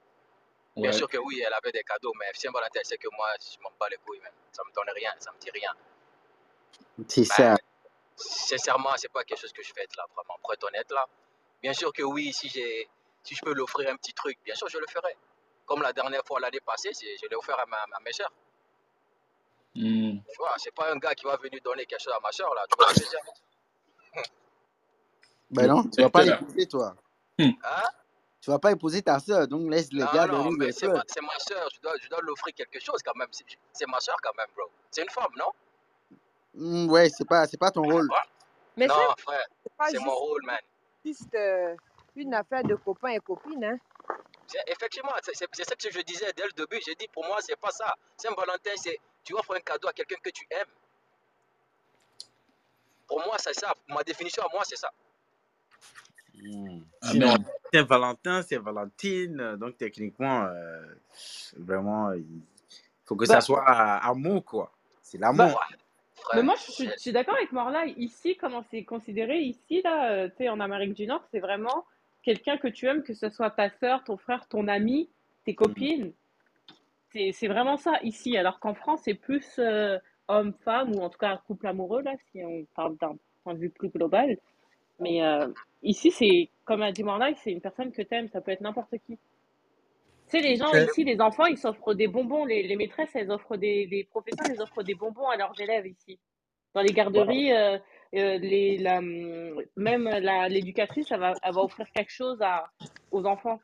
Bien 0.76 0.90
Ouais. 0.90 0.96
sûr 0.96 1.08
que 1.08 1.16
oui, 1.16 1.42
elle 1.46 1.54
avait 1.54 1.72
des 1.72 1.82
cadeaux, 1.82 2.12
mais 2.20 2.26
Saint-Valentin, 2.34 2.80
c'est 2.84 2.98
que 2.98 3.08
moi, 3.16 3.28
je 3.40 3.58
m'en 3.62 3.70
bats 3.80 3.88
les 3.88 3.96
couilles, 3.96 4.20
même. 4.20 4.32
Ça 4.52 4.62
me 4.68 4.72
donne 4.74 4.90
rien, 4.94 5.12
ça 5.18 5.32
me 5.32 5.38
dit 5.38 5.50
rien. 5.50 5.72
C'est 7.08 7.24
ça. 7.24 7.54
Ben, 7.54 7.58
sincèrement, 8.16 8.92
c'est 8.96 9.08
pas 9.10 9.24
quelque 9.24 9.40
chose 9.40 9.52
que 9.52 9.62
je 9.62 9.72
fais 9.72 9.86
là, 9.96 10.04
vraiment, 10.14 10.38
pour 10.42 10.52
être 10.52 10.64
honnête 10.64 10.90
là. 10.90 11.06
Bien 11.62 11.72
sûr 11.72 11.92
que 11.92 12.02
oui, 12.02 12.32
si 12.34 12.48
j'ai, 12.50 12.88
si 13.22 13.34
je 13.34 13.40
peux 13.42 13.54
l'offrir 13.54 13.88
un 13.90 13.96
petit 13.96 14.12
truc, 14.12 14.38
bien 14.44 14.54
sûr, 14.54 14.68
je 14.68 14.78
le 14.78 14.86
ferai. 14.86 15.16
Comme 15.66 15.82
la 15.82 15.92
dernière 15.92 16.22
fois 16.24 16.40
l'année 16.40 16.60
passée, 16.60 16.90
c'est- 16.94 17.16
je 17.22 17.28
l'ai 17.28 17.36
offert 17.36 17.58
à 17.58 17.66
ma, 17.66 17.76
à 17.76 18.00
mes 18.04 18.12
soeurs. 18.12 18.32
Mhm. 19.74 20.22
Tu 20.28 20.36
vois, 20.38 20.54
c'est 20.56 20.74
pas 20.74 20.90
un 20.92 20.96
gars 20.96 21.14
qui 21.14 21.24
va 21.26 21.36
venir 21.36 21.60
donner 21.62 21.84
quelque 21.84 22.00
chose 22.02 22.14
à 22.16 22.20
ma 22.20 22.32
soeur 22.32 22.54
là. 22.54 22.64
Tu 22.70 22.76
vois 22.78 22.88
ce 22.94 23.00
que 23.00 23.00
je 23.00 23.04
veux 23.04 23.10
dire? 23.10 24.24
Ben 25.50 25.66
non, 25.68 25.82
tu 25.84 25.90
C'est 25.92 26.02
vas 26.02 26.10
pas 26.10 26.22
l'épouser, 26.24 26.66
toi. 26.66 26.94
Hein? 27.38 27.54
Tu 28.40 28.50
vas 28.50 28.58
pas 28.58 28.72
épouser 28.72 29.02
ta 29.02 29.18
soeur, 29.18 29.46
donc 29.48 29.70
laisse 29.70 29.92
le 29.92 30.04
Non, 30.04 30.12
gars 30.12 30.26
non, 30.26 30.50
donner 30.50 30.72
c'est 30.72 30.86
ma, 30.88 31.02
c'est 31.06 31.20
ma 31.20 31.38
soeur. 31.38 31.68
Je 31.74 31.80
dois, 31.80 31.92
je 32.00 32.08
dois 32.08 32.20
l'offrir 32.22 32.54
quelque 32.54 32.80
chose 32.80 33.02
quand 33.04 33.14
même. 33.16 33.28
C'est 33.32 33.44
c'est 33.72 33.86
ma 33.86 33.98
soeur 34.00 34.16
quand 34.22 34.34
même, 34.36 34.46
bro. 34.56 34.64
C'est 34.90 35.02
une 35.02 35.10
femme, 35.10 35.32
non? 35.36 35.50
Hmm, 36.54 36.88
ouais, 36.90 37.08
c'est 37.10 37.26
pas, 37.26 37.46
c'est 37.46 37.58
pas 37.58 37.70
ton 37.70 37.82
rôle. 37.82 38.08
Mais 38.76 38.86
Non, 38.86 38.94
frère, 39.18 39.44
c'est 39.88 39.98
c'est 39.98 39.98
mon 40.04 40.14
rôle, 40.14 40.42
man. 40.44 40.58
juste, 41.04 41.34
euh, 41.34 41.74
une 42.14 42.34
affaire 42.34 42.62
de 42.64 42.74
copains 42.76 43.10
et 43.10 43.20
copines. 43.20 43.64
Hein. 43.64 43.78
Effectivement, 44.66 45.10
c'est 45.22 45.34
ça 45.34 45.46
que 45.46 45.90
je 45.90 46.00
disais 46.02 46.32
dès 46.36 46.44
le 46.44 46.52
début. 46.52 46.80
J'ai 46.84 46.94
dit, 46.94 47.08
pour 47.12 47.24
moi, 47.24 47.38
c'est 47.40 47.56
pas 47.56 47.70
ça. 47.70 47.94
Saint-Valentin, 48.16 48.70
c'est 48.76 48.98
tu 49.24 49.34
offres 49.34 49.56
un 49.56 49.60
cadeau 49.60 49.88
à 49.88 49.92
quelqu'un 49.92 50.16
que 50.22 50.30
tu 50.30 50.46
aimes. 50.50 50.66
Pour 53.08 53.18
moi, 53.24 53.36
c'est 53.38 53.54
ça. 53.54 53.74
Ma 53.88 54.02
définition 54.02 54.42
à 54.42 54.48
moi, 54.52 54.62
c'est 54.64 54.76
ça. 54.76 54.90
Hmm. 56.34 56.80
Sinon, 57.02 57.28
Amen. 57.34 57.44
c'est 57.72 57.82
Valentin, 57.82 58.42
c'est 58.42 58.58
Valentine. 58.58 59.40
euh, 59.40 59.56
Donc, 59.56 59.76
techniquement, 59.78 60.44
euh, 60.44 60.84
vraiment, 61.56 62.12
il 62.12 62.42
faut 63.04 63.16
que 63.16 63.24
ça 63.26 63.34
Bah, 63.34 63.40
soit 63.40 63.64
à- 63.66 64.08
amour, 64.08 64.44
quoi. 64.44 64.72
C'est 65.02 65.18
bah, 65.18 65.28
l'amour. 65.32 65.58
Ouais, 65.58 66.36
mais 66.36 66.42
moi, 66.42 66.54
je 66.56 66.62
suis, 66.62 66.72
c'est- 66.72 66.92
je 66.94 66.98
suis 66.98 67.12
d'accord 67.12 67.36
avec 67.36 67.52
Morla. 67.52 67.86
Ici, 67.86 68.36
comment 68.36 68.64
c'est 68.70 68.84
considéré 68.84 69.38
ici, 69.38 69.80
là, 69.82 70.10
euh, 70.12 70.28
tu 70.28 70.38
sais, 70.38 70.48
en 70.48 70.60
Amérique 70.60 70.94
du 70.94 71.06
Nord, 71.06 71.22
c'est 71.30 71.40
vraiment 71.40 71.86
quelqu'un 72.26 72.58
que 72.58 72.68
tu 72.68 72.86
aimes, 72.88 73.04
que 73.04 73.14
ce 73.14 73.30
soit 73.30 73.50
ta 73.52 73.70
sœur, 73.70 74.04
ton 74.04 74.18
frère, 74.18 74.48
ton 74.48 74.68
ami, 74.68 75.08
tes 75.46 75.54
Hmm. 75.60 75.86
copines. 75.86 76.12
C'est 77.12 77.32
c'est 77.32 77.48
vraiment 77.48 77.76
ça 77.78 78.00
ici. 78.02 78.36
Alors 78.36 78.60
qu'en 78.60 78.74
France, 78.74 79.02
c'est 79.04 79.14
plus 79.14 79.58
euh, 79.60 79.98
homme-femme, 80.28 80.94
ou 80.96 81.00
en 81.02 81.08
tout 81.10 81.18
cas 81.18 81.38
couple 81.46 81.68
amoureux, 81.68 82.02
là, 82.02 82.14
si 82.30 82.42
on 82.44 82.66
parle 82.74 82.96
d'un 82.98 83.16
point 83.44 83.54
de 83.54 83.60
vue 83.60 83.70
plus 83.70 83.90
global. 83.90 84.38
Mais 85.00 85.22
euh, 85.22 85.48
ici, 85.82 86.10
c'est, 86.10 86.50
comme 86.64 86.82
a 86.82 86.92
dit 86.92 87.04
c'est 87.36 87.52
une 87.52 87.60
personne 87.60 87.92
que 87.92 88.02
tu 88.02 88.14
aimes, 88.14 88.28
ça 88.28 88.40
peut 88.40 88.50
être 88.52 88.60
n'importe 88.62 88.96
qui. 89.06 89.18
Tu 90.28 90.38
sais, 90.38 90.40
les 90.40 90.56
gens 90.56 90.74
ici, 90.74 91.04
les 91.04 91.20
enfants, 91.20 91.46
ils 91.46 91.58
s'offrent 91.58 91.94
des 91.94 92.08
bonbons. 92.08 92.44
Les, 92.44 92.64
les 92.64 92.76
maîtresses, 92.76 93.14
elles 93.14 93.30
offrent 93.30 93.56
des, 93.56 93.86
des 93.86 94.04
professeurs, 94.04 94.48
elles 94.50 94.62
offrent 94.62 94.82
des 94.82 94.96
bonbons 94.96 95.28
à 95.28 95.36
leurs 95.36 95.58
élèves 95.60 95.86
ici. 95.86 96.18
Dans 96.74 96.82
les 96.82 96.92
Wow. 96.92 96.92
garderies, 96.92 97.52
euh, 97.52 97.78
euh, 98.16 98.38
les, 98.38 98.78
la, 98.78 98.98
hum, 98.98 99.62
même 99.76 100.08
l'éducatrice, 100.48 101.06
elle 101.10 101.20
va, 101.20 101.34
elle 101.42 101.54
va 101.54 101.60
offrir 101.62 101.86
quelque 101.94 102.12
chose 102.12 102.40
à, 102.42 102.70
aux 103.10 103.24
enfants, 103.26 103.60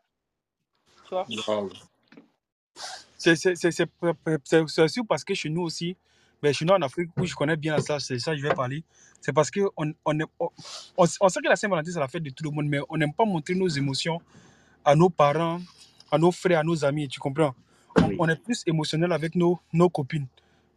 tu 1.05 1.11
vois? 1.11 1.27
Wow. 1.49 1.71
C'est 3.19 3.37
c'est- 3.37 3.55
c'est- 3.55 3.71
c'est- 3.71 3.89
c'est- 4.45 4.65
c'est 4.67 4.83
aussi 4.83 5.01
parce 5.05 5.23
que 5.25 5.35
chez 5.35 5.49
nous 5.49 5.63
aussi, 5.63 5.97
mais 6.43 6.53
chez 6.53 6.65
nous 6.65 6.75
en 6.75 6.83
Afrique, 6.83 7.11
où 7.17 7.25
je 7.25 7.35
connais 7.35 7.57
bien 7.57 7.79
ça, 7.79 8.01
c'est 8.01 8.19
ça 8.19 8.33
que 8.33 8.39
je 8.39 8.43
vais 8.43 8.55
parler, 8.55 8.83
c'est 9.21 9.33
parce 9.33 9.51
qu'on 9.51 9.71
on, 9.77 9.93
on, 10.05 10.19
est- 10.21 10.27
on, 10.41 10.49
on- 10.99 11.07
sait 11.29 11.41
que 11.41 11.49
la 11.49 11.57
Saint-Valentin, 11.57 11.93
c'est 11.93 12.01
la 12.01 12.09
fête 12.09 12.23
de 12.25 12.31
tout 12.31 12.43
le 12.45 12.51
monde, 12.51 12.67
mais 12.67 12.81
on 12.89 12.97
n'aime 12.97 13.13
pas 13.15 13.25
montrer 13.25 13.55
nos 13.55 13.69
émotions 13.69 14.21
à 14.85 14.97
nos 14.97 15.09
parents, 15.09 15.61
à 16.11 16.19
nos 16.19 16.33
frères, 16.33 16.59
à 16.61 16.65
nos 16.65 16.85
amis, 16.85 17.07
tu 17.09 17.21
comprends? 17.21 17.55
On, 17.97 18.09
Oui. 18.09 18.17
on 18.19 18.29
est 18.29 18.37
plus 18.43 18.63
émotionnel 18.67 19.13
avec 19.13 19.35
nos, 19.37 19.61
nos 19.73 19.89
copines. 19.89 20.27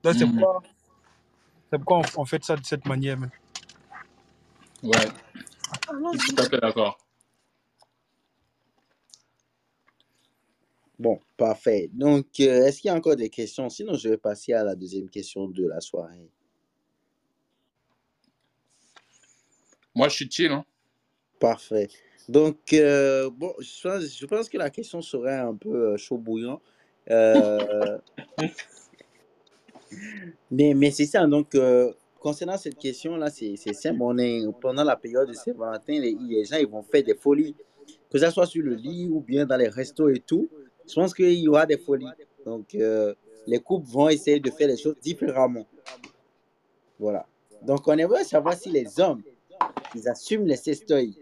Donc 0.03 0.13
c'est 0.15 0.25
Mhm. 0.25 0.33
pourquoi, 0.39 0.61
c'est 1.71 1.77
pourquoi 1.79 1.97
on, 1.99 2.21
on 2.21 2.25
fait 2.25 2.43
ça 2.43 2.55
de 2.55 2.63
cette 2.65 2.85
manière. 2.85 3.17
man. 3.17 3.31
Ouais, 4.85 4.93
je 6.13 6.19
suis 6.19 6.35
tout 6.35 6.43
à 6.43 6.49
fait 6.49 6.59
d'accord. 6.59 6.97
Bon, 10.99 11.19
parfait. 11.37 11.89
Donc, 11.91 12.27
euh, 12.39 12.67
est-ce 12.67 12.81
qu'il 12.81 12.89
y 12.89 12.91
a 12.91 12.95
encore 12.95 13.15
des 13.15 13.29
questions? 13.29 13.67
Sinon, 13.69 13.95
je 13.95 14.09
vais 14.09 14.17
passer 14.17 14.53
à 14.53 14.63
la 14.63 14.75
deuxième 14.75 15.09
question 15.09 15.47
de 15.47 15.67
la 15.67 15.81
soirée. 15.81 16.29
Moi, 19.95 20.07
je 20.09 20.15
suis 20.15 20.29
chill. 20.29 20.51
Hein. 20.51 20.63
Parfait. 21.39 21.87
Donc, 22.29 22.57
euh, 22.73 23.31
bon, 23.31 23.53
je 23.59 23.81
pense, 23.81 24.03
je 24.03 24.25
pense 24.27 24.49
que 24.49 24.57
la 24.57 24.69
question 24.69 25.01
serait 25.01 25.37
un 25.37 25.55
peu 25.55 25.93
euh, 25.93 25.97
chaud 25.97 26.19
bouillant. 26.19 26.61
Euh, 27.09 27.97
mais 30.51 30.75
mais 30.75 30.91
c'est 30.91 31.07
ça. 31.07 31.25
Donc, 31.25 31.55
euh, 31.55 31.91
concernant 32.19 32.57
cette 32.57 32.77
question-là, 32.77 33.29
c'est 33.29 33.55
simple. 33.73 33.99
On 34.01 34.17
est 34.17 34.43
pendant 34.61 34.83
la 34.83 34.95
période 34.95 35.27
de 35.27 35.33
Saint-Valentin, 35.33 35.99
les, 35.99 36.15
les 36.19 36.45
gens 36.45 36.57
ils 36.57 36.67
vont 36.67 36.83
faire 36.83 37.03
des 37.03 37.15
folies, 37.15 37.55
que 38.09 38.17
ce 38.17 38.29
soit 38.29 38.45
sur 38.45 38.63
le 38.63 38.73
lit 38.75 39.07
ou 39.11 39.21
bien 39.21 39.45
dans 39.45 39.57
les 39.57 39.67
restos 39.69 40.09
et 40.09 40.19
tout. 40.19 40.49
Je 40.87 40.93
pense 40.93 41.13
qu'il 41.13 41.33
y 41.33 41.47
aura 41.47 41.65
des 41.65 41.77
folies. 41.77 42.09
Donc, 42.45 42.75
euh, 42.75 43.13
les 43.47 43.59
couples 43.59 43.87
vont 43.87 44.09
essayer 44.09 44.39
de 44.39 44.51
faire 44.51 44.67
les 44.67 44.77
choses 44.77 44.95
différemment. 45.01 45.65
Voilà. 46.99 47.25
Donc, 47.61 47.87
on 47.87 47.97
aimerait 47.97 48.23
savoir 48.23 48.55
si 48.55 48.69
les 48.69 48.99
hommes, 48.99 49.23
ils 49.95 50.07
assument 50.07 50.45
les 50.45 50.55
sextoys 50.55 51.13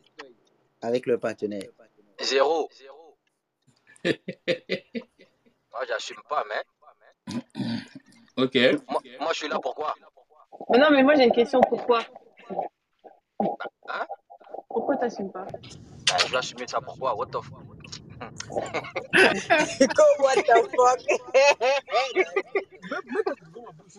avec 0.81 1.05
leur 1.05 1.19
partenaire. 1.19 1.69
Zéro. 2.21 2.69
Moi, 4.05 5.85
j'assume 5.87 6.21
pas, 6.29 6.43
mais 6.49 7.33
Ok. 8.37 8.55
moi, 8.89 9.01
moi, 9.19 9.29
je 9.31 9.37
suis 9.37 9.47
là 9.47 9.59
pourquoi 9.61 9.95
Mais 10.69 10.77
non, 10.77 10.89
mais 10.91 11.03
moi 11.03 11.15
j'ai 11.15 11.25
une 11.25 11.31
question. 11.31 11.61
Pourquoi 11.61 12.01
Hein 13.89 14.05
Pourquoi 14.69 14.97
t'assumes 14.97 15.31
pas 15.31 15.45
Ben, 15.45 16.17
Je 16.25 16.31
vais 16.31 16.37
assumer 16.37 16.67
ça 16.67 16.79
pourquoi 16.81 17.15
What 17.15 17.27
the 17.27 17.41
fuck 17.41 17.63
Go, 18.21 20.03
what 20.19 20.35
the 20.35 20.69
fuck? 20.75 21.01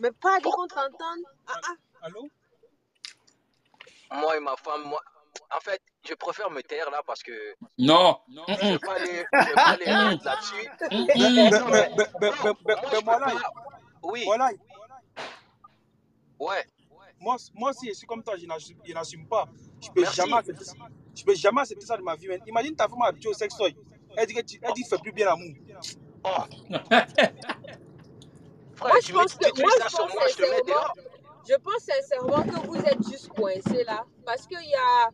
Mais 0.00 0.11
pas 0.12 0.40
t'entende. 0.40 1.24
Ah, 1.46 1.61
ah. 1.68 1.74
Allô 2.03 2.29
Moi 4.12 4.37
et 4.37 4.40
ma 4.40 4.57
femme, 4.57 4.85
moi. 4.85 5.00
En 5.55 5.61
fait, 5.61 5.81
je 6.09 6.14
préfère 6.14 6.50
me 6.50 6.62
taire 6.62 6.90
là 6.90 7.03
parce 7.07 7.22
que 7.22 7.33
Non. 7.79 8.18
je 8.29 8.72
vais 8.72 8.79
pas 8.79 8.94
aller, 8.94 9.24
je 9.33 9.46
vais 9.48 9.55
pas 9.55 9.62
aller 9.72 9.92
rentrer 9.92 10.24
là-dessus. 10.24 10.70
Ben, 10.90 11.50
ben, 11.50 11.50
Non, 11.50 11.66
mais 11.70 11.90
ben, 11.96 12.07
ben, 12.20 12.33
ben, 12.33 12.33
non, 12.37 12.55
ben, 12.64 12.77
moi, 12.77 12.77
ben, 12.77 12.77
je 12.85 12.90
ben, 12.90 12.90
peux 12.90 13.05
voilà. 13.05 13.27
pas. 13.27 13.53
Oui, 14.03 14.22
Voilà. 14.24 14.50
Ouais. 16.40 16.64
Moi, 17.20 17.37
moi 17.55 17.70
aussi, 17.70 17.88
je 17.88 17.92
suis 17.94 18.07
comme 18.07 18.23
toi, 18.23 18.35
je 18.37 18.47
n'assume 18.92 19.27
pas. 19.27 19.47
Je 19.81 19.88
peux 19.90 20.01
Merci. 20.03 20.16
jamais 20.16 20.35
accepter 20.35 20.64
ça. 20.64 20.75
Je 21.14 21.25
peux 21.25 21.35
jamais 21.35 21.61
accepter 21.62 21.87
ça 21.87 21.97
de 21.97 22.03
ma 22.03 22.16
vie. 22.16 22.29
man. 22.29 22.40
Imagine 22.47 22.75
ta 22.77 22.88
femme 22.88 23.03
habituée 23.03 23.31
au 23.31 23.35
sextoy. 23.35 23.75
Elle 24.16 24.27
dit 24.27 24.35
que 24.35 24.40
tu, 24.42 24.59
elle 24.62 24.73
dit 24.75 24.85
fais 24.85 24.99
plus 24.99 25.12
bien 25.12 25.27
l'amour. 25.27 25.55
Oh, 26.25 26.29
Moi, 28.81 28.99
je 29.03 29.12
pense 29.12 29.35
que, 29.35 29.61
moi, 29.61 29.70
je 29.79 29.97
pense 29.97 30.14
moi, 30.14 30.25
je 30.29 30.35
te 30.37 30.42
sincèrement, 30.42 30.64
dehors. 30.66 30.94
je 31.49 31.55
pense 31.57 31.83
sincèrement 31.83 32.42
que 32.42 32.66
vous 32.66 32.77
êtes 32.77 33.03
juste 33.11 33.29
coincés 33.29 33.85
là. 33.85 34.05
Parce 34.27 34.47
qu'il 34.47 34.59
y 34.68 34.75
a, 34.75 35.11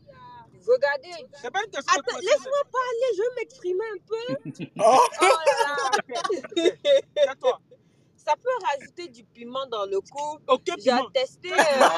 regardez, 0.67 1.27
C'est 1.41 1.51
pas 1.51 1.63
une 1.65 1.71
question 1.71 1.95
de 1.95 2.01
attends, 2.09 2.19
laisse-moi 2.19 2.63
parler, 2.73 3.09
je 3.17 3.23
veux 3.23 3.35
m'exprimer 3.37 3.85
un 3.93 3.99
peu. 4.07 4.25
Oh, 4.79 5.07
Oh 5.23 5.27
là 5.47 5.77
là. 7.27 7.59
Ça 8.31 8.37
peut 8.37 8.66
rajouter 8.79 9.09
du 9.09 9.25
piment 9.25 9.66
dans 9.66 9.85
le 9.87 9.99
couple. 10.01 10.43
Ok, 10.47 10.62
J'ai 10.79 10.90
attesté. 10.93 11.53
euh, 11.53 11.57
Non, 11.81 11.88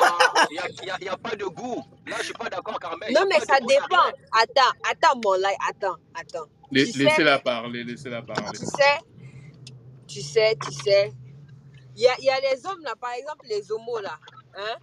il 0.50 0.54
n'y 0.54 0.58
a, 0.58 0.84
y 0.86 0.90
a- 0.90 1.04
y 1.04 1.08
a 1.08 1.16
pas 1.18 1.36
de 1.36 1.44
goût. 1.44 1.82
Là, 2.06 2.16
je 2.20 2.24
suis 2.24 2.32
pas 2.32 2.48
d'accord, 2.48 2.80
Carmen. 2.80 3.12
Non, 3.12 3.24
mais 3.28 3.38
ça 3.40 3.60
dépend. 3.60 4.08
Attends, 4.32 4.72
attends, 4.90 5.20
mon 5.22 5.34
live, 5.34 5.56
attends, 5.68 5.96
attends. 6.14 6.46
Laissez-la 6.70 7.38
parler, 7.40 7.84
laissez-la 7.84 8.22
parler. 8.22 8.58
tu 8.58 8.64
sais, 8.64 8.98
tu 10.06 10.22
sais, 10.22 10.56
tu 10.64 10.72
sais. 10.72 11.12
Il 11.96 12.02
y 12.02 12.08
a, 12.08 12.14
il 12.18 12.24
y 12.24 12.30
a 12.30 12.40
les 12.40 12.64
hommes 12.64 12.80
là, 12.82 12.94
par 12.98 13.12
exemple, 13.12 13.44
les 13.46 13.70
homos 13.70 14.00
là. 14.00 14.18
Hein? 14.56 14.76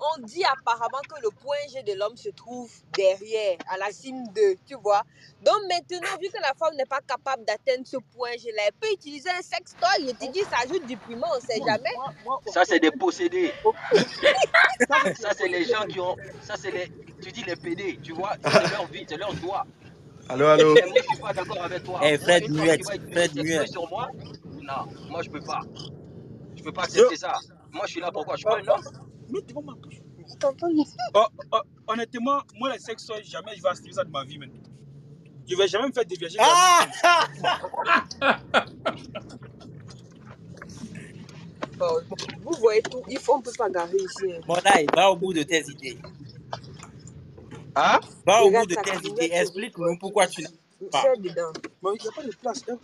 On 0.00 0.22
dit 0.22 0.44
apparemment 0.44 1.00
que 1.08 1.20
le 1.22 1.30
point 1.30 1.56
G 1.72 1.82
de 1.82 1.92
l'homme 1.98 2.16
se 2.16 2.28
trouve 2.28 2.70
derrière, 2.96 3.58
à 3.68 3.76
la 3.78 3.90
cime 3.90 4.28
2, 4.28 4.56
tu 4.66 4.76
vois. 4.76 5.02
Donc 5.44 5.56
maintenant, 5.68 6.16
vu 6.20 6.28
que 6.28 6.40
la 6.40 6.54
femme 6.54 6.76
n'est 6.76 6.86
pas 6.86 7.00
capable 7.00 7.44
d'atteindre 7.44 7.84
ce 7.84 7.96
point 8.14 8.32
G 8.38 8.52
là, 8.52 8.62
elle 8.66 8.72
peut 8.80 8.92
utiliser 8.92 9.30
un 9.30 9.42
sextoy. 9.42 10.06
Je 10.06 10.26
te 10.26 10.30
dis, 10.30 10.40
ça 10.40 10.58
ajoute 10.64 10.86
du 10.86 10.96
piment, 10.96 11.26
on 11.36 11.40
sait 11.40 11.58
Moi, 11.58 11.68
jamais. 11.68 11.90
Ça, 12.52 12.64
c'est 12.64 12.78
des 12.78 12.92
possédés. 12.92 13.52
ça, 15.18 15.30
c'est 15.36 15.48
les 15.48 15.64
gens 15.64 15.84
qui 15.88 15.98
ont. 16.00 16.16
Ça, 16.42 16.54
c'est 16.56 16.70
les. 16.70 16.92
Tu 17.20 17.32
dis 17.32 17.42
les 17.42 17.56
PD, 17.56 17.98
tu 18.00 18.12
vois. 18.12 18.36
C'est 18.44 18.70
leur 18.70 18.86
vie, 18.86 19.04
c'est 19.08 19.16
leur 19.16 19.34
droit. 19.34 19.66
Allô, 20.28 20.46
allô. 20.46 20.74
Mais 20.74 20.82
moi, 20.82 20.94
je 20.96 21.08
suis 21.08 21.22
pas 21.22 21.32
d'accord 21.32 21.64
avec 21.64 21.82
toi. 21.82 22.00
Eh, 22.04 22.16
Fred 22.18 22.48
muette, 22.48 22.84
Fred 22.84 23.34
muette. 23.34 23.68
sur 23.68 23.88
moi, 23.88 24.08
non, 24.62 24.86
moi, 25.08 25.22
je 25.22 25.30
peux 25.30 25.40
pas. 25.40 25.60
Je 26.56 26.62
peux 26.62 26.72
pas 26.72 26.82
accepter 26.84 27.16
ça. 27.16 27.34
Moi, 27.72 27.86
je 27.86 27.92
suis 27.92 28.00
là 28.00 28.12
pourquoi 28.12 28.34
Je 28.36 28.38
suis 28.38 28.44
pas 28.44 28.58
un 28.58 28.76
homme. 28.76 29.07
Je 30.28 30.34
t'entends. 30.36 30.68
Oh, 31.14 31.26
oh, 31.52 31.60
honnêtement, 31.86 32.40
moi, 32.56 32.72
les 32.72 32.78
sextoys, 32.78 33.22
jamais 33.24 33.56
je 33.56 33.62
vais 33.62 33.68
accepter 33.68 33.92
ça 33.92 34.04
de 34.04 34.10
ma 34.10 34.24
vie, 34.24 34.38
man. 34.38 34.50
Je 35.48 35.56
vais 35.56 35.68
jamais 35.68 35.88
me 35.88 35.92
faire 35.92 36.04
déviager 36.04 36.38
Ah. 36.40 36.86
Bon, 41.78 41.86
vous 42.42 42.52
voyez 42.60 42.82
tout, 42.82 43.02
il 43.08 43.18
faut, 43.20 43.34
on 43.36 43.40
peut 43.40 43.52
pas 43.56 43.70
garer 43.70 43.96
ici. 43.96 44.32
hein. 44.32 44.40
Monaï, 44.48 44.86
va 44.94 45.10
au 45.12 45.16
bout 45.16 45.32
de 45.32 45.42
tes 45.44 45.60
idées. 45.70 45.98
Hein? 47.76 48.00
Va 48.26 48.42
au 48.44 48.50
bout 48.50 48.66
de 48.66 48.74
tes 48.74 49.08
idées. 49.08 49.30
Explique-nous 49.32 49.96
pourquoi 49.98 50.26
tu 50.26 50.42
n'as 50.42 50.50
pas. 50.90 51.04
Il 51.16 52.02
n'y 52.02 52.08
a 52.08 52.12
pas 52.12 52.24
de 52.24 52.34
place. 52.36 52.62
hein. 52.68 52.78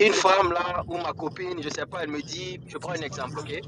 Une 0.00 0.12
femme 0.12 0.52
là, 0.52 0.84
ou 0.88 0.96
ma 0.98 1.12
copine, 1.12 1.62
je 1.62 1.68
sais 1.68 1.86
pas, 1.86 2.02
elle 2.02 2.10
me 2.10 2.22
dit, 2.22 2.60
je 2.66 2.78
prends 2.78 2.92
un 2.92 3.02
exemple, 3.02 3.38
ok? 3.40 3.60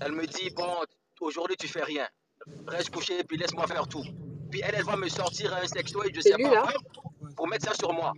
Elle 0.00 0.12
me 0.12 0.26
dit, 0.26 0.50
bon, 0.50 0.76
aujourd'hui 1.20 1.56
tu 1.56 1.68
fais 1.68 1.82
rien. 1.84 2.08
Reste 2.66 2.90
couché, 2.90 3.22
puis 3.24 3.36
laisse-moi 3.36 3.66
faire 3.66 3.86
tout. 3.88 4.04
Puis 4.50 4.60
elle, 4.62 4.74
elle 4.74 4.84
va 4.84 4.96
me 4.96 5.08
sortir 5.08 5.54
un 5.54 5.66
sextoy, 5.66 6.10
je 6.14 6.20
C'est 6.20 6.30
sais 6.30 6.36
lui 6.36 6.44
pas, 6.44 6.54
là. 6.54 6.62
quoi, 6.62 6.72
pour 7.36 7.48
mettre 7.48 7.66
ça 7.66 7.74
sur 7.74 7.92
moi. 7.92 8.12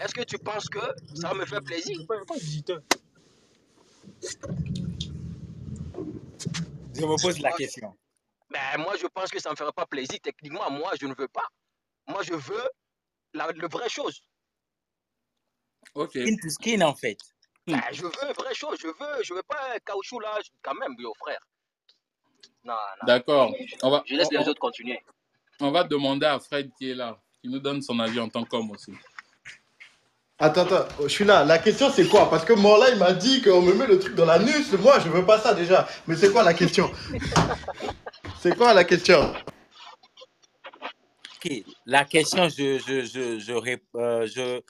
Est-ce 0.00 0.14
que 0.14 0.22
tu 0.22 0.38
penses 0.38 0.68
que 0.68 0.80
ça 1.14 1.28
va 1.28 1.34
me 1.34 1.44
faire 1.46 1.62
plaisir? 1.62 1.96
Je 6.94 7.00
me 7.02 7.16
pose 7.22 7.38
la 7.40 7.52
question. 7.52 7.96
ben, 8.50 8.78
moi, 8.78 8.94
je 9.00 9.06
pense 9.06 9.30
que 9.30 9.40
ça 9.40 9.50
me 9.50 9.56
ferait 9.56 9.72
pas 9.72 9.86
plaisir. 9.86 10.18
Techniquement, 10.22 10.70
moi, 10.70 10.92
je 11.00 11.06
ne 11.06 11.14
veux 11.16 11.28
pas. 11.28 11.46
Moi, 12.06 12.22
je 12.22 12.34
veux 12.34 12.68
la, 13.34 13.50
le 13.52 13.68
vraie 13.68 13.88
chose. 13.88 14.22
Ok. 15.94 16.10
Skin 16.12 16.36
to 16.42 16.48
skin, 16.50 16.80
en 16.82 16.94
fait. 16.94 17.18
Hmm. 17.66 17.72
Ben, 17.74 17.82
je 17.92 18.02
veux 18.02 18.10
vraie 18.10 18.54
chose. 18.54 18.78
Je 18.80 18.88
veux, 18.88 19.22
je 19.22 19.34
veux 19.34 19.42
pas 19.42 19.58
un 19.74 19.78
caoutchouc 19.84 20.20
là, 20.20 20.38
quand 20.62 20.74
même, 20.74 20.94
yo, 20.98 21.12
frère. 21.18 21.40
Non, 22.64 22.74
non. 22.74 23.06
D'accord. 23.06 23.52
Je, 23.58 23.76
On 23.82 23.90
va, 23.90 24.02
je 24.06 24.14
laisse 24.14 24.28
on, 24.28 24.38
les 24.38 24.44
on- 24.44 24.48
autres 24.50 24.60
continuer. 24.60 25.00
on 25.60 25.70
va 25.70 25.84
demander 25.84 26.26
à 26.26 26.38
Fred 26.40 26.70
qui 26.76 26.90
est 26.90 26.94
là, 26.94 27.18
qui 27.40 27.48
nous 27.48 27.58
donne 27.60 27.80
son 27.82 27.98
avis 28.00 28.18
en 28.20 28.28
tant 28.28 28.44
qu'homme 28.44 28.70
aussi. 28.72 28.92
Attends, 30.38 30.62
attends, 30.62 30.86
je 31.02 31.08
suis 31.08 31.24
là. 31.24 31.44
La 31.44 31.58
question 31.60 31.88
c'est 31.90 32.08
quoi? 32.08 32.28
Parce 32.28 32.44
que 32.44 32.52
Morla 32.52 32.90
il 32.90 32.98
m'a 32.98 33.12
dit 33.12 33.42
qu'on 33.42 33.62
me 33.62 33.74
met 33.74 33.86
le 33.86 33.98
truc 34.00 34.16
dans 34.16 34.24
la 34.26 34.40
nuque. 34.40 34.72
Moi 34.80 34.98
je 34.98 35.08
veux 35.08 35.24
pas 35.24 35.38
ça 35.38 35.54
déjà. 35.54 35.86
Mais 36.08 36.16
c'est 36.16 36.32
quoi 36.32 36.42
la 36.42 36.54
question? 36.54 36.90
C'est 38.40 38.56
quoi 38.56 38.74
la 38.74 38.82
question? 38.82 39.32
Ok, 41.36 41.52
la 41.86 42.04
question, 42.04 42.48
je, 42.48 42.78
je, 42.78 43.04
je, 43.04 43.38
je, 43.38 43.52
rép- 43.52 43.82
euh, 43.94 44.26
je, 44.26 44.60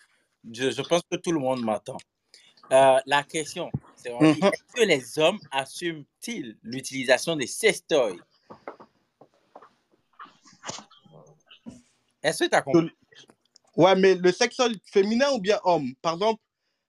je, 0.53 0.71
je 0.71 0.83
pense 0.83 1.01
que 1.11 1.17
tout 1.17 1.33
le 1.33 1.39
monde 1.39 1.63
m'attend. 1.65 1.97
Euh, 2.71 3.01
la 3.07 3.23
question, 3.25 3.71
c'est 3.97 4.11
Mhm. 4.11 4.37
est-ce 4.45 4.75
que 4.75 4.87
les 4.87 5.19
hommes 5.19 5.39
assument-ils 5.51 6.57
l'utilisation 6.63 7.37
des 7.37 7.47
sextoys 7.47 8.19
Est-ce 12.23 12.45
que 12.45 12.49
tu 12.49 12.55
as 12.55 12.63
compris 12.63 12.91
Ouais, 13.77 13.97
mais 13.97 14.15
le 14.15 14.31
sextoy 14.33 14.81
féminin 14.85 15.31
ou 15.33 15.41
bien 15.41 15.59
homme? 15.65 15.95
Par 16.03 16.15
exemple, 16.15 16.41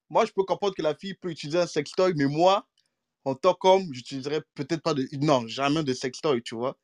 moi 0.09 0.25
je 0.25 0.31
peux 0.31 0.43
comprendre 0.43 0.75
que 0.75 0.81
la 0.81 0.95
fille 0.95 1.15
peut 1.15 1.31
utiliser 1.31 1.59
un 1.59 1.67
sextoy, 1.67 2.13
mais 2.15 2.25
moi, 2.25 2.67
en 3.25 3.35
tant 3.35 3.53
qu'homme, 3.53 3.87
j'utiliserais 3.93 4.41
peut-être 4.53 4.81
pas 4.81 4.93
de. 4.93 5.07
Non, 5.13 5.47
jamais 5.47 5.83
de 5.83 5.93
sextoy, 5.93 6.41
tu 6.43 6.55
vois. 6.55 6.77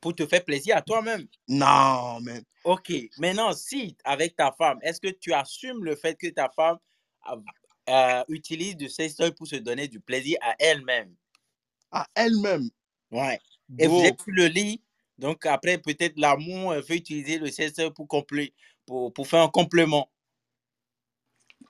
pour 0.00 0.14
te 0.14 0.24
faire 0.26 0.44
plaisir 0.44 0.76
à 0.76 0.82
toi-même 0.82 1.26
Non, 1.48 2.20
mais. 2.20 2.42
Ok, 2.62 2.92
maintenant, 3.18 3.52
si 3.52 3.96
avec 4.04 4.36
ta 4.36 4.52
femme, 4.52 4.78
est-ce 4.82 5.00
que 5.00 5.08
tu 5.08 5.32
assumes 5.32 5.82
le 5.84 5.96
fait 5.96 6.14
que 6.14 6.28
ta 6.28 6.48
femme 6.48 6.78
euh, 7.88 8.24
utilise 8.28 8.76
du 8.76 8.88
sextoy 8.88 9.32
pour 9.32 9.46
se 9.46 9.56
donner 9.56 9.88
du 9.88 10.00
plaisir 10.00 10.38
à 10.40 10.54
elle-même 10.58 11.14
À 11.90 12.06
elle-même. 12.14 12.68
Ouais. 13.10 13.38
Et 13.78 13.86
vous 13.86 14.00
êtes 14.00 14.20
sur 14.20 14.32
le 14.32 14.46
lit, 14.46 14.82
donc 15.18 15.46
après, 15.46 15.78
peut-être 15.78 16.18
l'amour 16.18 16.74
elle 16.74 16.82
veut 16.82 16.96
utiliser 16.96 17.38
le 17.38 17.50
sextoy 17.50 17.92
pour, 17.92 18.06
complé- 18.06 18.52
pour, 18.86 19.12
pour 19.12 19.26
faire 19.26 19.42
un 19.42 19.48
complément. 19.48 20.10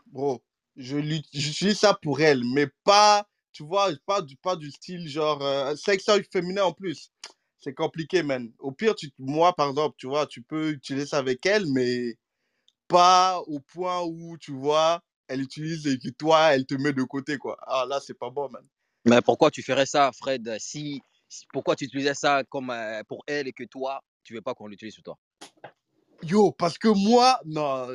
bro, 0.06 0.42
je 0.76 0.98
j'utilise 1.32 1.78
ça 1.78 1.94
pour 1.94 2.20
elle, 2.20 2.42
mais 2.44 2.66
pas, 2.84 3.28
tu 3.52 3.62
vois, 3.62 3.90
pas 4.06 4.22
du, 4.22 4.36
pas 4.36 4.56
du 4.56 4.70
style 4.70 5.08
genre 5.08 5.42
euh, 5.42 5.76
sextoy 5.76 6.24
féminin 6.32 6.64
en 6.64 6.72
plus. 6.72 7.10
C'est 7.58 7.74
compliqué, 7.74 8.22
man. 8.22 8.52
Au 8.58 8.72
pire, 8.72 8.94
tu, 8.94 9.10
moi, 9.18 9.54
par 9.54 9.68
exemple, 9.70 9.96
tu 9.98 10.06
vois, 10.06 10.26
tu 10.26 10.42
peux 10.42 10.70
utiliser 10.70 11.06
ça 11.06 11.18
avec 11.18 11.44
elle, 11.46 11.66
mais 11.72 12.16
pas 12.88 13.40
au 13.46 13.60
point 13.60 14.02
où, 14.04 14.38
tu 14.38 14.52
vois, 14.52 15.02
elle 15.28 15.42
utilise 15.42 15.86
et 15.86 15.98
que 15.98 16.10
toi, 16.10 16.54
elle 16.54 16.66
te 16.66 16.74
met 16.74 16.92
de 16.92 17.02
côté, 17.04 17.38
quoi. 17.38 17.56
Ah, 17.62 17.86
là, 17.88 18.00
c'est 18.00 18.14
pas 18.18 18.30
bon, 18.30 18.48
man. 18.50 18.66
Mais 19.04 19.22
pourquoi 19.22 19.50
tu 19.50 19.62
ferais 19.62 19.86
ça, 19.86 20.12
Fred, 20.12 20.56
si 20.58 21.02
Pourquoi 21.52 21.76
tu 21.76 21.84
utilisais 21.84 22.14
ça 22.14 22.44
comme 22.44 22.70
euh, 22.70 23.02
pour 23.08 23.24
elle 23.26 23.48
et 23.48 23.52
que 23.52 23.64
toi, 23.64 24.02
tu 24.24 24.34
veux 24.34 24.42
pas 24.42 24.54
qu'on 24.54 24.68
l'utilise 24.68 24.94
sur 24.94 25.02
toi? 25.02 25.18
Yo, 26.22 26.52
parce 26.52 26.78
que 26.78 26.88
moi, 26.88 27.40
non. 27.44 27.88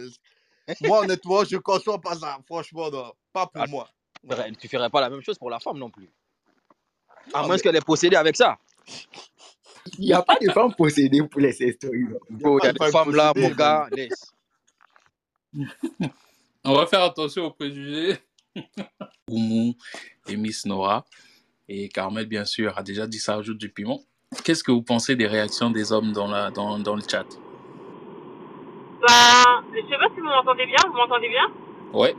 Moi, 0.82 1.02
honnêtement, 1.02 1.44
je 1.46 1.56
ne 1.58 1.62
conçois 1.62 2.00
pas 2.02 2.16
ça. 2.16 2.40
Franchement, 2.48 2.90
non. 2.92 3.14
Pas 3.34 3.48
pour 3.48 3.64
Ah, 3.64 3.68
moi. 3.68 3.90
tu 4.24 4.30
ferais- 4.30 4.52
Tu 4.54 4.68
ferais 4.70 4.90
pas 4.90 5.02
la 5.02 5.10
même 5.10 5.22
chose 5.22 5.38
pour 5.40 5.50
la 5.50 5.60
femme 5.60 5.78
non 5.80 5.92
plus. 5.92 6.10
À 7.34 7.44
moins 7.44 7.58
mais 7.58 7.62
qu'elle 7.64 7.76
est 7.78 7.86
possédée 7.86 8.16
avec 8.18 8.38
ça. 8.38 8.58
Il 10.00 10.06
n'y 10.06 10.14
a 10.14 10.24
pas 10.24 10.38
de 10.42 10.50
femmes 10.52 10.76
possédées 10.76 11.24
pour 11.28 11.42
les 11.42 11.54
sextoys. 11.54 11.92
il 12.30 12.42
y 12.42 12.46
pas 12.58 12.68
a 12.68 12.74
de 12.74 12.74
des 12.74 12.80
femme 12.80 12.92
femmes 12.92 13.16
là, 13.16 13.34
mon 13.36 13.52
gars, 13.52 13.88
laisse. 13.92 14.34
On 16.64 16.74
va 16.76 16.86
faire 16.86 17.02
attention 17.04 17.46
aux 17.46 17.52
préjugés. 17.52 18.18
Oumou 19.30 19.74
et 20.30 20.36
Miss 20.38 20.66
Nora. 20.66 21.06
Et 21.68 21.90
Carmel, 21.90 22.26
bien 22.28 22.46
sûr, 22.46 22.78
a 22.78 22.84
déjà 22.84 23.08
dit 23.08 23.18
ça 23.20 23.36
ajoute 23.36 23.58
du 23.58 23.70
piment. 23.70 24.00
Qu'est-ce 24.44 24.64
que 24.64 24.72
vous 24.72 24.84
pensez 24.84 25.16
des 25.16 25.28
réactions 25.28 25.72
des 25.72 25.92
hommes 25.92 26.12
dans, 26.12 26.28
la, 26.28 26.52
dans, 26.52 26.78
dans 26.80 26.96
le 26.96 27.02
chat? 27.02 27.26
Bah, 29.02 29.64
je 29.74 29.80
sais 29.90 29.98
pas 29.98 30.08
si 30.14 30.20
vous 30.20 30.28
m'entendez 30.28 30.66
bien. 30.66 30.78
Vous 30.88 30.94
m'entendez 30.94 31.30
bien? 31.30 31.48
Ouais. 31.94 32.16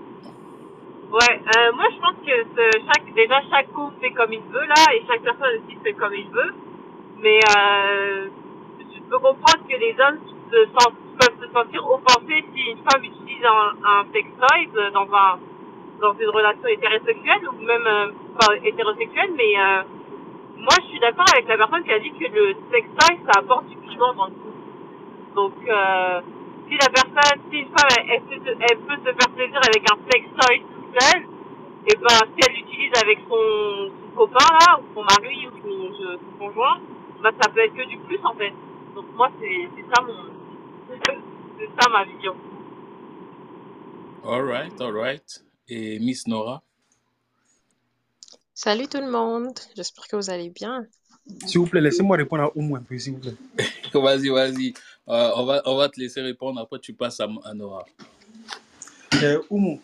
Ouais, 1.12 1.40
euh, 1.56 1.72
moi 1.74 1.84
je 1.92 1.98
pense 2.00 2.16
que 2.24 2.32
ce- 2.56 2.78
chaque, 2.86 3.14
déjà 3.14 3.40
chaque 3.50 3.70
couple 3.72 3.94
fait 4.00 4.12
comme 4.12 4.32
il 4.32 4.40
veut 4.40 4.64
là, 4.66 4.94
et 4.94 5.02
chaque 5.06 5.22
personne 5.22 5.60
aussi 5.62 5.76
fait 5.84 5.92
comme 5.92 6.14
il 6.14 6.26
veut. 6.30 6.54
Mais 7.20 7.38
euh, 7.58 8.28
je 8.80 9.00
peux 9.02 9.18
comprendre 9.18 9.62
que 9.68 9.76
les 9.76 9.94
hommes 10.00 10.18
se 10.50 10.64
sentent, 10.72 10.96
peuvent 11.20 11.38
se 11.46 11.52
sentir 11.52 11.84
offensés 11.86 12.42
si 12.54 12.60
une 12.62 12.78
femme 12.90 13.04
utilise 13.04 13.21
un, 13.46 13.72
un 13.84 14.04
euh, 14.76 14.90
dans 14.92 15.08
un 15.14 15.38
dans 16.00 16.14
une 16.14 16.30
relation 16.30 16.66
hétérosexuelle 16.68 17.48
ou 17.48 17.62
même 17.64 17.86
euh, 17.86 18.08
pas 18.38 18.56
hétérosexuelle. 18.64 19.32
Mais 19.36 19.54
euh, 19.58 19.82
moi 20.58 20.74
je 20.82 20.86
suis 20.88 21.00
d'accord 21.00 21.26
avec 21.34 21.48
la 21.48 21.56
personne 21.58 21.84
qui 21.84 21.92
a 21.92 21.98
dit 22.00 22.12
que 22.12 22.26
le 22.26 22.54
sextoy 22.72 23.18
ça 23.26 23.40
apporte 23.40 23.66
du 23.68 23.76
piment 23.76 24.14
dans 24.14 24.26
le 24.26 24.32
couple. 24.32 24.58
Donc 25.34 25.54
euh, 25.68 26.20
si 26.68 26.74
la 26.78 26.88
personne, 26.90 27.40
si 27.50 27.58
une 27.60 27.68
femme 27.68 28.06
elle, 28.08 28.22
peut, 28.22 28.36
se- 28.46 28.58
faire 29.14 29.34
plaisir 29.34 29.60
avec 29.66 29.84
un 29.90 29.98
sextoy 30.10 30.60
tout 30.60 30.98
seul, 31.00 31.22
et 31.86 31.96
ben 31.96 32.08
si 32.36 32.48
elle 32.48 32.54
l'utilise 32.56 32.92
avec 33.02 33.18
son, 33.28 33.90
copain 34.16 34.46
là, 34.60 34.80
ou 34.80 34.84
son 34.94 35.02
mari 35.04 35.48
ou 35.48 35.58
son, 35.62 35.92
conjoint, 36.38 36.78
bah 37.22 37.30
ça 37.40 37.50
peut 37.50 37.60
être 37.60 37.74
que 37.74 37.86
du 37.88 37.98
plus 37.98 38.20
en 38.24 38.34
fait. 38.34 38.52
Donc 38.94 39.06
moi 39.16 39.30
c'est 39.40 39.68
ça 39.94 40.02
mon 40.02 40.14
c'est 41.58 41.70
ça 41.80 41.90
ma 41.90 42.04
vision. 42.04 42.34
All 44.24 44.44
right, 44.44 44.72
all 44.80 44.92
right. 44.92 45.42
Et 45.68 45.98
Miss 45.98 46.28
Nora? 46.28 46.62
Salut 48.54 48.86
tout 48.86 49.00
le 49.00 49.10
monde, 49.10 49.58
j'espère 49.74 50.06
que 50.06 50.14
vous 50.14 50.30
allez 50.30 50.48
bien. 50.48 50.86
S'il 51.44 51.58
vous 51.58 51.66
plaît, 51.66 51.80
laissez-moi 51.80 52.16
répondre 52.16 52.44
à 52.44 52.56
Oumou 52.56 52.76
un 52.76 52.82
peu, 52.82 52.96
s'il 52.98 53.14
vous 53.14 53.18
plaît. 53.18 53.34
Vas-y, 53.94 54.28
vas-y. 54.28 54.74
Euh, 55.08 55.30
on, 55.36 55.44
va, 55.44 55.62
on 55.64 55.76
va 55.76 55.88
te 55.88 55.98
laisser 55.98 56.20
répondre. 56.20 56.60
Après, 56.60 56.78
tu 56.78 56.92
passes 56.92 57.18
à, 57.18 57.28
à 57.44 57.52
Nora. 57.52 57.84
Euh, 59.22 59.42
Oumou, 59.50 59.80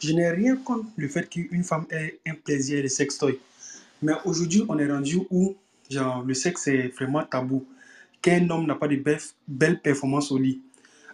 je 0.00 0.12
n'ai 0.12 0.30
rien 0.30 0.56
contre 0.56 0.86
le 0.96 1.08
fait 1.08 1.28
qu'une 1.28 1.62
femme 1.62 1.84
ait 1.90 2.18
un 2.26 2.34
plaisir 2.34 2.82
de 2.82 2.88
sextoy. 2.88 3.38
Mais 4.00 4.14
aujourd'hui, 4.24 4.64
on 4.66 4.78
est 4.78 4.90
rendu 4.90 5.18
où? 5.30 5.54
Genre, 5.90 6.22
le 6.22 6.32
sexe 6.32 6.68
est 6.68 6.88
vraiment 6.88 7.22
tabou. 7.22 7.66
Qu'un 8.22 8.48
homme 8.48 8.66
n'a 8.66 8.76
pas 8.76 8.88
de 8.88 8.96
belles, 8.96 9.20
belles 9.46 9.80
performances 9.80 10.32
au 10.32 10.38
lit. 10.38 10.62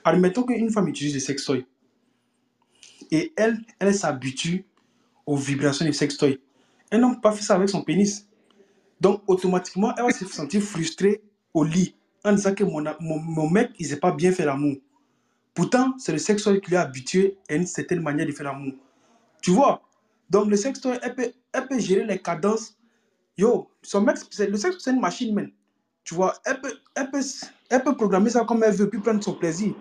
Admettons 0.04 0.44
qu'une 0.44 0.70
femme 0.70 0.86
utilise 0.86 1.14
des 1.14 1.20
sextoys 1.20 1.64
et 3.14 3.32
elle, 3.36 3.60
elle 3.78 3.94
s'habitue 3.94 4.64
aux 5.24 5.36
vibrations 5.36 5.84
des 5.84 5.92
sextoys. 5.92 6.38
Un 6.90 7.00
homme 7.04 7.20
pas 7.20 7.30
faire 7.30 7.44
ça 7.44 7.54
avec 7.54 7.68
son 7.68 7.82
pénis. 7.82 8.26
Donc, 9.00 9.22
automatiquement, 9.28 9.94
elle 9.96 10.04
va 10.04 10.10
se 10.10 10.24
sentir 10.26 10.60
frustrée 10.60 11.22
au 11.52 11.62
lit 11.62 11.94
en 12.24 12.32
disant 12.32 12.54
que 12.54 12.64
mon, 12.64 12.82
mon, 13.00 13.48
mec, 13.48 13.70
il 13.78 13.84
ne 13.84 13.90
sait 13.90 14.00
pas 14.00 14.10
bien 14.10 14.32
faire 14.32 14.46
l'amour. 14.46 14.76
Pourtant, 15.54 15.94
c'est 15.98 16.10
le 16.10 16.18
sextoy 16.18 16.60
qui 16.60 16.70
lui 16.70 16.76
a 16.76 16.82
habitué 16.82 17.38
à 17.48 17.54
une 17.54 17.66
certaine 17.66 18.00
manière 18.00 18.26
de 18.26 18.32
faire 18.32 18.46
l'amour. 18.46 18.72
Tu 19.40 19.52
vois? 19.52 19.80
Donc, 20.28 20.48
le 20.48 20.56
sextoy, 20.56 20.98
elle 21.00 21.14
peut, 21.14 21.32
elle 21.52 21.68
peut 21.68 21.78
gérer 21.78 22.04
les 22.04 22.18
cadences. 22.18 22.76
Yo, 23.38 23.70
son 23.82 24.00
mec, 24.00 24.16
le 24.38 24.56
sexe, 24.56 24.78
c'est 24.80 24.90
une 24.90 25.00
machine, 25.00 25.32
man. 25.32 25.52
Tu 26.02 26.16
vois, 26.16 26.34
elle 26.44 26.60
peut, 26.60 26.72
elle, 26.96 27.10
peut, 27.12 27.22
elle 27.70 27.84
peut 27.84 27.96
programmer 27.96 28.30
ça 28.30 28.44
comme 28.44 28.64
elle 28.64 28.74
veut, 28.74 28.88
puis 28.88 28.98
prendre 28.98 29.22
son 29.22 29.34
plaisir. 29.34 29.72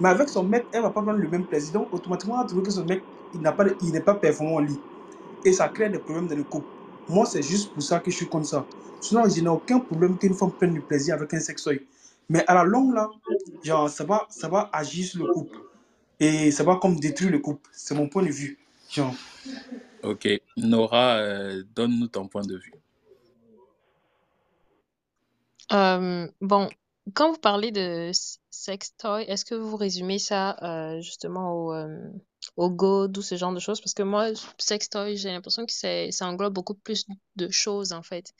Mais 0.00 0.08
avec 0.08 0.28
son 0.28 0.44
mec, 0.44 0.66
elle 0.72 0.80
ne 0.80 0.86
va 0.86 0.90
pas 0.90 1.02
prendre 1.02 1.18
le 1.18 1.28
même 1.28 1.46
plaisir. 1.46 1.72
Donc, 1.72 1.88
automatiquement, 1.92 2.36
elle 2.36 2.42
va 2.42 2.48
trouver 2.48 2.62
que 2.62 2.70
son 2.70 2.84
mec, 2.84 3.02
il 3.34 3.40
n'a 3.40 3.52
pas 3.52 3.64
il 3.82 3.92
n'est 3.92 4.00
pas 4.00 4.14
performant 4.14 4.56
au 4.56 4.60
lit. 4.60 4.78
Et 5.44 5.52
ça 5.52 5.68
crée 5.68 5.88
des 5.88 5.98
problèmes 5.98 6.26
dans 6.26 6.36
le 6.36 6.44
couple. 6.44 6.66
Moi, 7.08 7.24
c'est 7.26 7.42
juste 7.42 7.72
pour 7.72 7.82
ça 7.82 8.00
que 8.00 8.10
je 8.10 8.16
suis 8.16 8.28
comme 8.28 8.44
ça. 8.44 8.66
Sinon, 9.00 9.28
je 9.28 9.40
n'ai 9.40 9.48
aucun 9.48 9.78
problème 9.78 10.18
qu'une 10.18 10.34
femme 10.34 10.50
prenne 10.52 10.74
du 10.74 10.80
plaisir 10.80 11.14
avec 11.14 11.32
un 11.34 11.40
sextoy. 11.40 11.86
Mais 12.28 12.44
à 12.46 12.54
la 12.54 12.64
longue, 12.64 12.94
là, 12.94 13.08
genre, 13.62 13.88
ça 13.88 14.04
va, 14.04 14.26
ça 14.28 14.48
va 14.48 14.68
agir 14.72 15.04
sur 15.06 15.24
le 15.24 15.32
couple. 15.32 15.58
Et 16.18 16.50
ça 16.50 16.64
va 16.64 16.76
comme 16.76 16.98
détruire 16.98 17.30
le 17.30 17.38
couple. 17.38 17.68
C'est 17.72 17.94
mon 17.94 18.08
point 18.08 18.22
de 18.22 18.30
vue. 18.30 18.58
Genre. 18.90 19.14
Ok. 20.02 20.28
Nora, 20.56 21.18
euh, 21.18 21.62
donne-nous 21.74 22.08
ton 22.08 22.26
point 22.26 22.42
de 22.42 22.56
vue. 22.56 22.72
Euh, 25.72 26.28
bon, 26.40 26.68
quand 27.14 27.32
vous 27.32 27.38
parlez 27.38 27.70
de 27.70 28.10
sextoy, 28.50 29.24
est-ce 29.24 29.44
que 29.44 29.54
vous 29.54 29.76
résumez 29.76 30.18
ça 30.18 30.56
euh, 30.62 31.00
justement 31.00 31.52
au, 31.52 31.72
euh, 31.72 32.10
au 32.56 32.70
God 32.70 33.16
ou 33.16 33.22
ce 33.22 33.36
genre 33.36 33.52
de 33.52 33.60
choses? 33.60 33.80
Parce 33.80 33.94
que 33.94 34.02
moi, 34.02 34.28
sextoy, 34.58 35.16
j'ai 35.16 35.30
l'impression 35.30 35.66
que 35.66 35.72
ça 35.72 36.26
englobe 36.26 36.54
beaucoup 36.54 36.74
plus 36.74 37.06
de 37.36 37.48
choses 37.50 37.92
en 37.92 38.02
fait. 38.02 38.32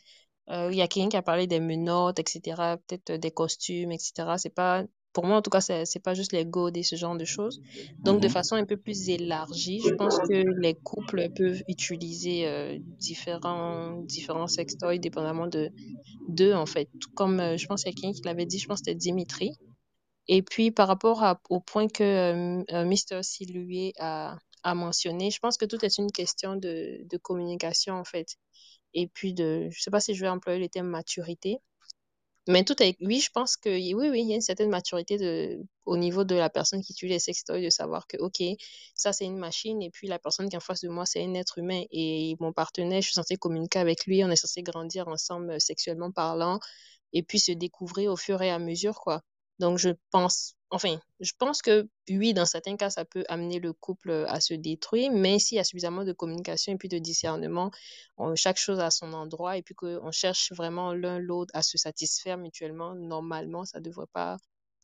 Euh, 0.51 0.69
il 0.71 0.79
y 0.79 0.83
a 0.83 0.89
quelqu'un 0.89 1.09
qui 1.09 1.17
a 1.17 1.23
parlé 1.23 1.47
des 1.47 1.61
menottes, 1.61 2.19
etc., 2.19 2.77
peut-être 2.87 3.13
des 3.13 3.31
costumes, 3.31 3.93
etc. 3.93 4.39
C'est 4.39 4.55
pas, 4.55 4.85
pour 5.17 5.27
moi 5.27 5.39
en 5.39 5.43
tout 5.43 5.51
cas, 5.51 5.63
c'est, 5.63 6.03
pas 6.05 6.15
juste 6.15 6.33
les 6.35 6.45
godes 6.47 6.77
et 6.77 6.83
ce 6.83 6.97
genre 6.97 7.17
de 7.17 7.25
choses. 7.37 7.61
Donc, 8.05 8.21
de 8.21 8.29
Mhm. 8.29 8.33
façon 8.39 8.57
un 8.57 8.67
peu 8.67 8.77
plus 8.77 9.09
élargie, 9.11 9.81
je 9.89 9.95
pense 10.01 10.17
que 10.29 10.35
les 10.65 10.75
couples 10.91 11.31
peuvent 11.39 11.63
utiliser 11.69 12.47
euh, 12.47 12.79
différents, 13.01 14.03
différents 14.15 14.47
sextoys 14.59 14.99
dépendamment 15.01 15.47
de 15.49 15.71
d'eux, 16.29 16.55
en 16.55 16.67
fait. 16.67 16.91
Comme, 17.15 17.41
euh, 17.41 17.57
je 17.59 17.67
pense, 17.69 17.83
qu'il 17.83 17.91
y 17.93 17.95
a 17.95 17.97
quelqu'un 18.01 18.15
qui 18.15 18.23
l'avait 18.27 18.47
dit, 18.47 18.59
je 18.61 18.67
pense 18.69 18.81
que 18.81 18.91
c'était 18.93 18.97
Dimitri. 19.09 19.51
Et 20.29 20.43
puis, 20.43 20.71
par 20.71 20.89
rapport 20.89 21.23
à- 21.25 21.41
au 21.51 21.61
point 21.61 21.89
que 21.89 22.03
euh, 22.05 22.65
euh, 22.73 22.85
Mr. 22.85 23.23
Siloué 23.23 23.93
a, 23.99 24.39
a 24.63 24.75
mentionné, 24.75 25.31
je 25.31 25.39
pense 25.41 25.57
que 25.57 25.65
tout 25.67 25.85
est 25.85 25.99
une 25.99 26.11
question 26.13 26.57
de, 26.57 27.01
de 27.11 27.17
communication, 27.19 27.95
en 27.95 28.05
fait. 28.05 28.37
Et 28.95 29.09
puis, 29.09 29.35
de, 29.35 29.69
je 29.71 29.81
sais 29.83 29.91
pas 29.93 30.01
si 30.01 30.15
je 30.15 30.23
vais 30.23 30.29
employer 30.31 30.61
le 30.61 30.69
terme 30.69 30.89
maturité, 30.89 31.59
mais 32.49 32.65
tout 32.65 32.81
est, 32.83 32.97
oui, 33.01 33.21
je 33.21 33.31
pense 33.31 33.57
que, 33.57 33.69
oui, 33.71 33.95
oui, 33.95 34.21
il 34.23 34.29
y 34.29 34.33
a 34.33 34.37
une 34.37 34.41
certaine 34.41 34.71
maturité 34.71 35.19
de, 35.19 35.65
au 35.85 35.97
niveau 35.97 36.25
de 36.25 36.35
la 36.37 36.49
personne 36.51 36.83
qui 36.83 36.93
utilise 36.93 37.15
les 37.15 37.19
sextoys, 37.21 37.63
de 37.63 37.71
savoir 37.71 38.07
que, 38.07 38.17
OK, 38.19 38.43
ça, 38.95 39.13
c'est 39.13 39.25
une 39.25 39.39
machine, 39.39 39.83
et 39.83 39.91
puis 39.91 40.07
la 40.09 40.19
personne 40.19 40.49
qui 40.49 40.55
est 40.55 40.59
en 40.59 40.61
face 40.61 40.81
de 40.83 40.89
moi, 40.89 41.07
c'est 41.07 41.25
un 41.25 41.35
être 41.35 41.59
humain, 41.59 41.83
et 41.91 42.37
mon 42.41 42.53
partenaire, 42.53 43.01
je 43.03 43.07
suis 43.07 43.15
censée 43.15 43.37
communiquer 43.37 43.81
avec 43.81 44.07
lui, 44.07 44.25
on 44.25 44.31
est 44.31 44.37
censé 44.37 44.63
grandir 44.63 45.09
ensemble 45.09 45.51
euh, 45.53 45.59
sexuellement 45.59 46.13
parlant, 46.13 46.61
et 47.13 47.23
puis 47.23 47.41
se 47.41 47.53
découvrir 47.53 48.13
au 48.13 48.17
fur 48.17 48.41
et 48.43 48.51
à 48.51 48.59
mesure, 48.59 49.01
quoi. 49.01 49.23
Donc, 49.59 49.79
je 49.79 49.91
pense, 50.11 50.55
enfin, 50.71 50.99
je 51.21 51.33
pense 51.39 51.63
que 51.63 51.89
oui, 52.11 52.35
dans 52.35 52.45
certains 52.47 52.77
cas, 52.77 52.91
ça 52.91 53.05
peut 53.05 53.25
amener 53.29 53.59
le 53.61 53.73
couple 53.73 54.11
euh, 54.11 54.27
à 54.29 54.41
se 54.41 54.55
détruire, 54.55 55.11
mais 55.13 55.39
s'il 55.39 55.57
y 55.57 55.61
a 55.61 55.65
suffisamment 55.65 56.05
de 56.05 56.13
communication 56.13 56.73
et 56.73 56.77
puis 56.77 56.89
de 56.89 56.99
discernement, 56.99 57.71
chaque 58.35 58.59
chose 58.59 58.81
à 58.81 58.91
son 58.91 59.13
endroit 59.15 59.57
et 59.57 59.63
puis 59.63 59.75
qu'on 59.75 60.11
cherche 60.13 60.53
vraiment 60.53 60.93
l'un 60.95 61.19
l'autre 61.19 61.51
à 61.55 61.63
se 61.63 61.79
satisfaire 61.79 62.37
mutuellement, 62.39 62.95
normalement, 62.95 63.65
ça 63.65 63.79
ne 63.79 63.85
devrait 63.85 64.07
pas 64.13 64.37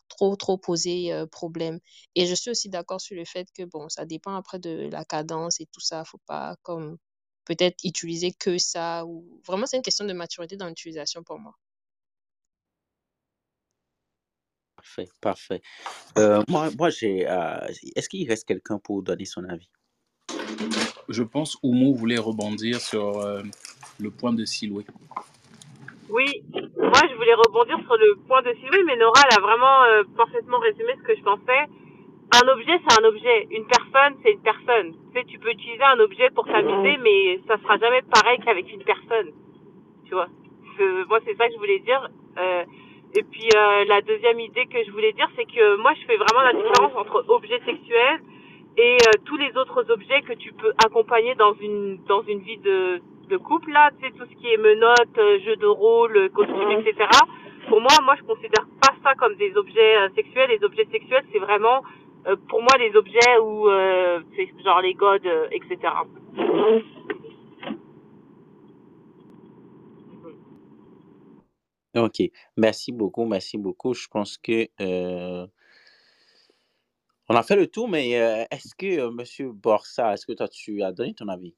trop, 0.08 0.36
trop 0.36 0.58
poser 0.58 1.12
euh, 1.12 1.26
problème. 1.26 1.78
Et 2.14 2.26
je 2.26 2.34
suis 2.34 2.50
aussi 2.50 2.68
d'accord 2.68 3.00
sur 3.00 3.16
le 3.16 3.24
fait 3.24 3.48
que, 3.54 3.64
bon, 3.64 3.88
ça 3.88 4.04
dépend 4.06 4.34
après 4.36 4.58
de 4.58 4.88
la 4.92 5.04
cadence 5.04 5.60
et 5.60 5.66
tout 5.66 5.80
ça. 5.80 6.04
faut 6.04 6.20
pas 6.26 6.56
comme 6.62 6.98
peut-être 7.44 7.76
utiliser 7.84 8.32
que 8.32 8.58
ça 8.58 9.04
ou 9.06 9.40
vraiment, 9.46 9.66
c'est 9.66 9.76
une 9.76 9.82
question 9.82 10.04
de 10.06 10.12
maturité 10.12 10.56
dans 10.56 10.68
l'utilisation 10.68 11.22
pour 11.24 11.38
moi. 11.38 11.54
Parfait, 14.82 15.08
parfait. 15.20 15.62
Euh, 16.18 16.42
moi, 16.48 16.68
moi 16.76 16.90
j'ai. 16.90 17.24
euh, 17.28 17.66
Est-ce 17.94 18.08
qu'il 18.08 18.28
reste 18.28 18.48
quelqu'un 18.48 18.78
pour 18.82 19.00
donner 19.02 19.24
son 19.24 19.44
avis? 19.44 19.70
Je 21.08 21.22
pense 21.22 21.56
Oumou 21.62 21.94
voulait 21.94 22.18
rebondir 22.18 22.80
sur 22.80 23.20
euh, 23.20 23.42
le 24.00 24.10
point 24.10 24.32
de 24.32 24.44
Siloué. 24.44 24.84
Oui, 26.08 26.42
moi 26.76 27.02
je 27.08 27.14
voulais 27.14 27.34
rebondir 27.34 27.78
sur 27.86 27.96
le 27.96 28.16
point 28.26 28.42
de 28.42 28.52
Sylvie, 28.54 28.84
mais 28.84 28.96
Nora 28.96 29.22
elle 29.30 29.38
a 29.38 29.40
vraiment 29.40 29.84
euh, 29.84 30.02
parfaitement 30.16 30.58
résumé 30.58 30.92
ce 31.00 31.06
que 31.06 31.16
je 31.16 31.22
pensais. 31.22 31.62
Un 32.34 32.48
objet, 32.48 32.72
c'est 32.82 33.00
un 33.00 33.04
objet. 33.04 33.46
Une 33.50 33.66
personne, 33.66 34.18
c'est 34.22 34.32
une 34.32 34.42
personne. 34.42 34.92
Tu 34.92 35.20
sais, 35.20 35.24
tu 35.26 35.38
peux 35.38 35.50
utiliser 35.50 35.84
un 35.84 36.00
objet 36.00 36.28
pour 36.30 36.44
t'amuser, 36.46 36.96
mais 36.98 37.40
ça 37.46 37.56
sera 37.58 37.78
jamais 37.78 38.02
pareil 38.02 38.38
qu'avec 38.44 38.70
une 38.72 38.82
personne. 38.82 39.30
Tu 40.06 40.14
vois? 40.14 40.28
Moi, 41.08 41.20
c'est 41.24 41.36
ça 41.36 41.46
que 41.46 41.54
je 41.54 41.58
voulais 41.58 41.78
dire. 41.80 42.10
Euh, 42.38 42.64
et 43.14 43.22
puis, 43.22 43.48
euh, 43.54 43.84
la 43.86 44.00
deuxième 44.00 44.40
idée 44.40 44.66
que 44.66 44.82
je 44.84 44.90
voulais 44.90 45.12
dire, 45.12 45.28
c'est 45.36 45.44
que 45.44 45.76
moi, 45.76 45.92
je 46.00 46.06
fais 46.06 46.16
vraiment 46.16 46.42
la 46.42 46.52
différence 46.54 46.92
entre 46.96 47.24
objet 47.28 47.60
sexuel 47.64 48.20
et 48.76 48.96
euh, 49.06 49.10
tous 49.26 49.36
les 49.36 49.54
autres 49.56 49.90
objets 49.90 50.22
que 50.22 50.32
tu 50.32 50.52
peux 50.52 50.72
accompagner 50.84 51.34
dans 51.34 51.52
une 51.54 51.98
dans 52.08 52.22
une 52.22 52.40
vie 52.40 52.56
de 52.58 53.00
de 53.28 53.36
couple 53.36 53.70
là, 53.70 53.90
tu 54.00 54.06
sais, 54.06 54.12
tout 54.12 54.24
ce 54.24 54.36
qui 54.40 54.52
est 54.52 54.56
menottes, 54.56 55.18
euh, 55.18 55.38
jeux 55.44 55.56
de 55.56 55.66
rôle, 55.66 56.30
costumes, 56.30 56.70
etc. 56.70 57.08
Pour 57.68 57.80
moi, 57.80 57.92
moi 58.02 58.14
je 58.18 58.24
considère 58.24 58.66
pas 58.80 58.94
ça 59.04 59.14
comme 59.14 59.34
des 59.36 59.56
objets 59.56 59.96
euh, 59.98 60.08
sexuels. 60.14 60.50
Les 60.50 60.64
objets 60.64 60.86
sexuels, 60.90 61.24
c'est 61.32 61.38
vraiment 61.38 61.82
euh, 62.26 62.36
pour 62.48 62.60
moi 62.62 62.78
des 62.78 62.96
objets 62.96 63.38
où 63.42 63.68
euh, 63.68 64.20
c'est 64.36 64.48
genre 64.64 64.80
les 64.80 64.94
godes, 64.94 65.26
euh, 65.26 65.48
etc. 65.50 65.92
Ok, 71.94 72.22
merci 72.56 72.90
beaucoup, 72.90 73.26
merci 73.26 73.58
beaucoup. 73.58 73.92
Je 73.92 74.08
pense 74.08 74.38
que 74.38 74.66
euh, 74.80 75.46
on 77.28 77.36
a 77.36 77.42
fait 77.42 77.56
le 77.56 77.66
tour, 77.66 77.86
mais 77.86 78.18
euh, 78.18 78.44
est-ce 78.50 78.74
que 78.74 78.98
euh, 78.98 79.10
Monsieur 79.10 79.52
Borsa, 79.52 80.14
est-ce 80.14 80.24
que 80.24 80.32
toi 80.32 80.48
tu 80.48 80.82
as 80.82 80.92
donné 80.92 81.12
ton 81.12 81.28
avis? 81.28 81.54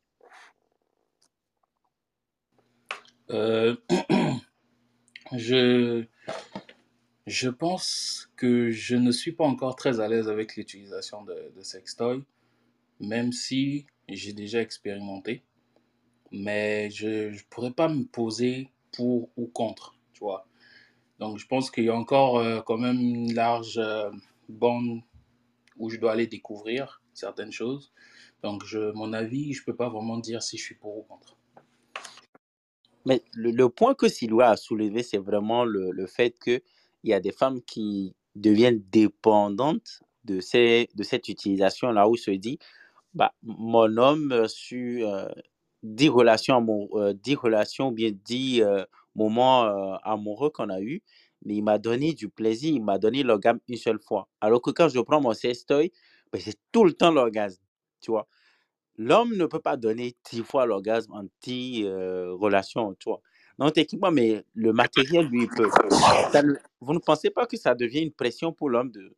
Euh, 3.31 3.77
je, 5.33 6.05
je 7.29 7.49
pense 7.49 8.29
que 8.37 8.71
je 8.71 8.97
ne 8.97 9.13
suis 9.13 9.33
pas 9.33 9.45
encore 9.45 9.77
très 9.77 10.01
à 10.01 10.09
l'aise 10.09 10.29
avec 10.29 10.57
l'utilisation 10.57 11.23
de, 11.23 11.53
de 11.57 11.63
sextoy, 11.63 12.25
même 12.99 13.33
si 13.33 13.87
j'ai 14.09 14.33
déjà 14.33 14.61
expérimenté. 14.61 15.45
Mais 16.33 16.91
je 16.91 17.31
ne 17.31 17.39
pourrais 17.51 17.73
pas 17.73 17.89
me 17.89 18.05
poser 18.05 18.69
pour 18.93 19.31
ou 19.37 19.47
contre, 19.47 19.95
Donc, 21.19 21.39
je 21.39 21.47
pense 21.47 21.71
qu'il 21.71 21.85
y 21.85 21.89
a 21.89 21.95
encore 21.95 22.39
euh, 22.39 22.61
quand 22.61 22.79
même 22.79 22.99
une 22.99 23.35
large 23.35 23.79
euh, 23.79 24.11
bande 24.49 25.01
où 25.79 25.91
je 25.91 25.99
dois 25.99 26.13
aller 26.13 26.27
découvrir 26.27 27.03
certaines 27.15 27.53
choses. 27.53 27.93
Donc, 28.43 28.65
mon 28.95 29.13
avis, 29.13 29.53
je 29.53 29.63
ne 29.63 29.65
peux 29.65 29.77
pas 29.77 29.89
vraiment 29.89 30.19
dire 30.19 30.43
si 30.43 30.59
je 30.59 30.65
suis 30.65 30.75
pour 30.75 30.99
ou 30.99 31.03
contre. 31.03 31.37
Mais 33.07 33.23
le, 33.35 33.69
point 33.69 33.95
que 33.95 34.09
Siloua 34.09 34.51
a 34.51 34.57
soulevé, 34.57 35.03
c'est 35.03 35.19
vraiment 35.19 35.65
le, 35.65 35.91
le 35.91 36.07
fait 36.07 36.39
qu'il 36.43 36.61
y 37.05 37.13
a 37.13 37.21
des 37.21 37.33
femmes 37.33 37.61
qui 37.63 38.15
deviennent 38.35 38.83
dépendantes 38.91 40.03
de, 40.25 40.41
cette 40.41 41.29
utilisation-là 41.29 42.09
où 42.09 42.17
se 42.17 42.31
dit, 42.31 42.59
bah, 43.13 43.33
mon 43.43 43.97
homme, 43.97 44.49
sur 44.49 45.09
euh, 45.09 45.29
10 45.83 46.09
relations, 46.09 46.57
amou- 46.57 46.89
euh, 46.99 47.13
10 47.13 47.35
relations 47.37 47.89
ou 47.89 47.93
bien 47.93 48.11
10 48.25 48.63
euh, 49.17 49.23
moments 49.23 49.65
euh, 49.65 49.97
amoureux 50.03 50.51
qu'on 50.51 50.71
a 50.71 50.81
eus, 50.81 51.03
mais 51.45 51.57
il 51.57 51.63
m'a 51.63 51.79
donné 51.79 52.15
du 52.15 52.29
plaisir, 52.29 52.73
il 52.75 52.83
m'a 52.83 52.99
donné 52.99 53.23
l'orgasme 53.23 53.61
une 53.69 53.77
seule 53.77 54.01
fois. 54.01 54.29
Alors 54.41 54.63
que 54.63 54.71
quand 54.71 54.89
je 54.89 55.01
prends 55.01 55.21
mon 55.21 55.35
sextoy, 55.35 55.93
ben, 56.33 56.41
c'est 56.41 56.59
tout 56.73 56.85
le 56.85 56.93
temps 56.93 57.11
l'orgasme, 57.11 57.63
tu 58.01 58.11
vois. 58.11 58.27
L'homme 58.97 59.37
ne 59.37 59.47
peut 59.47 59.61
pas 59.61 59.77
donner 59.77 60.15
10 60.31 60.45
fois 60.45 60.67
l'orgasme 60.67 61.13
en 61.13 61.25
10 61.43 61.85
euh, 61.85 62.33
relations, 62.35 62.95
tu 62.95 63.09
vois. 63.09 63.21
Non, 63.59 63.71
techniquement, 63.71 64.11
mais 64.11 64.45
le 64.55 64.73
matériel, 64.73 65.27
lui, 65.27 65.43
il 65.43 65.49
peut. 65.49 65.69
Ça 66.33 66.43
ne- 66.43 66.55
vous 66.81 66.95
ne 66.95 66.99
pensez 66.99 67.31
pas 67.31 67.47
que 67.47 67.57
ça 67.57 67.75
devient 67.75 68.01
une 68.01 68.13
pression 68.13 68.53
pour 68.53 68.69
l'homme 68.69 68.91
de, 68.91 69.15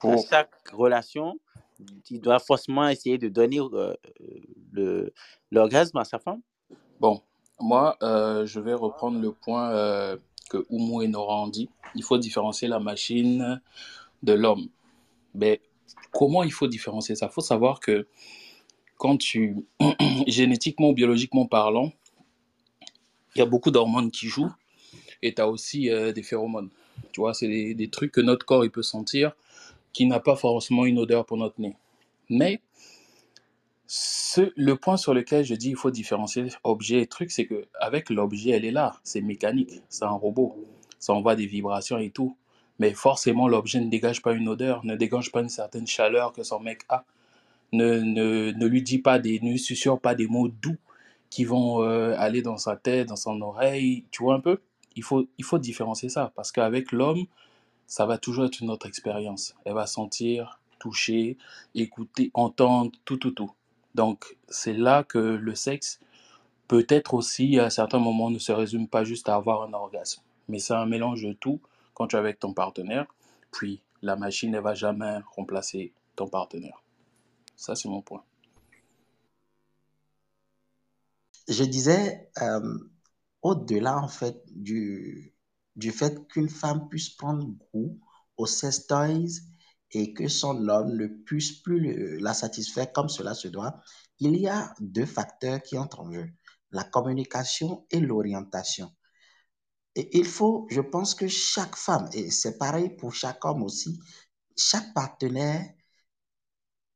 à 0.00 0.16
Pour, 0.16 0.26
chaque 0.28 0.68
relation, 0.72 1.38
il 2.10 2.20
doit 2.20 2.38
forcément 2.38 2.88
essayer 2.88 3.18
de 3.18 3.28
donner 3.28 3.58
euh, 3.60 3.94
le, 4.72 5.12
l'orgasme 5.50 5.98
à 5.98 6.04
sa 6.04 6.18
femme? 6.18 6.40
bon, 6.98 7.22
moi, 7.60 7.96
euh, 8.02 8.46
je 8.46 8.60
vais 8.60 8.74
reprendre 8.74 9.20
le 9.20 9.32
point 9.32 9.70
euh, 9.70 10.16
que 10.48 10.64
Oumou 10.70 11.02
et 11.02 11.08
Nora 11.08 11.42
ont 11.42 11.48
dit. 11.48 11.68
Il 11.94 12.02
faut 12.02 12.18
différencier 12.18 12.68
la 12.68 12.80
machine 12.80 13.60
de 14.22 14.32
l'homme. 14.32 14.68
Mais 15.34 15.60
comment 16.12 16.42
il 16.42 16.52
faut 16.52 16.66
différencier 16.66 17.14
ça? 17.14 17.26
Il 17.26 17.32
faut 17.32 17.40
savoir 17.40 17.80
que 17.80 18.06
quand 18.96 19.16
tu, 19.16 19.56
génétiquement 20.26 20.90
ou 20.90 20.94
biologiquement 20.94 21.46
parlant, 21.46 21.92
il 23.34 23.38
y 23.38 23.42
a 23.42 23.46
beaucoup 23.46 23.70
d'hormones 23.70 24.10
qui 24.10 24.26
jouent 24.26 24.52
et 25.22 25.34
tu 25.34 25.40
as 25.40 25.48
aussi 25.48 25.90
euh, 25.90 26.12
des 26.12 26.22
phéromones. 26.22 26.70
Tu 27.12 27.20
vois, 27.20 27.34
c'est 27.34 27.48
des, 27.48 27.74
des 27.74 27.88
trucs 27.88 28.12
que 28.12 28.20
notre 28.20 28.44
corps 28.44 28.64
il 28.64 28.70
peut 28.70 28.82
sentir 28.82 29.32
qui 29.92 30.06
n'a 30.06 30.20
pas 30.20 30.36
forcément 30.36 30.84
une 30.84 30.98
odeur 30.98 31.26
pour 31.26 31.36
notre 31.36 31.60
nez. 31.60 31.76
Mais 32.28 32.60
le 34.56 34.74
point 34.74 34.96
sur 34.96 35.14
lequel 35.14 35.44
je 35.44 35.54
dis 35.54 35.70
il 35.70 35.76
faut 35.76 35.90
différencier 35.90 36.46
objet 36.62 37.00
et 37.00 37.06
truc, 37.06 37.30
c'est 37.30 37.46
que 37.46 37.66
avec 37.80 38.10
l'objet, 38.10 38.50
elle 38.50 38.64
est 38.64 38.70
là, 38.70 38.96
c'est 39.02 39.20
mécanique, 39.20 39.82
c'est 39.88 40.04
un 40.04 40.10
robot, 40.10 40.56
ça 40.98 41.12
envoie 41.12 41.34
des 41.34 41.46
vibrations 41.46 41.98
et 41.98 42.10
tout. 42.10 42.36
Mais 42.78 42.94
forcément, 42.94 43.48
l'objet 43.48 43.80
ne 43.80 43.90
dégage 43.90 44.22
pas 44.22 44.32
une 44.32 44.48
odeur, 44.48 44.84
ne 44.84 44.96
dégage 44.96 45.32
pas 45.32 45.40
une 45.40 45.48
certaine 45.48 45.86
chaleur 45.86 46.32
que 46.32 46.42
son 46.42 46.60
mec 46.60 46.82
a, 46.88 47.04
ne, 47.72 47.98
ne, 48.00 48.52
ne 48.52 48.66
lui 48.66 48.82
dit 48.82 48.98
pas 48.98 49.18
des, 49.18 49.40
ne 49.40 49.56
susurre 49.56 50.00
pas 50.00 50.14
des 50.14 50.26
mots 50.26 50.48
doux 50.48 50.78
qui 51.28 51.44
vont 51.44 51.82
euh, 51.82 52.14
aller 52.16 52.42
dans 52.42 52.56
sa 52.56 52.76
tête, 52.76 53.08
dans 53.08 53.16
son 53.16 53.40
oreille, 53.42 54.04
tu 54.10 54.22
vois 54.22 54.34
un 54.34 54.40
peu? 54.40 54.60
Il 54.96 55.02
faut, 55.02 55.28
il 55.38 55.44
faut 55.44 55.58
différencier 55.58 56.08
ça, 56.08 56.32
parce 56.34 56.52
qu'avec 56.52 56.90
l'homme, 56.92 57.26
ça 57.86 58.06
va 58.06 58.18
toujours 58.18 58.46
être 58.46 58.60
une 58.60 58.70
autre 58.70 58.86
expérience. 58.86 59.54
Elle 59.64 59.74
va 59.74 59.86
sentir, 59.86 60.60
toucher, 60.78 61.36
écouter, 61.74 62.30
entendre, 62.34 62.90
tout, 63.04 63.16
tout, 63.16 63.30
tout. 63.32 63.52
Donc, 63.94 64.36
c'est 64.48 64.72
là 64.72 65.04
que 65.04 65.18
le 65.18 65.54
sexe, 65.54 66.00
peut-être 66.68 67.14
aussi, 67.14 67.58
à 67.58 67.70
certains 67.70 67.98
moments, 67.98 68.30
ne 68.30 68.38
se 68.38 68.52
résume 68.52 68.88
pas 68.88 69.04
juste 69.04 69.28
à 69.28 69.34
avoir 69.34 69.62
un 69.62 69.72
orgasme. 69.72 70.22
Mais 70.48 70.58
c'est 70.58 70.74
un 70.74 70.86
mélange 70.86 71.22
de 71.22 71.32
tout 71.32 71.60
quand 71.94 72.08
tu 72.08 72.16
es 72.16 72.18
avec 72.18 72.38
ton 72.38 72.52
partenaire. 72.52 73.06
Puis, 73.50 73.82
la 74.02 74.16
machine, 74.16 74.52
ne 74.52 74.60
va 74.60 74.74
jamais 74.74 75.18
remplacer 75.34 75.92
ton 76.16 76.28
partenaire. 76.28 76.82
Ça, 77.56 77.74
c'est 77.74 77.88
mon 77.88 78.02
point. 78.02 78.22
Je 81.48 81.64
disais, 81.64 82.30
euh, 82.40 82.78
au-delà 83.42 83.98
en 83.98 84.08
fait 84.08 84.40
du, 84.54 85.34
du 85.76 85.90
fait 85.90 86.26
qu'une 86.28 86.48
femme 86.48 86.88
puisse 86.88 87.10
prendre 87.10 87.48
goût 87.74 87.98
aux 88.36 88.46
sex 88.46 88.86
et 89.92 90.12
que 90.14 90.28
son 90.28 90.68
homme 90.68 90.96
ne 90.96 91.06
puisse 91.06 91.60
plus 91.62 92.18
la 92.20 92.34
satisfaire 92.34 92.92
comme 92.92 93.08
cela 93.08 93.34
se 93.34 93.48
doit, 93.48 93.80
il 94.18 94.36
y 94.36 94.48
a 94.48 94.74
deux 94.80 95.06
facteurs 95.06 95.62
qui 95.62 95.78
entrent 95.78 96.00
en 96.00 96.12
jeu, 96.12 96.28
la 96.70 96.84
communication 96.84 97.86
et 97.90 98.00
l'orientation. 98.00 98.90
Et 99.96 100.16
il 100.18 100.26
faut, 100.26 100.66
je 100.70 100.80
pense 100.80 101.14
que 101.14 101.26
chaque 101.26 101.74
femme, 101.74 102.08
et 102.12 102.30
c'est 102.30 102.58
pareil 102.58 102.90
pour 102.90 103.12
chaque 103.12 103.44
homme 103.44 103.62
aussi, 103.62 103.98
chaque 104.56 104.94
partenaire 104.94 105.66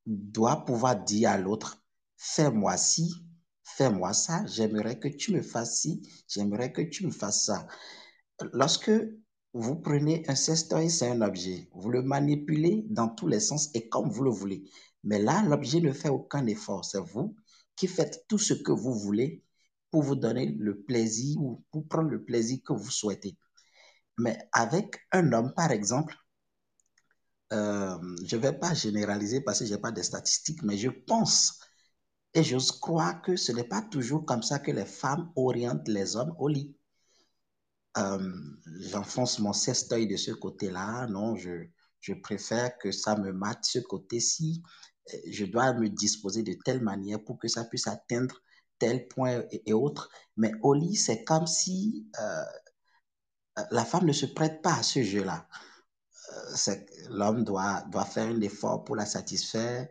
doit 0.06 0.64
pouvoir 0.64 1.02
dire 1.02 1.30
à 1.30 1.38
l'autre, 1.38 1.82
fais-moi 2.16 2.76
ci, 2.76 3.26
fais-moi 3.64 4.12
ça, 4.12 4.44
j'aimerais 4.46 4.98
que 5.00 5.08
tu 5.08 5.32
me 5.32 5.42
fasses 5.42 5.80
ci, 5.80 6.08
j'aimerais 6.28 6.72
que 6.72 6.82
tu 6.82 7.06
me 7.06 7.10
fasses 7.10 7.46
ça. 7.46 7.66
Lorsque 8.52 8.92
vous 9.54 9.76
prenez 9.76 10.24
un 10.28 10.34
sextoy, 10.34 10.90
c'est 10.90 11.08
un 11.08 11.20
objet. 11.20 11.68
Vous 11.72 11.88
le 11.88 12.02
manipulez 12.02 12.84
dans 12.90 13.08
tous 13.08 13.28
les 13.28 13.40
sens 13.40 13.70
et 13.74 13.88
comme 13.88 14.10
vous 14.10 14.24
le 14.24 14.30
voulez. 14.30 14.64
Mais 15.04 15.20
là, 15.20 15.42
l'objet 15.44 15.80
ne 15.80 15.92
fait 15.92 16.08
aucun 16.08 16.46
effort. 16.46 16.84
C'est 16.84 17.00
vous 17.00 17.36
qui 17.76 17.86
faites 17.86 18.24
tout 18.28 18.38
ce 18.38 18.52
que 18.54 18.72
vous 18.72 18.94
voulez 18.94 19.44
pour 19.90 20.02
vous 20.02 20.16
donner 20.16 20.46
le 20.46 20.82
plaisir 20.82 21.40
ou 21.40 21.64
pour 21.70 21.86
prendre 21.86 22.10
le 22.10 22.24
plaisir 22.24 22.58
que 22.66 22.72
vous 22.72 22.90
souhaitez. 22.90 23.36
Mais 24.18 24.36
avec 24.52 24.96
un 25.12 25.32
homme, 25.32 25.54
par 25.54 25.70
exemple, 25.70 26.16
euh, 27.52 27.96
je 28.24 28.36
ne 28.36 28.40
vais 28.42 28.58
pas 28.58 28.74
généraliser 28.74 29.40
parce 29.40 29.60
que 29.60 29.66
je 29.66 29.74
n'ai 29.74 29.80
pas 29.80 29.92
de 29.92 30.02
statistiques, 30.02 30.62
mais 30.64 30.76
je 30.76 30.88
pense 30.88 31.60
et 32.32 32.42
j'ose 32.42 32.72
croire 32.72 33.22
que 33.22 33.36
ce 33.36 33.52
n'est 33.52 33.68
pas 33.68 33.82
toujours 33.82 34.24
comme 34.24 34.42
ça 34.42 34.58
que 34.58 34.72
les 34.72 34.84
femmes 34.84 35.30
orientent 35.36 35.86
les 35.86 36.16
hommes 36.16 36.34
au 36.38 36.48
lit. 36.48 36.74
J'enfonce 37.96 39.38
mon 39.38 39.52
sextoy 39.52 40.06
de 40.06 40.16
ce 40.16 40.30
côté-là, 40.32 41.06
non, 41.06 41.36
je, 41.36 41.66
je 42.00 42.14
préfère 42.14 42.76
que 42.78 42.92
ça 42.92 43.16
me 43.16 43.32
mate 43.32 43.64
ce 43.64 43.78
côté-ci. 43.78 44.62
Euh, 45.12 45.16
Je 45.30 45.44
dois 45.44 45.72
me 45.74 45.88
disposer 45.88 46.42
de 46.42 46.54
telle 46.64 46.82
manière 46.82 47.22
pour 47.22 47.38
que 47.38 47.48
ça 47.48 47.64
puisse 47.64 47.86
atteindre 47.86 48.36
tel 48.78 49.06
point 49.08 49.42
et, 49.50 49.62
et 49.66 49.72
autres. 49.72 50.08
Mais 50.36 50.52
au 50.62 50.74
lit, 50.74 50.96
c'est 50.96 51.24
comme 51.24 51.46
si 51.46 52.08
euh, 52.20 52.44
la 53.70 53.84
femme 53.84 54.06
ne 54.06 54.12
se 54.12 54.26
prête 54.26 54.62
pas 54.62 54.74
à 54.74 54.82
ce 54.82 55.02
jeu-là. 55.02 55.46
Euh, 56.32 56.52
c'est- 56.56 56.86
L'homme 57.10 57.44
doit, 57.44 57.82
doit 57.92 58.04
faire 58.06 58.28
un 58.28 58.40
effort 58.42 58.84
pour 58.84 58.96
la 58.96 59.06
satisfaire. 59.06 59.88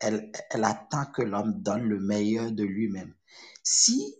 Elle- 0.00 0.32
elle 0.50 0.64
attend 0.64 1.06
que 1.06 1.22
l'homme 1.22 1.62
donne 1.62 1.82
le 1.84 2.00
meilleur 2.00 2.52
de 2.52 2.64
lui-même. 2.64 3.14
Si 3.62 4.14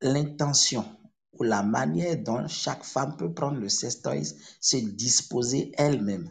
l'intention 0.00 0.84
ou 1.32 1.44
la 1.44 1.62
manière 1.62 2.16
dont 2.22 2.46
chaque 2.48 2.84
femme 2.84 3.16
peut 3.16 3.32
prendre 3.32 3.58
le 3.58 3.68
sextoys, 3.68 4.34
se 4.60 4.76
disposer 4.76 5.72
elle-même, 5.76 6.30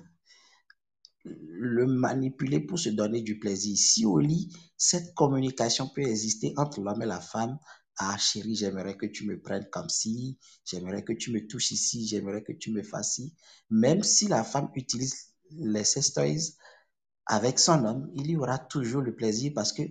le 1.23 1.85
manipuler 1.85 2.59
pour 2.59 2.79
se 2.79 2.89
donner 2.89 3.21
du 3.21 3.39
plaisir. 3.39 3.77
Si 3.77 4.05
au 4.05 4.19
lit, 4.19 4.53
cette 4.77 5.13
communication 5.15 5.87
peut 5.87 6.01
exister 6.01 6.53
entre 6.57 6.81
l'homme 6.81 7.01
et 7.01 7.05
la 7.07 7.21
femme, 7.21 7.57
ah 7.97 8.17
chérie, 8.17 8.55
j'aimerais 8.55 8.95
que 8.95 9.07
tu 9.07 9.25
me 9.25 9.41
prennes 9.41 9.67
comme 9.71 9.89
ci, 9.89 10.37
j'aimerais 10.65 11.03
que 11.03 11.13
tu 11.13 11.31
me 11.31 11.47
touches 11.47 11.71
ici, 11.71 12.07
j'aimerais 12.07 12.43
que 12.43 12.53
tu 12.53 12.71
me 12.71 12.83
fasses 12.83 13.15
ci. 13.15 13.35
Même 13.69 14.03
si 14.03 14.27
la 14.27 14.43
femme 14.43 14.69
utilise 14.75 15.33
les 15.51 15.83
sextoys 15.83 16.53
avec 17.25 17.59
son 17.59 17.83
homme, 17.85 18.11
il 18.13 18.29
y 18.29 18.37
aura 18.37 18.59
toujours 18.59 19.01
le 19.01 19.15
plaisir 19.15 19.51
parce 19.55 19.73
que 19.73 19.81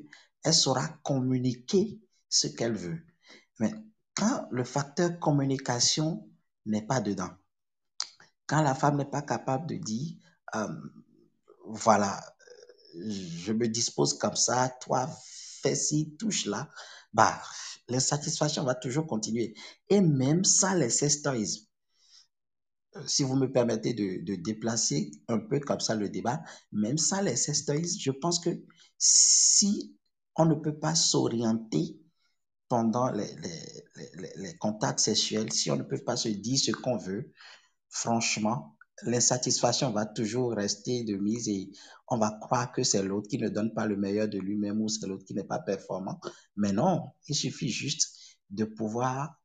elle 0.45 0.55
saura 0.55 0.87
communiquer 1.03 2.01
ce 2.29 2.47
qu'elle 2.47 2.74
veut. 2.74 3.01
Mais 3.59 3.73
quand 4.15 4.49
le 4.51 4.65
facteur 4.65 5.19
communication 5.19 6.29
n'est 6.65 6.87
pas 6.87 7.01
dedans, 7.01 7.31
quand 8.47 8.63
la 8.63 8.75
femme 8.75 8.97
n'est 8.97 9.05
pas 9.11 9.23
capable 9.23 9.67
de 9.67 9.77
dire, 9.77 10.17
euh, 10.55 10.69
voilà, 11.67 12.21
je 12.95 13.53
me 13.53 13.69
dispose 13.69 14.19
comme 14.19 14.37
ça, 14.37 14.69
toi, 14.81 15.09
fais 15.63 15.75
ci, 15.75 16.17
touche 16.19 16.47
là, 16.47 16.71
bah, 17.13 17.41
l'insatisfaction 17.89 18.65
va 18.65 18.75
toujours 18.75 19.07
continuer. 19.07 19.55
Et 19.89 20.01
même 20.01 20.45
sans 20.45 20.75
les 20.75 20.91
stories, 20.91 21.69
si 23.07 23.25
vous 23.25 23.37
me 23.37 23.53
permettez 23.53 23.93
de, 23.93 24.25
de, 24.25 24.41
déplacer 24.41 25.11
un 25.29 25.39
peu 25.39 25.61
comme 25.61 25.81
ça 25.81 25.95
le 25.95 26.09
débat, 26.09 26.41
même 26.73 26.99
sans 26.99 27.21
les 27.21 27.37
stories, 27.37 27.99
je 28.01 28.11
pense 28.11 28.39
que 28.39 28.51
si 28.99 29.97
on 30.37 30.47
ne 30.47 30.55
peut 30.55 30.79
pas 30.79 30.95
s'orienter 30.95 32.01
pendant 32.69 33.11
les, 33.11 33.35
les, 33.37 34.33
les, 34.37 34.57
contacts 34.57 35.01
sexuels, 35.01 35.53
si 35.53 35.71
on 35.71 35.77
ne 35.77 35.83
peut 35.83 36.03
pas 36.03 36.17
se 36.17 36.29
dire 36.29 36.59
ce 36.59 36.73
qu'on 36.73 36.97
veut, 36.97 37.33
franchement, 37.89 38.77
l'insatisfaction 39.03 39.91
va 39.93 40.07
toujours 40.07 40.53
rester 40.53 41.05
de 41.05 41.17
mise 41.17 41.49
et 41.49 41.71
on 42.09 42.19
va 42.19 42.37
croire 42.41 42.73
que 42.73 42.83
c'est 42.83 43.03
l'autre 43.03 43.29
qui 43.29 43.39
ne 43.39 43.49
donne 43.49 43.73
pas 43.75 43.87
le 43.87 43.97
meilleur 43.97 44.29
de 44.29 44.39
lui-même 44.39 44.81
ou 44.81 44.89
c'est 44.89 45.07
l'autre 45.07 45.25
qui 45.25 45.35
n'est 45.35 45.45
pas 45.45 45.59
performant. 45.59 46.21
Mais 46.57 46.73
non, 46.73 47.11
il 47.29 47.35
suffit 47.35 47.69
juste 47.69 48.17
de 48.51 48.64
pouvoir 48.64 49.41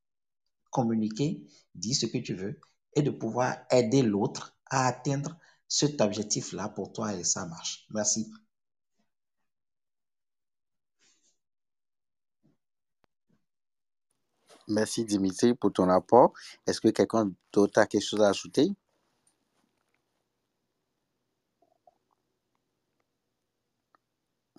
communiquer, 0.72 1.46
dire 1.76 1.96
ce 1.96 2.06
que 2.06 2.18
tu 2.18 2.34
veux 2.34 2.60
et 2.96 3.02
de 3.02 3.12
pouvoir 3.12 3.58
aider 3.70 4.02
l'autre 4.02 4.58
à 4.70 4.88
atteindre 4.88 5.38
cet 5.68 6.02
objectif-là 6.02 6.70
pour 6.70 6.92
toi 6.92 7.14
et 7.14 7.24
ça 7.24 7.46
marche. 7.46 7.86
Merci. 7.92 8.32
Merci 14.68 15.06
Dimitri 15.06 15.54
pour 15.54 15.74
ton 15.74 15.90
apport. 15.90 16.34
Est-ce 16.68 16.82
que 16.82 16.90
quelqu'un 16.90 17.32
d'autre 17.52 17.80
a 17.80 17.86
quelque 17.86 18.04
chose 18.04 18.22
à 18.22 18.30
ajouter? 18.30 18.70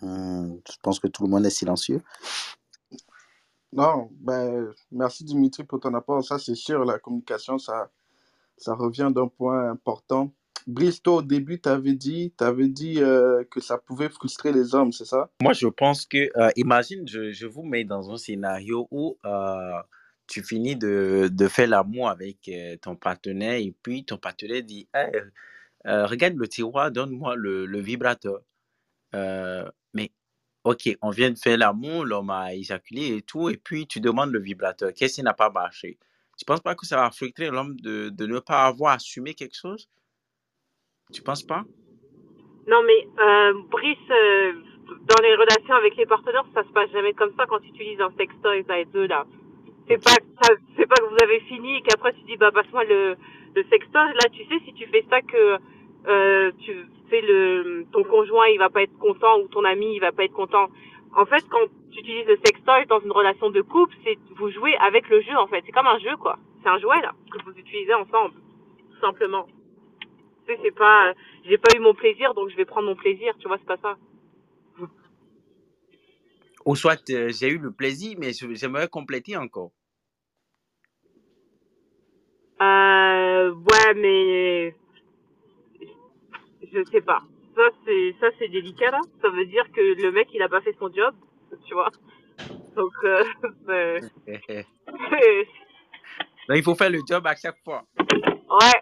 Hmm, 0.01 0.57
je 0.69 0.77
pense 0.83 0.99
que 0.99 1.07
tout 1.07 1.23
le 1.23 1.29
monde 1.31 1.47
est 1.47 1.51
silencieux. 1.51 2.03
Non, 3.73 4.11
ben, 4.21 4.73
merci 4.91 5.25
Dimitri 5.25 5.65
pour 5.65 5.81
ton 5.81 5.95
apport. 5.95 6.23
Ça, 6.25 6.39
c'est 6.39 6.55
sûr, 6.55 6.85
la 6.85 6.99
communication, 6.99 7.59
ça, 7.59 7.91
ça 8.59 8.75
revient 8.75 9.11
d'un 9.15 9.29
point 9.29 9.71
important. 9.71 10.31
Brice, 10.67 11.01
au 11.07 11.23
début, 11.23 11.61
tu 11.61 11.69
avais 11.69 11.95
dit, 11.95 12.33
avais 12.41 12.69
dit 12.69 13.01
euh, 13.01 13.45
que 13.51 13.61
ça 13.61 13.79
pouvait 13.79 14.09
frustrer 14.09 14.53
les 14.53 14.75
hommes, 14.75 14.93
c'est 14.93 15.05
ça? 15.05 15.31
Moi, 15.43 15.53
je 15.53 15.67
pense 15.67 16.07
que, 16.07 16.31
euh, 16.39 16.51
imagine, 16.57 17.07
je, 17.09 17.33
je, 17.33 17.47
vous 17.47 17.63
mets 17.63 17.85
dans 17.85 18.11
un 18.11 18.17
scénario 18.17 18.89
où 18.91 19.19
euh, 19.25 19.83
tu 20.27 20.43
finis 20.43 20.77
de, 20.77 21.29
de 21.33 21.49
faire 21.49 21.69
l'amour 21.69 22.09
avec 22.09 22.51
ton 22.81 22.97
partenaire 22.97 23.55
et 23.55 23.75
puis 23.83 24.05
ton 24.05 24.19
partenaire 24.19 24.63
dit 24.63 24.89
Regarde 25.85 26.35
le 26.37 26.49
tiroir, 26.49 26.91
donne-moi 26.91 27.35
le, 27.37 27.67
le, 27.67 27.81
vibrateur. 27.81 28.41
mais, 29.13 30.13
ok, 30.65 30.97
on 31.03 31.11
vient 31.11 31.31
de 31.31 31.39
faire 31.39 31.59
l'amour, 31.59 32.05
l'homme 32.05 32.31
a 32.31 32.55
éjaculé 32.55 33.17
et 33.17 33.23
tout, 33.23 33.51
et 33.51 33.57
puis 33.57 33.87
tu 33.87 34.01
demandes 34.01 34.31
le 34.31 34.41
vibrateur. 34.41 34.93
Qu'est-ce 34.95 35.17
qui 35.17 35.23
n'a 35.23 35.35
pas 35.35 35.51
marché 35.51 35.99
Tu 36.39 36.45
penses 36.45 36.61
pas 36.61 36.75
que 36.75 36.87
ça 36.87 36.97
va 36.97 37.11
frustrer 37.11 37.51
l'homme 37.51 37.77
de, 37.81 38.11
de 38.11 38.27
ne 38.27 38.39
pas 38.39 38.67
avoir 38.67 38.95
assumé 38.95 39.35
quelque 39.35 39.57
chose? 39.57 39.89
Tu 41.11 41.23
penses 41.23 41.43
pas? 41.43 41.63
Non, 42.69 42.83
mais 42.87 43.09
euh, 43.21 43.55
Brice, 43.71 43.99
euh, 44.11 44.53
dans 45.09 45.23
les 45.23 45.35
relations 45.35 45.75
avec 45.75 45.97
les 45.97 46.07
partenaires, 46.07 46.45
ça 46.55 46.63
se 46.63 46.69
passe 46.69 46.91
jamais 46.91 47.13
comme 47.13 47.33
ça 47.37 47.47
quand 47.47 47.59
tu 47.61 47.69
utilises 47.69 48.01
un 48.01 48.13
sextoy, 48.17 48.65
ça 48.67 48.79
et 48.79 48.85
deux 48.87 49.07
là. 49.07 49.27
C'est 49.89 50.03
pas, 50.03 50.15
c'est 50.77 50.87
pas 50.87 50.95
que 50.95 51.09
vous 51.09 51.23
avez 51.23 51.41
fini 51.41 51.77
et 51.77 51.83
qu'après 51.83 52.13
tu 52.13 52.23
dis 52.23 52.37
bah 52.37 52.53
passe-moi 52.53 52.85
le, 52.85 53.17
le 53.57 53.65
sextoy. 53.65 54.13
Là, 54.15 54.29
tu 54.31 54.45
sais 54.45 54.61
si 54.65 54.73
tu 54.75 54.87
fais 54.87 55.05
ça 55.11 55.21
que 55.23 55.59
euh, 56.07 56.53
tu 56.61 56.87
fais 57.11 57.21
le, 57.21 57.85
ton 57.93 58.05
conjoint 58.05 58.47
il 58.49 58.59
va 58.59 58.71
pas 58.71 58.83
être 58.83 58.97
content 58.99 59.41
ou 59.41 59.49
ton 59.49 59.65
ami 59.65 59.97
il 59.97 60.01
va 60.01 60.13
pas 60.13 60.25
être 60.25 60.33
content. 60.33 60.69
En 61.15 61.27
fait, 61.27 61.45
quand 61.51 61.67
tu 61.91 61.99
utilises 61.99 62.27
le 62.27 62.37
sextoy 62.45 62.87
dans 62.87 63.01
une 63.01 63.13
relation 63.13 63.51
de 63.51 63.61
couple, 63.61 63.95
c'est 64.05 64.19
vous 64.37 64.51
jouez 64.51 64.77
avec 64.77 65.09
le 65.09 65.21
jeu 65.21 65.37
en 65.37 65.47
fait. 65.49 65.63
C'est 65.67 65.73
comme 65.73 65.89
un 65.89 65.99
jeu 65.99 66.17
quoi. 66.17 66.39
C'est 66.63 66.69
un 66.69 66.79
jouet 66.79 67.01
là 67.03 67.13
que 67.31 67.43
vous 67.45 67.59
utilisez 67.59 67.93
ensemble, 67.95 68.35
tout 68.93 69.01
simplement. 69.01 69.47
C'est 70.63 70.75
pas, 70.75 71.13
j'ai 71.45 71.59
pas 71.59 71.77
eu 71.77 71.81
mon 71.81 71.95
plaisir 71.95 72.35
donc 72.35 72.51
je 72.51 72.57
vais 72.57 72.65
prendre 72.65 72.89
mon 72.89 72.97
plaisir. 72.97 73.35
Tu 73.39 73.49
vois, 73.49 73.59
c'est 73.59 73.67
pas 73.67 73.79
ça. 73.79 73.97
Ou 76.65 76.77
soit 76.77 77.11
euh, 77.11 77.29
j'ai 77.29 77.49
eu 77.49 77.59
le 77.59 77.73
plaisir, 77.73 78.17
mais 78.19 78.33
j'aimerais 78.33 78.89
compléter 78.89 79.37
encore. 79.37 79.73
Euh, 82.61 83.51
ouais, 83.53 83.95
mais 83.97 84.77
je 86.73 86.85
sais 86.91 87.01
pas. 87.01 87.23
Ça 87.57 87.63
c'est 87.85 88.15
ça 88.21 88.29
c'est 88.39 88.49
délicat 88.49 88.91
là. 88.93 89.01
Ça 89.21 89.29
veut 89.29 89.47
dire 89.47 89.71
que 89.73 89.81
le 89.81 90.13
mec 90.13 90.29
il 90.33 90.43
a 90.43 90.49
pas 90.49 90.61
fait 90.61 90.77
son 90.79 90.93
job, 90.93 91.15
tu 91.67 91.75
vois. 91.75 91.91
Donc 92.77 92.93
euh, 93.05 93.25
ben, 93.67 94.01
il 96.55 96.63
faut 96.63 96.75
faire 96.75 96.91
le 96.91 97.01
job 97.07 97.27
à 97.27 97.35
chaque 97.35 97.59
fois. 97.65 97.85
Ouais. 97.99 98.82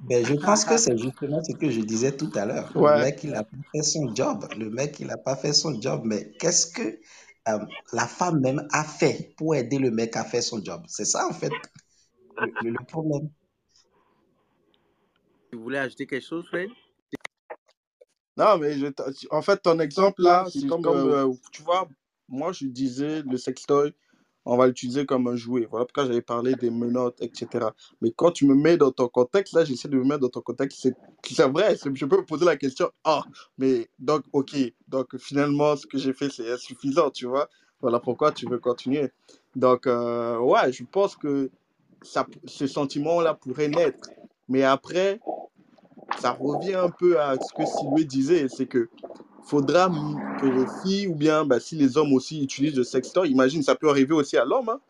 Ben, 0.00 0.24
je 0.24 0.34
pense 0.34 0.64
que 0.64 0.76
c'est 0.76 0.98
justement 0.98 1.42
ce 1.42 1.52
que 1.52 1.70
je 1.70 1.80
disais 1.80 2.16
tout 2.16 2.30
à 2.34 2.44
l'heure. 2.44 2.76
Ouais. 2.76 2.96
Le 2.96 3.04
mec, 3.04 3.24
il 3.24 3.30
n'a 3.30 3.44
pas 3.44 3.56
fait 3.72 3.82
son 3.82 4.14
job. 4.14 4.46
Le 4.58 4.70
mec, 4.70 4.98
il 5.00 5.06
n'a 5.06 5.16
pas 5.16 5.36
fait 5.36 5.52
son 5.52 5.80
job. 5.80 6.02
Mais 6.04 6.32
qu'est-ce 6.38 6.66
que 6.66 6.98
euh, 7.48 7.58
la 7.92 8.06
femme 8.06 8.40
même 8.40 8.66
a 8.72 8.84
fait 8.84 9.34
pour 9.36 9.54
aider 9.54 9.78
le 9.78 9.90
mec 9.90 10.16
à 10.16 10.24
faire 10.24 10.42
son 10.42 10.62
job? 10.64 10.82
C'est 10.88 11.04
ça, 11.04 11.26
en 11.28 11.32
fait, 11.32 11.52
le, 12.62 12.70
le 12.70 12.84
problème. 12.86 13.30
Tu 15.50 15.58
voulais 15.58 15.78
ajouter 15.78 16.06
quelque 16.06 16.26
chose, 16.26 16.46
Fred? 16.48 16.70
Non, 18.36 18.56
mais 18.58 18.78
je, 18.78 18.86
en 19.30 19.42
fait, 19.42 19.58
ton 19.58 19.78
exemple 19.78 20.22
là, 20.22 20.46
c'est 20.50 20.66
comme, 20.66 20.86
euh, 20.86 21.30
tu 21.52 21.62
vois, 21.62 21.86
moi 22.28 22.50
je 22.52 22.64
disais 22.64 23.22
le 23.22 23.36
sextoy, 23.36 23.94
on 24.44 24.56
va 24.56 24.66
l'utiliser 24.66 25.06
comme 25.06 25.26
un 25.28 25.36
jouet. 25.36 25.66
Voilà 25.70 25.86
pourquoi 25.86 26.06
j'avais 26.06 26.22
parlé 26.22 26.54
des 26.54 26.70
menottes, 26.70 27.20
etc. 27.20 27.66
Mais 28.00 28.10
quand 28.10 28.32
tu 28.32 28.46
me 28.46 28.54
mets 28.54 28.76
dans 28.76 28.90
ton 28.90 29.08
contexte, 29.08 29.54
là, 29.54 29.64
j'essaie 29.64 29.88
de 29.88 29.96
me 29.96 30.04
mettre 30.04 30.20
dans 30.20 30.28
ton 30.28 30.40
contexte, 30.40 30.80
c'est 30.80 31.48
vrai, 31.48 31.76
je 31.76 32.06
peux 32.06 32.16
me 32.16 32.24
poser 32.24 32.44
la 32.44 32.56
question, 32.56 32.90
ah, 33.04 33.22
mais 33.58 33.88
donc, 33.98 34.24
ok, 34.32 34.56
donc 34.88 35.16
finalement, 35.18 35.76
ce 35.76 35.86
que 35.86 35.98
j'ai 35.98 36.12
fait, 36.12 36.30
c'est 36.30 36.50
insuffisant, 36.50 37.10
tu 37.10 37.26
vois. 37.26 37.48
Voilà 37.80 37.98
pourquoi 37.98 38.32
tu 38.32 38.48
veux 38.48 38.58
continuer. 38.58 39.10
Donc, 39.56 39.86
euh, 39.86 40.38
ouais, 40.38 40.72
je 40.72 40.84
pense 40.84 41.16
que 41.16 41.50
ça, 42.02 42.26
ce 42.46 42.66
sentiment-là 42.66 43.34
pourrait 43.34 43.68
naître. 43.68 44.10
Mais 44.48 44.62
après, 44.62 45.20
ça 46.18 46.32
revient 46.32 46.74
un 46.74 46.90
peu 46.90 47.20
à 47.20 47.36
ce 47.36 47.52
que 47.54 47.66
Sylvie 47.66 48.06
disait, 48.06 48.48
c'est 48.48 48.66
que 48.66 48.88
faudra 49.44 49.90
que 50.40 50.46
les 50.46 50.66
filles, 50.82 51.08
ou 51.08 51.14
bien 51.14 51.44
bah, 51.44 51.60
si 51.60 51.76
les 51.76 51.96
hommes 51.96 52.12
aussi 52.12 52.42
utilisent 52.42 52.76
le 52.76 52.84
sextoy, 52.84 53.30
imagine, 53.30 53.62
ça 53.62 53.74
peut 53.74 53.88
arriver 53.88 54.14
aussi 54.14 54.36
à 54.36 54.44
l'homme. 54.44 54.68
Hein. 54.68 54.80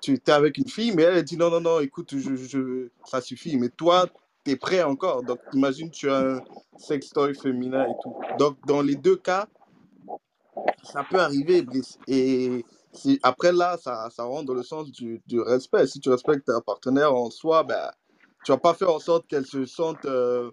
Tu 0.00 0.14
es 0.14 0.30
avec 0.30 0.58
une 0.58 0.68
fille, 0.68 0.92
mais 0.94 1.02
elle 1.02 1.22
dit 1.24 1.36
non, 1.36 1.50
non, 1.50 1.60
non, 1.60 1.80
écoute, 1.80 2.14
je, 2.16 2.88
ça 3.04 3.20
suffit. 3.20 3.56
Mais 3.56 3.68
toi, 3.68 4.06
tu 4.44 4.52
es 4.52 4.56
prêt 4.56 4.82
encore. 4.82 5.22
Donc, 5.24 5.40
imagine, 5.52 5.90
tu 5.90 6.08
as 6.08 6.18
un 6.18 6.40
sextoy 6.76 7.34
féminin 7.34 7.84
et 7.84 7.94
tout. 8.02 8.14
Donc, 8.38 8.56
dans 8.66 8.80
les 8.80 8.94
deux 8.94 9.16
cas, 9.16 9.48
ça 10.84 11.04
peut 11.08 11.18
arriver. 11.18 11.66
Et 12.06 12.64
après 13.22 13.52
là, 13.52 13.76
ça, 13.76 14.08
ça 14.10 14.24
rentre 14.24 14.46
dans 14.46 14.54
le 14.54 14.62
sens 14.62 14.90
du, 14.90 15.20
du 15.26 15.40
respect. 15.40 15.86
Si 15.86 16.00
tu 16.00 16.10
respectes 16.10 16.46
ta 16.46 16.60
partenaire 16.60 17.14
en 17.14 17.30
soi, 17.30 17.64
ben, 17.64 17.90
tu 18.44 18.52
vas 18.52 18.58
pas 18.58 18.74
faire 18.74 18.92
en 18.92 19.00
sorte 19.00 19.26
qu'elle 19.26 19.46
se 19.46 19.66
sente 19.66 20.04
euh, 20.04 20.50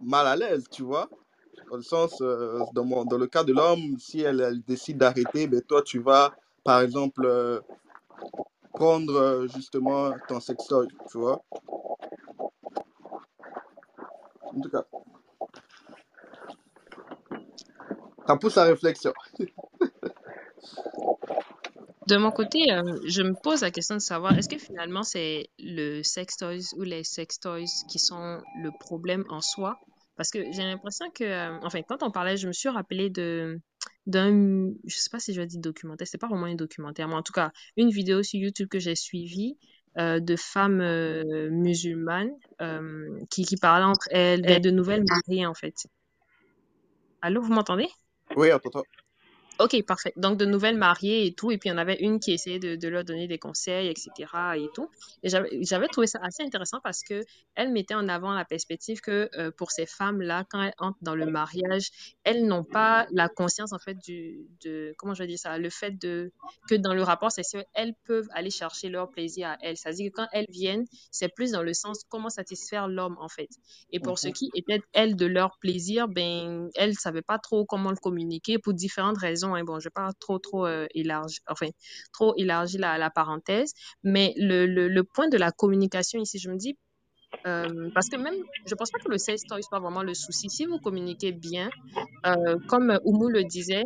mal 0.00 0.26
à 0.26 0.36
l'aise, 0.36 0.64
tu 0.70 0.82
vois. 0.82 1.08
Dans 1.70 1.76
le 1.76 1.82
sens, 1.82 2.20
euh, 2.20 2.60
dans, 2.72 3.18
le 3.18 3.26
cas 3.26 3.44
de 3.44 3.52
l'homme, 3.52 3.98
si 3.98 4.20
elle, 4.20 4.62
décide 4.66 4.98
d'arrêter, 4.98 5.46
ben 5.46 5.60
toi, 5.62 5.82
tu 5.82 5.98
vas, 5.98 6.32
par 6.64 6.80
exemple, 6.80 7.24
euh, 7.24 7.60
prendre 8.72 9.16
euh, 9.16 9.48
justement 9.48 10.12
ton 10.28 10.40
sextoy, 10.40 10.88
tu 11.10 11.18
vois. 11.18 11.42
En 14.42 14.60
tout 14.60 14.70
cas, 14.70 14.84
ça 18.26 18.36
pousse 18.36 18.58
à 18.58 18.64
réflexion. 18.64 19.12
De 22.06 22.16
mon 22.16 22.30
côté, 22.30 22.70
euh, 22.70 23.00
je 23.04 23.22
me 23.22 23.34
pose 23.34 23.62
la 23.62 23.72
question 23.72 23.96
de 23.96 24.00
savoir, 24.00 24.38
est-ce 24.38 24.48
que 24.48 24.58
finalement 24.58 25.02
c'est 25.02 25.50
le 25.58 26.02
sex 26.02 26.36
toys 26.36 26.72
ou 26.76 26.82
les 26.82 27.02
sex 27.02 27.40
toys 27.40 27.64
qui 27.88 27.98
sont 27.98 28.40
le 28.62 28.70
problème 28.78 29.24
en 29.28 29.40
soi? 29.40 29.80
Parce 30.16 30.30
que 30.30 30.50
j'ai 30.52 30.62
l'impression 30.62 31.10
que, 31.10 31.24
euh, 31.24 31.58
enfin, 31.62 31.82
quand 31.82 32.02
on 32.02 32.10
parlait, 32.10 32.36
je 32.36 32.46
me 32.46 32.52
suis 32.52 32.68
rappelé 32.68 33.10
de 33.10 33.60
d'un, 34.06 34.70
je 34.84 34.96
sais 34.96 35.10
pas 35.10 35.18
si 35.18 35.34
je 35.34 35.40
vais 35.40 35.46
dire 35.46 35.60
documentaire, 35.60 36.06
c'est 36.06 36.18
pas 36.18 36.28
vraiment 36.28 36.46
un 36.46 36.54
documentaire, 36.54 37.08
mais 37.08 37.14
en 37.14 37.22
tout 37.22 37.32
cas, 37.32 37.50
une 37.76 37.90
vidéo 37.90 38.22
sur 38.22 38.40
YouTube 38.40 38.68
que 38.68 38.78
j'ai 38.78 38.94
suivie 38.94 39.58
euh, 39.98 40.20
de 40.20 40.36
femmes 40.36 40.80
euh, 40.80 41.50
musulmanes 41.50 42.32
euh, 42.60 43.08
qui, 43.30 43.44
qui 43.44 43.56
entre 43.64 44.08
elles, 44.10 44.42
de 44.60 44.70
nouvelles 44.70 45.04
mariées 45.08 45.46
en 45.46 45.54
fait. 45.54 45.74
Allô, 47.22 47.42
vous 47.42 47.52
m'entendez? 47.52 47.88
Oui, 48.36 48.50
attends, 48.50 48.68
attends. 48.68 49.05
Ok, 49.58 49.82
parfait. 49.86 50.12
Donc, 50.16 50.36
de 50.38 50.44
nouvelles 50.44 50.76
mariées 50.76 51.24
et 51.26 51.32
tout. 51.34 51.50
Et 51.50 51.56
puis, 51.56 51.70
il 51.70 51.72
y 51.72 51.74
en 51.74 51.78
avait 51.78 51.96
une 52.00 52.20
qui 52.20 52.32
essayait 52.32 52.58
de, 52.58 52.76
de 52.76 52.88
leur 52.88 53.04
donner 53.04 53.26
des 53.26 53.38
conseils, 53.38 53.88
etc. 53.88 54.30
et 54.58 54.68
tout. 54.74 54.90
Et 55.22 55.30
j'avais 55.30 55.88
trouvé 55.88 56.06
ça 56.06 56.18
assez 56.22 56.42
intéressant 56.42 56.78
parce 56.84 57.02
que 57.02 57.24
elle 57.54 57.72
mettait 57.72 57.94
en 57.94 58.06
avant 58.08 58.34
la 58.34 58.44
perspective 58.44 59.00
que 59.00 59.30
euh, 59.38 59.50
pour 59.56 59.70
ces 59.70 59.86
femmes-là, 59.86 60.44
quand 60.50 60.62
elles 60.62 60.74
entrent 60.76 60.98
dans 61.00 61.14
le 61.14 61.24
mariage, 61.24 61.88
elles 62.22 62.44
n'ont 62.46 62.64
pas 62.64 63.06
la 63.12 63.28
conscience, 63.30 63.72
en 63.72 63.78
fait, 63.78 63.94
du, 64.04 64.46
de, 64.62 64.94
comment 64.98 65.14
je 65.14 65.22
vais 65.22 65.26
dire 65.28 65.38
ça, 65.38 65.56
le 65.56 65.70
fait 65.70 65.92
de, 65.98 66.32
que 66.68 66.74
dans 66.74 66.92
le 66.92 67.02
rapport 67.02 67.32
sexuel, 67.32 67.64
elles 67.72 67.94
peuvent 68.04 68.28
aller 68.32 68.50
chercher 68.50 68.90
leur 68.90 69.10
plaisir 69.10 69.48
à 69.48 69.56
elles. 69.62 69.78
C'est-à-dire 69.78 70.10
que 70.10 70.16
quand 70.16 70.28
elles 70.32 70.46
viennent, 70.50 70.84
c'est 71.10 71.34
plus 71.34 71.52
dans 71.52 71.62
le 71.62 71.72
sens 71.72 72.02
comment 72.10 72.28
satisfaire 72.28 72.88
l'homme, 72.88 73.16
en 73.20 73.28
fait. 73.28 73.48
Et 73.90 74.00
pour 74.00 74.18
ce 74.18 74.28
Mhm. 74.28 74.34
qui 74.34 74.50
était, 74.54 74.80
elles, 74.92 75.16
de 75.16 75.24
leur 75.26 75.56
plaisir, 75.60 76.08
ben, 76.08 76.68
elles 76.74 76.90
ne 76.90 76.94
savaient 76.94 77.22
pas 77.22 77.38
trop 77.38 77.64
comment 77.64 77.90
le 77.90 77.96
communiquer 77.96 78.58
pour 78.58 78.74
différentes 78.74 79.18
raisons. 79.18 79.45
Hein. 79.54 79.64
Bon, 79.64 79.80
je 79.80 79.88
pas 79.88 80.12
trop, 80.20 80.38
trop 80.38 80.66
euh, 80.66 80.86
élargir, 80.94 81.40
enfin, 81.48 81.68
trop 82.12 82.34
élargir 82.36 82.80
la, 82.80 83.10
parenthèse. 83.10 83.72
Mais 84.02 84.34
le, 84.36 84.66
le, 84.66 85.04
point 85.04 85.28
de 85.28 85.36
la 85.38 85.52
communication 85.52 86.20
ici, 86.20 86.38
je 86.38 86.50
me 86.50 86.56
dis, 86.56 86.76
euh, 87.46 87.90
parce 87.94 88.08
que 88.08 88.16
même, 88.16 88.34
je 88.66 88.74
pense 88.74 88.90
pas 88.90 88.98
que 88.98 89.08
le 89.10 89.18
sex 89.18 89.42
toy 89.44 89.62
soit 89.62 89.78
vraiment 89.78 90.02
le 90.02 90.14
souci. 90.14 90.48
Si 90.48 90.64
vous 90.64 90.78
communiquez 90.78 91.32
bien, 91.32 91.70
euh, 92.26 92.58
comme 92.68 92.98
Oumu 93.04 93.32
le 93.32 93.44
disait, 93.44 93.84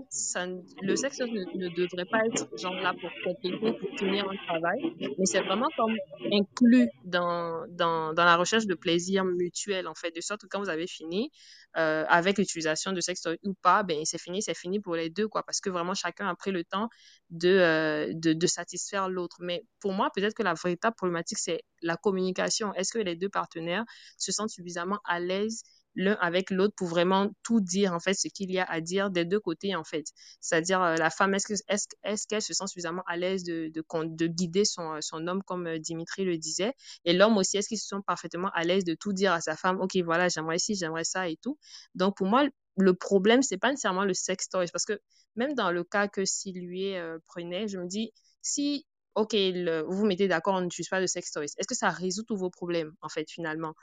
le 0.83 0.97
sexe 0.97 1.21
ne, 1.21 1.59
ne 1.59 1.69
devrait 1.69 2.05
pas 2.05 2.25
être 2.27 2.49
genre 2.59 2.75
là 2.75 2.95
pour 3.01 3.11
compléter, 3.25 3.73
pour 3.79 3.99
finir 3.99 4.29
un 4.29 4.37
travail, 4.47 4.95
mais 5.19 5.25
c'est 5.25 5.41
vraiment 5.41 5.69
comme 5.77 5.97
inclus 6.33 6.89
dans, 7.05 7.67
dans, 7.69 8.13
dans 8.15 8.25
la 8.25 8.37
recherche 8.37 8.67
de 8.67 8.75
plaisir 8.75 9.25
mutuel, 9.25 9.89
en 9.89 9.95
fait, 9.95 10.15
de 10.15 10.21
sorte 10.21 10.43
que 10.43 10.47
quand 10.47 10.61
vous 10.61 10.71
avez 10.71 10.87
fini, 10.87 11.31
euh, 11.77 12.05
avec 12.09 12.39
l'utilisation 12.39 12.93
de 12.93 13.01
sexe 13.01 13.23
toy 13.23 13.39
ou 13.45 13.55
pas, 13.55 13.83
ben 13.83 14.05
c'est 14.05 14.21
fini, 14.21 14.43
c'est 14.43 14.55
fini 14.57 14.81
pour 14.81 14.97
les 14.97 15.11
deux, 15.11 15.29
quoi, 15.29 15.43
parce 15.45 15.61
que 15.61 15.71
vraiment 15.71 15.95
chacun 15.95 16.29
a 16.29 16.35
pris 16.35 16.51
le 16.51 16.65
temps 16.65 16.89
de, 17.31 17.49
euh, 17.49 18.13
de, 18.15 18.33
de 18.33 18.47
satisfaire 18.47 19.09
l'autre. 19.09 19.37
Mais 19.41 19.65
pour 19.81 19.93
moi, 19.93 20.11
peut-être 20.15 20.35
que 20.35 20.43
la 20.43 20.55
véritable 20.55 20.97
problématique, 20.97 21.39
c'est 21.39 21.63
la 21.83 21.97
communication. 21.97 22.75
Est-ce 22.75 22.93
que 22.93 22.99
les 22.99 23.17
deux 23.17 23.29
partenaires 23.29 23.85
se 24.19 24.33
sentent 24.33 24.51
suffisamment 24.51 24.99
à 25.05 25.21
l'aise 25.21 25.63
l'un 25.97 26.15
avec 26.21 26.51
l'autre 26.51 26.75
pour 26.77 26.89
vraiment 26.89 27.31
tout 27.43 27.61
dire, 27.61 27.93
en 27.93 28.01
fait, 28.01 28.15
ce 28.15 28.29
qu'il 28.29 28.51
y 28.51 28.59
a 28.59 28.65
à 28.65 28.81
dire 28.81 29.11
des 29.11 29.25
deux 29.25 29.41
côtés, 29.41 29.75
en 29.75 29.85
fait. 29.85 30.07
C'est-à-dire, 30.41 30.81
euh, 30.83 30.97
la 30.97 31.11
femme, 31.11 31.35
est-ce 31.35 31.47
que, 31.49 31.55
est-ce, 31.69 31.87
est-ce 32.05 32.27
qu'elle 32.27 32.43
se 32.43 32.55
sent 32.55 32.67
suffisamment 32.69 33.03
à 33.07 33.17
l'aise 33.17 33.43
de, 33.45 33.71
de, 33.75 34.27
guider 34.27 34.65
son, 34.65 35.01
son 35.01 35.27
homme, 35.27 35.43
comme 35.43 35.67
euh, 35.67 35.79
Dimitri 35.79 36.25
le 36.25 36.39
disait, 36.39 36.75
et 37.05 37.13
l'homme 37.13 37.37
aussi, 37.37 37.57
est-ce 37.57 37.69
qu'ils 37.69 37.79
se 37.79 37.87
sont 37.89 38.03
parfaitement 38.03 38.51
à 38.55 38.63
l'aise 38.65 38.85
de 38.85 38.95
tout 38.95 39.13
dire 39.13 39.33
à 39.33 39.41
sa 39.41 39.57
femme, 39.57 39.81
OK, 39.81 39.97
voilà, 40.05 40.29
j'aimerais 40.29 40.59
ci, 40.59 40.75
j'aimerais 40.75 41.05
ça 41.05 41.29
et 41.29 41.37
tout. 41.37 41.59
Donc, 41.95 42.17
pour 42.17 42.27
moi, 42.27 42.47
le 42.77 42.95
problème, 42.95 43.43
c'est 43.43 43.59
pas 43.59 43.71
nécessairement 43.71 44.05
le 44.05 44.15
sex 44.15 44.49
toys, 44.49 44.67
parce 44.73 44.85
que 44.85 45.01
même 45.37 45.55
dans 45.55 45.71
le 45.71 45.85
cas 45.85 46.09
que 46.09 46.25
Sylvie 46.25 46.95
euh, 46.97 47.19
prenait, 47.27 47.69
je 47.69 47.79
me 47.79 47.87
dis, 47.87 48.13
si, 48.43 48.87
OK, 49.15 49.33
le- 49.35 49.83
vous 49.83 49.97
vous 49.99 50.07
mettez 50.07 50.29
d'accord, 50.29 50.55
on 50.55 50.61
n'utilise 50.63 50.89
pas 50.89 51.01
de 51.01 51.07
sex 51.07 51.31
toys, 51.33 51.45
est-ce 51.45 51.67
que 51.67 51.75
ça 51.75 51.91
résout 51.91 52.23
tous 52.25 52.37
vos 52.37 52.51
problèmes, 52.51 52.93
en 53.03 53.09
fait, 53.09 53.29
finalement? 53.31 53.75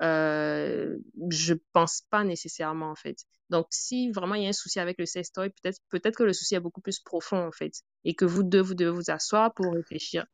Euh, 0.00 0.96
je 1.30 1.54
pense 1.72 2.02
pas 2.10 2.24
nécessairement, 2.24 2.90
en 2.90 2.94
fait. 2.96 3.18
Donc, 3.50 3.66
si 3.70 4.10
vraiment 4.10 4.34
il 4.34 4.42
y 4.44 4.46
a 4.46 4.48
un 4.48 4.52
souci 4.52 4.80
avec 4.80 4.98
le 4.98 5.06
sex 5.06 5.30
toy, 5.30 5.50
peut-être 5.50 5.78
peut-être 5.90 6.16
que 6.16 6.22
le 6.22 6.32
souci 6.32 6.54
est 6.54 6.60
beaucoup 6.60 6.80
plus 6.80 6.98
profond, 7.00 7.46
en 7.46 7.52
fait, 7.52 7.72
et 8.04 8.14
que 8.14 8.24
vous 8.24 8.42
deux, 8.42 8.60
vous 8.60 8.74
devez 8.74 8.90
vous 8.90 9.10
asseoir 9.10 9.52
pour 9.54 9.72
réfléchir. 9.72 10.26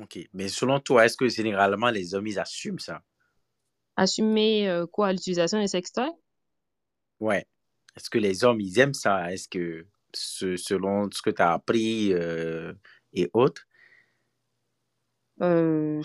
Ok. 0.00 0.18
Mais 0.32 0.48
selon 0.48 0.80
toi, 0.80 1.04
est-ce 1.04 1.16
que 1.16 1.28
généralement 1.28 1.90
les 1.90 2.14
hommes, 2.14 2.26
ils 2.26 2.38
assument 2.38 2.78
ça? 2.78 3.02
Assumer 3.96 4.68
euh, 4.68 4.86
quoi, 4.86 5.12
l'utilisation 5.12 5.60
des 5.60 5.68
sex 5.68 5.92
toys? 5.92 6.12
Ouais. 7.20 7.46
Est-ce 7.96 8.08
que 8.10 8.18
les 8.18 8.44
hommes, 8.44 8.60
ils 8.60 8.78
aiment 8.78 8.94
ça? 8.94 9.32
Est-ce 9.32 9.48
que 9.48 9.86
ce- 10.14 10.56
selon 10.56 11.10
ce 11.10 11.22
que 11.22 11.30
tu 11.30 11.42
as 11.42 11.52
appris 11.52 12.12
euh, 12.14 12.72
et 13.12 13.30
autres? 13.34 13.66
Euh, 15.42 16.00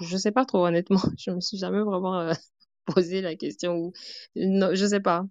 je 0.00 0.16
sais 0.16 0.32
pas 0.32 0.44
trop, 0.44 0.66
honnêtement. 0.66 1.00
Je 1.18 1.30
me 1.30 1.40
suis 1.40 1.58
jamais 1.58 1.80
vraiment 1.80 2.20
euh, 2.20 2.32
posé 2.86 3.20
la 3.20 3.34
question 3.36 3.76
ou 3.76 3.92
non, 4.36 4.74
je 4.74 4.86
sais 4.86 5.00
pas. 5.00 5.24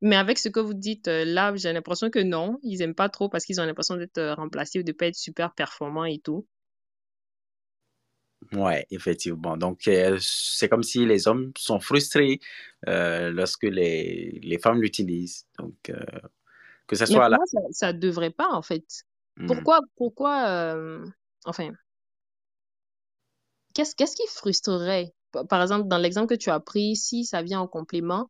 Mais 0.00 0.16
avec 0.16 0.38
ce 0.38 0.48
que 0.48 0.60
vous 0.60 0.74
dites 0.74 1.08
euh, 1.08 1.24
là, 1.24 1.54
j'ai 1.56 1.72
l'impression 1.72 2.08
que 2.10 2.20
non, 2.20 2.58
ils 2.62 2.82
aiment 2.82 2.94
pas 2.94 3.08
trop 3.08 3.28
parce 3.28 3.44
qu'ils 3.44 3.60
ont 3.60 3.64
l'impression 3.64 3.96
d'être 3.96 4.18
euh, 4.18 4.34
remplacés 4.34 4.80
ou 4.80 4.82
de 4.82 4.92
pas 4.92 5.06
être 5.06 5.16
super 5.16 5.54
performants 5.54 6.04
et 6.04 6.20
tout. 6.20 6.46
Ouais, 8.52 8.86
effectivement. 8.90 9.56
Donc, 9.56 9.90
c'est 10.20 10.68
comme 10.68 10.84
si 10.84 11.04
les 11.04 11.26
hommes 11.26 11.52
sont 11.58 11.80
frustrés 11.80 12.38
lorsque 12.86 13.64
les, 13.64 14.38
les 14.42 14.58
femmes 14.58 14.80
l'utilisent. 14.80 15.44
Donc, 15.58 15.74
que 16.86 16.96
ce 16.96 17.04
soit 17.04 17.28
là. 17.28 17.36
ça, 17.46 17.60
ça 17.72 17.92
devrait 17.92 18.30
pas, 18.30 18.48
en 18.52 18.62
fait. 18.62 18.84
Hmm. 19.36 19.46
Pourquoi, 19.48 19.80
pourquoi, 19.96 20.78
enfin, 21.44 21.72
qu'est-ce, 23.78 23.94
qu'est-ce 23.94 24.16
qui 24.16 24.26
frustrerait? 24.28 25.14
Par 25.48 25.62
exemple, 25.62 25.86
dans 25.86 25.98
l'exemple 25.98 26.26
que 26.26 26.38
tu 26.38 26.50
as 26.50 26.58
pris, 26.58 26.96
si 26.96 27.24
ça 27.24 27.42
vient 27.42 27.60
en 27.60 27.68
complément, 27.68 28.28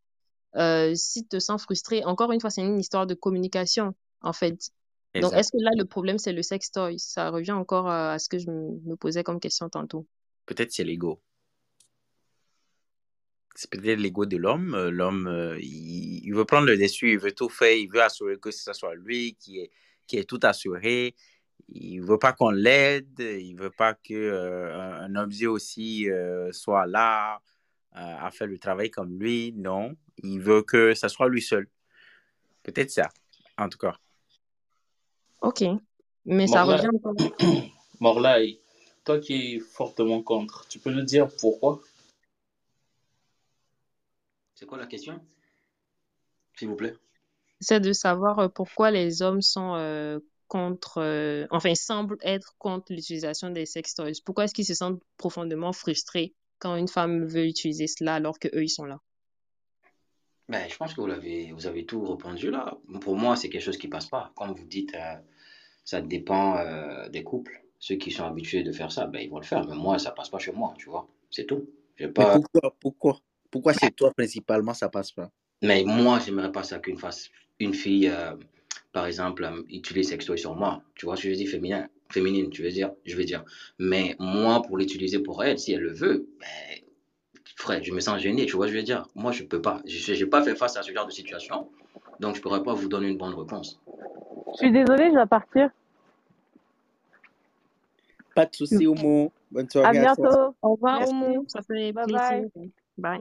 euh, 0.56 0.94
si 0.94 1.22
tu 1.22 1.28
te 1.28 1.38
sens 1.38 1.62
frustré, 1.62 2.04
encore 2.04 2.32
une 2.32 2.40
fois, 2.40 2.50
c'est 2.50 2.60
une 2.60 2.78
histoire 2.78 3.06
de 3.06 3.14
communication, 3.14 3.94
en 4.20 4.34
fait. 4.34 4.70
Donc, 5.14 5.32
est-ce 5.32 5.50
que 5.50 5.62
là, 5.62 5.70
le 5.76 5.86
problème, 5.86 6.18
c'est 6.18 6.34
le 6.34 6.42
sex 6.42 6.70
toy? 6.70 6.98
Ça 6.98 7.30
revient 7.30 7.52
encore 7.52 7.88
à 7.88 8.12
à 8.12 8.18
ce 8.18 8.28
que 8.28 8.38
je 8.38 8.50
me 8.50 8.94
posais 8.96 9.24
comme 9.24 9.40
question 9.40 9.70
tantôt. 9.70 10.06
Peut-être 10.44 10.70
c'est 10.70 10.84
l'ego. 10.84 11.22
C'est 13.54 13.70
peut-être 13.70 13.98
l'ego 13.98 14.26
de 14.26 14.36
l'homme. 14.36 14.74
Euh, 14.74 14.90
L'homme, 14.90 15.26
euh, 15.28 15.58
il, 15.60 16.24
il 16.24 16.34
veut 16.34 16.44
prendre 16.44 16.66
le 16.66 16.76
dessus, 16.76 17.12
il 17.12 17.18
veut 17.18 17.32
tout 17.32 17.48
faire, 17.48 17.74
il 17.74 17.88
veut 17.88 18.02
assurer 18.02 18.38
que 18.38 18.50
ce 18.50 18.72
soit 18.74 18.94
lui 18.94 19.34
qui 19.40 19.60
est, 19.60 19.70
qui 20.06 20.18
est 20.18 20.28
tout 20.28 20.40
assuré. 20.42 21.14
Il 21.68 22.00
veut 22.00 22.18
pas 22.18 22.32
qu'on 22.32 22.50
l'aide, 22.50 23.18
il 23.18 23.54
veut 23.54 23.70
pas 23.70 23.94
que 23.94 24.14
euh, 24.14 25.00
un 25.00 25.14
objet 25.16 25.46
aussi 25.46 26.08
euh, 26.08 26.50
soit 26.52 26.86
là 26.86 27.40
euh, 27.96 28.16
à 28.20 28.30
faire 28.30 28.46
le 28.46 28.58
travail 28.58 28.90
comme 28.90 29.18
lui. 29.18 29.52
Non, 29.56 29.94
il 30.22 30.40
veut 30.40 30.62
que 30.62 30.94
ce 30.94 31.08
soit 31.08 31.28
lui 31.28 31.42
seul. 31.42 31.68
Peut-être 32.62 32.90
ça, 32.90 33.08
en 33.56 33.68
tout 33.68 33.78
cas. 33.78 33.96
Ok. 35.40 35.64
Mais 36.24 36.46
ça 36.46 36.64
revient 36.64 36.88
encore. 36.94 37.14
Morlaï, 38.00 38.60
toi 39.04 39.18
qui 39.18 39.56
es 39.56 39.58
fortement 39.58 40.22
contre, 40.22 40.66
tu 40.68 40.78
peux 40.78 40.90
nous 40.90 41.02
dire 41.02 41.28
pourquoi? 41.40 41.80
C'est 44.54 44.66
quoi 44.66 44.78
la 44.78 44.86
question, 44.86 45.20
s'il 46.56 46.68
vous 46.68 46.76
plaît? 46.76 46.94
C'est 47.60 47.80
de 47.80 47.92
savoir 47.92 48.38
euh, 48.38 48.48
pourquoi 48.48 48.90
les 48.90 49.22
hommes 49.22 49.42
sont 49.42 49.74
euh, 49.76 50.18
contre, 50.48 50.98
euh, 50.98 51.46
enfin, 51.50 51.74
semblent 51.74 52.18
être 52.22 52.56
contre 52.58 52.92
l'utilisation 52.92 53.50
des 53.50 53.66
sex 53.66 53.94
toys. 53.94 54.20
Pourquoi 54.24 54.44
est-ce 54.44 54.54
qu'ils 54.54 54.64
se 54.64 54.74
sentent 54.74 55.00
profondément 55.16 55.72
frustrés 55.72 56.34
quand 56.58 56.76
une 56.76 56.88
femme 56.88 57.24
veut 57.24 57.46
utiliser 57.46 57.86
cela 57.86 58.16
alors 58.16 58.38
que 58.38 58.48
eux 58.48 58.64
ils 58.64 58.68
sont 58.68 58.84
là? 58.84 59.00
Ben, 60.48 60.66
je 60.68 60.76
pense 60.76 60.94
que 60.94 61.00
vous 61.00 61.06
l'avez, 61.06 61.52
vous 61.52 61.66
avez 61.66 61.84
tout 61.84 62.02
répondu 62.04 62.50
là. 62.50 62.78
Pour 63.02 63.16
moi, 63.16 63.36
c'est 63.36 63.50
quelque 63.50 63.62
chose 63.62 63.76
qui 63.76 63.88
passe 63.88 64.06
pas. 64.06 64.32
Comme 64.34 64.54
vous 64.54 64.64
dites, 64.64 64.94
euh, 64.94 65.14
ça 65.84 66.00
dépend 66.00 66.56
euh, 66.56 67.08
des 67.10 67.22
couples. 67.22 67.62
Ceux 67.78 67.96
qui 67.96 68.10
sont 68.10 68.24
habitués 68.24 68.62
de 68.62 68.72
faire 68.72 68.90
ça, 68.90 69.06
ben, 69.06 69.20
ils 69.20 69.30
vont 69.30 69.38
le 69.38 69.44
faire. 69.44 69.66
Mais 69.68 69.76
moi, 69.76 69.98
ça 69.98 70.10
passe 70.10 70.30
pas 70.30 70.38
chez 70.38 70.52
moi, 70.52 70.74
tu 70.78 70.88
vois. 70.88 71.06
C'est 71.30 71.44
tout. 71.44 71.68
Mais 72.00 72.08
pas... 72.08 72.38
pourquoi, 72.38 72.74
pourquoi, 72.80 73.20
pourquoi 73.50 73.72
chez 73.74 73.90
toi 73.90 74.10
principalement 74.16 74.74
ça 74.74 74.88
passe 74.88 75.12
pas? 75.12 75.30
Mais 75.62 75.84
moi, 75.84 76.18
j'aimerais 76.24 76.50
pas 76.50 76.62
ça 76.62 76.78
qu'une 76.78 76.98
une 77.60 77.74
fille, 77.74 78.08
euh, 78.08 78.36
par 78.98 79.06
exemple, 79.06 79.44
euh, 79.44 79.62
utilise 79.70 80.08
sextoy 80.08 80.36
sur 80.36 80.56
moi. 80.56 80.82
Tu 80.96 81.06
vois 81.06 81.14
ce 81.14 81.22
que 81.22 81.28
je 81.28 81.32
veux 81.34 81.38
dire, 81.38 81.48
féminin, 81.48 81.86
féminine, 82.10 82.50
tu 82.50 82.64
veux 82.64 82.70
dire, 82.70 82.90
je 83.04 83.14
veux 83.14 83.22
dire. 83.22 83.44
Mais 83.78 84.16
moi, 84.18 84.60
pour 84.60 84.76
l'utiliser 84.76 85.20
pour 85.20 85.44
elle, 85.44 85.56
si 85.56 85.72
elle 85.72 85.82
le 85.82 85.92
veut, 85.92 86.26
ben, 86.40 86.82
frère, 87.54 87.80
je 87.80 87.92
me 87.92 88.00
sens 88.00 88.20
gêné, 88.20 88.44
tu 88.44 88.56
vois 88.56 88.66
ce 88.66 88.72
que 88.72 88.74
je 88.74 88.80
veux 88.80 88.84
dire. 88.84 89.06
Moi, 89.14 89.30
je 89.30 89.44
peux 89.44 89.62
pas. 89.62 89.80
Je 89.86 90.12
n'ai 90.12 90.26
pas 90.28 90.42
fait 90.42 90.56
face 90.56 90.76
à 90.76 90.82
ce 90.82 90.92
genre 90.92 91.06
de 91.06 91.12
situation, 91.12 91.68
donc 92.18 92.34
je 92.34 92.40
pourrais 92.40 92.64
pas 92.64 92.74
vous 92.74 92.88
donner 92.88 93.06
une 93.06 93.18
bonne 93.18 93.34
réponse. 93.34 93.80
Je 94.54 94.56
suis 94.56 94.72
désolée, 94.72 95.10
je 95.10 95.14
dois 95.14 95.26
partir. 95.26 95.70
Pas 98.34 98.46
de 98.46 98.56
souci, 98.56 98.84
Omo. 98.84 99.30
Bonne 99.52 99.66
À 99.66 99.70
soirée 99.70 99.98
à 99.98 100.00
bientôt. 100.16 100.56
Au 100.60 100.72
revoir. 100.72 101.08
Oumou. 101.08 101.44
Ça 101.46 101.62
fait 101.62 101.92
Bye 101.92 102.04
plaisir. 102.04 102.48
bye. 102.56 102.70
Bye. 102.98 103.20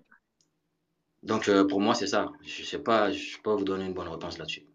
Donc, 1.22 1.48
euh, 1.50 1.68
pour 1.68 1.82
moi, 1.82 1.94
c'est 1.94 2.08
ça. 2.08 2.32
Je 2.42 2.64
sais 2.64 2.80
pas, 2.80 3.12
je 3.12 3.38
peux 3.38 3.44
pas 3.44 3.56
vous 3.56 3.64
donner 3.64 3.86
une 3.86 3.94
bonne 3.94 4.08
réponse 4.08 4.40
là-dessus. 4.40 4.66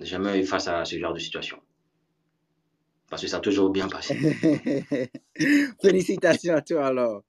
Jamais 0.00 0.40
eu 0.40 0.46
face 0.46 0.68
à 0.68 0.84
ce 0.84 0.98
genre 0.98 1.12
de 1.12 1.18
situation. 1.18 1.60
Parce 3.10 3.22
que 3.22 3.28
ça 3.28 3.38
a 3.38 3.40
toujours 3.40 3.70
bien 3.70 3.88
passé. 3.88 4.14
Félicitations 5.82 6.54
à 6.54 6.62
toi 6.62 6.86
alors. 6.86 7.22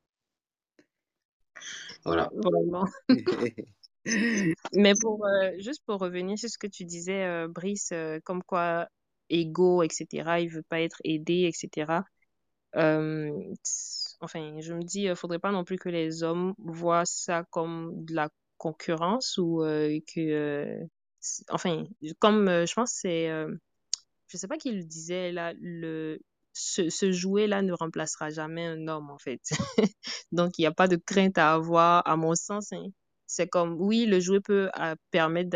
Voilà. 2.03 2.29
Vraiment. 2.33 2.85
Mais 4.73 4.93
pour 4.99 5.25
euh, 5.25 5.51
juste 5.59 5.83
pour 5.85 5.99
revenir 5.99 6.37
sur 6.37 6.49
ce 6.49 6.57
que 6.57 6.67
tu 6.67 6.85
disais, 6.85 7.23
euh, 7.23 7.47
Brice, 7.47 7.91
euh, 7.91 8.19
comme 8.23 8.43
quoi 8.43 8.87
ego, 9.29 9.83
etc., 9.83 10.39
il 10.41 10.49
veut 10.49 10.63
pas 10.63 10.81
être 10.81 10.99
aidé, 11.03 11.49
etc. 11.51 12.03
Euh, 12.75 13.31
enfin, 14.21 14.59
je 14.59 14.73
me 14.73 14.83
dis, 14.83 15.03
il 15.03 15.15
faudrait 15.15 15.39
pas 15.39 15.51
non 15.51 15.63
plus 15.63 15.77
que 15.77 15.89
les 15.89 16.23
hommes 16.23 16.53
voient 16.59 17.05
ça 17.05 17.43
comme 17.51 18.05
de 18.05 18.15
la 18.15 18.29
concurrence 18.57 19.37
ou 19.37 19.63
euh, 19.63 19.99
que, 20.13 20.19
euh, 20.19 20.85
enfin, 21.49 21.85
comme 22.19 22.47
euh, 22.47 22.65
je 22.65 22.73
pense 22.73 22.91
c'est, 22.91 23.29
euh, 23.29 23.55
je 24.27 24.37
sais 24.37 24.47
pas 24.47 24.57
qui 24.57 24.71
le 24.71 24.83
disait 24.83 25.31
là, 25.31 25.53
le 25.61 26.19
ce, 26.53 26.89
ce 26.89 27.11
jouet-là 27.11 27.61
ne 27.63 27.73
remplacera 27.73 28.29
jamais 28.29 28.65
un 28.65 28.87
homme 28.87 29.09
en 29.11 29.17
fait. 29.19 29.41
Donc 30.31 30.57
il 30.57 30.61
n'y 30.63 30.67
a 30.67 30.73
pas 30.73 30.87
de 30.87 30.97
crainte 30.97 31.37
à 31.37 31.53
avoir, 31.53 32.07
à 32.07 32.17
mon 32.17 32.35
sens. 32.35 32.73
hein. 32.73 32.87
C'est 33.27 33.47
comme 33.47 33.75
oui, 33.81 34.05
le 34.07 34.19
jouet 34.19 34.41
peut 34.41 34.69
euh, 34.79 34.95
permettre 35.11 35.49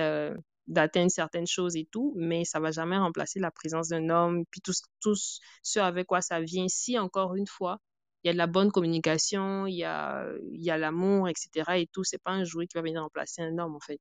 d'atteindre 0.67 1.11
certaines 1.11 1.47
choses 1.47 1.75
et 1.75 1.87
tout, 1.91 2.13
mais 2.17 2.45
ça 2.45 2.59
va 2.59 2.71
jamais 2.71 2.97
remplacer 2.97 3.39
la 3.39 3.51
présence 3.51 3.89
d'un 3.89 4.09
homme, 4.09 4.45
puis 4.51 4.61
tout, 4.61 4.73
tout 5.01 5.15
ce 5.63 5.79
avec 5.79 6.07
quoi 6.07 6.21
ça 6.21 6.39
vient. 6.41 6.67
Si 6.69 6.97
encore 6.99 7.35
une 7.35 7.47
fois 7.47 7.79
il 8.23 8.27
y 8.27 8.29
a 8.29 8.33
de 8.33 8.37
la 8.37 8.47
bonne 8.47 8.71
communication, 8.71 9.67
il 9.67 9.75
y 9.75 9.83
a, 9.83 10.25
y 10.51 10.69
a 10.71 10.77
l'amour, 10.77 11.27
etc. 11.27 11.77
et 11.77 11.87
tout. 11.87 12.03
C'est 12.05 12.21
pas 12.23 12.31
un 12.31 12.45
jouet 12.45 12.67
qui 12.67 12.75
va 12.77 12.81
venir 12.81 13.01
remplacer 13.01 13.41
un 13.41 13.57
homme, 13.57 13.75
en 13.75 13.79
fait. 13.81 13.99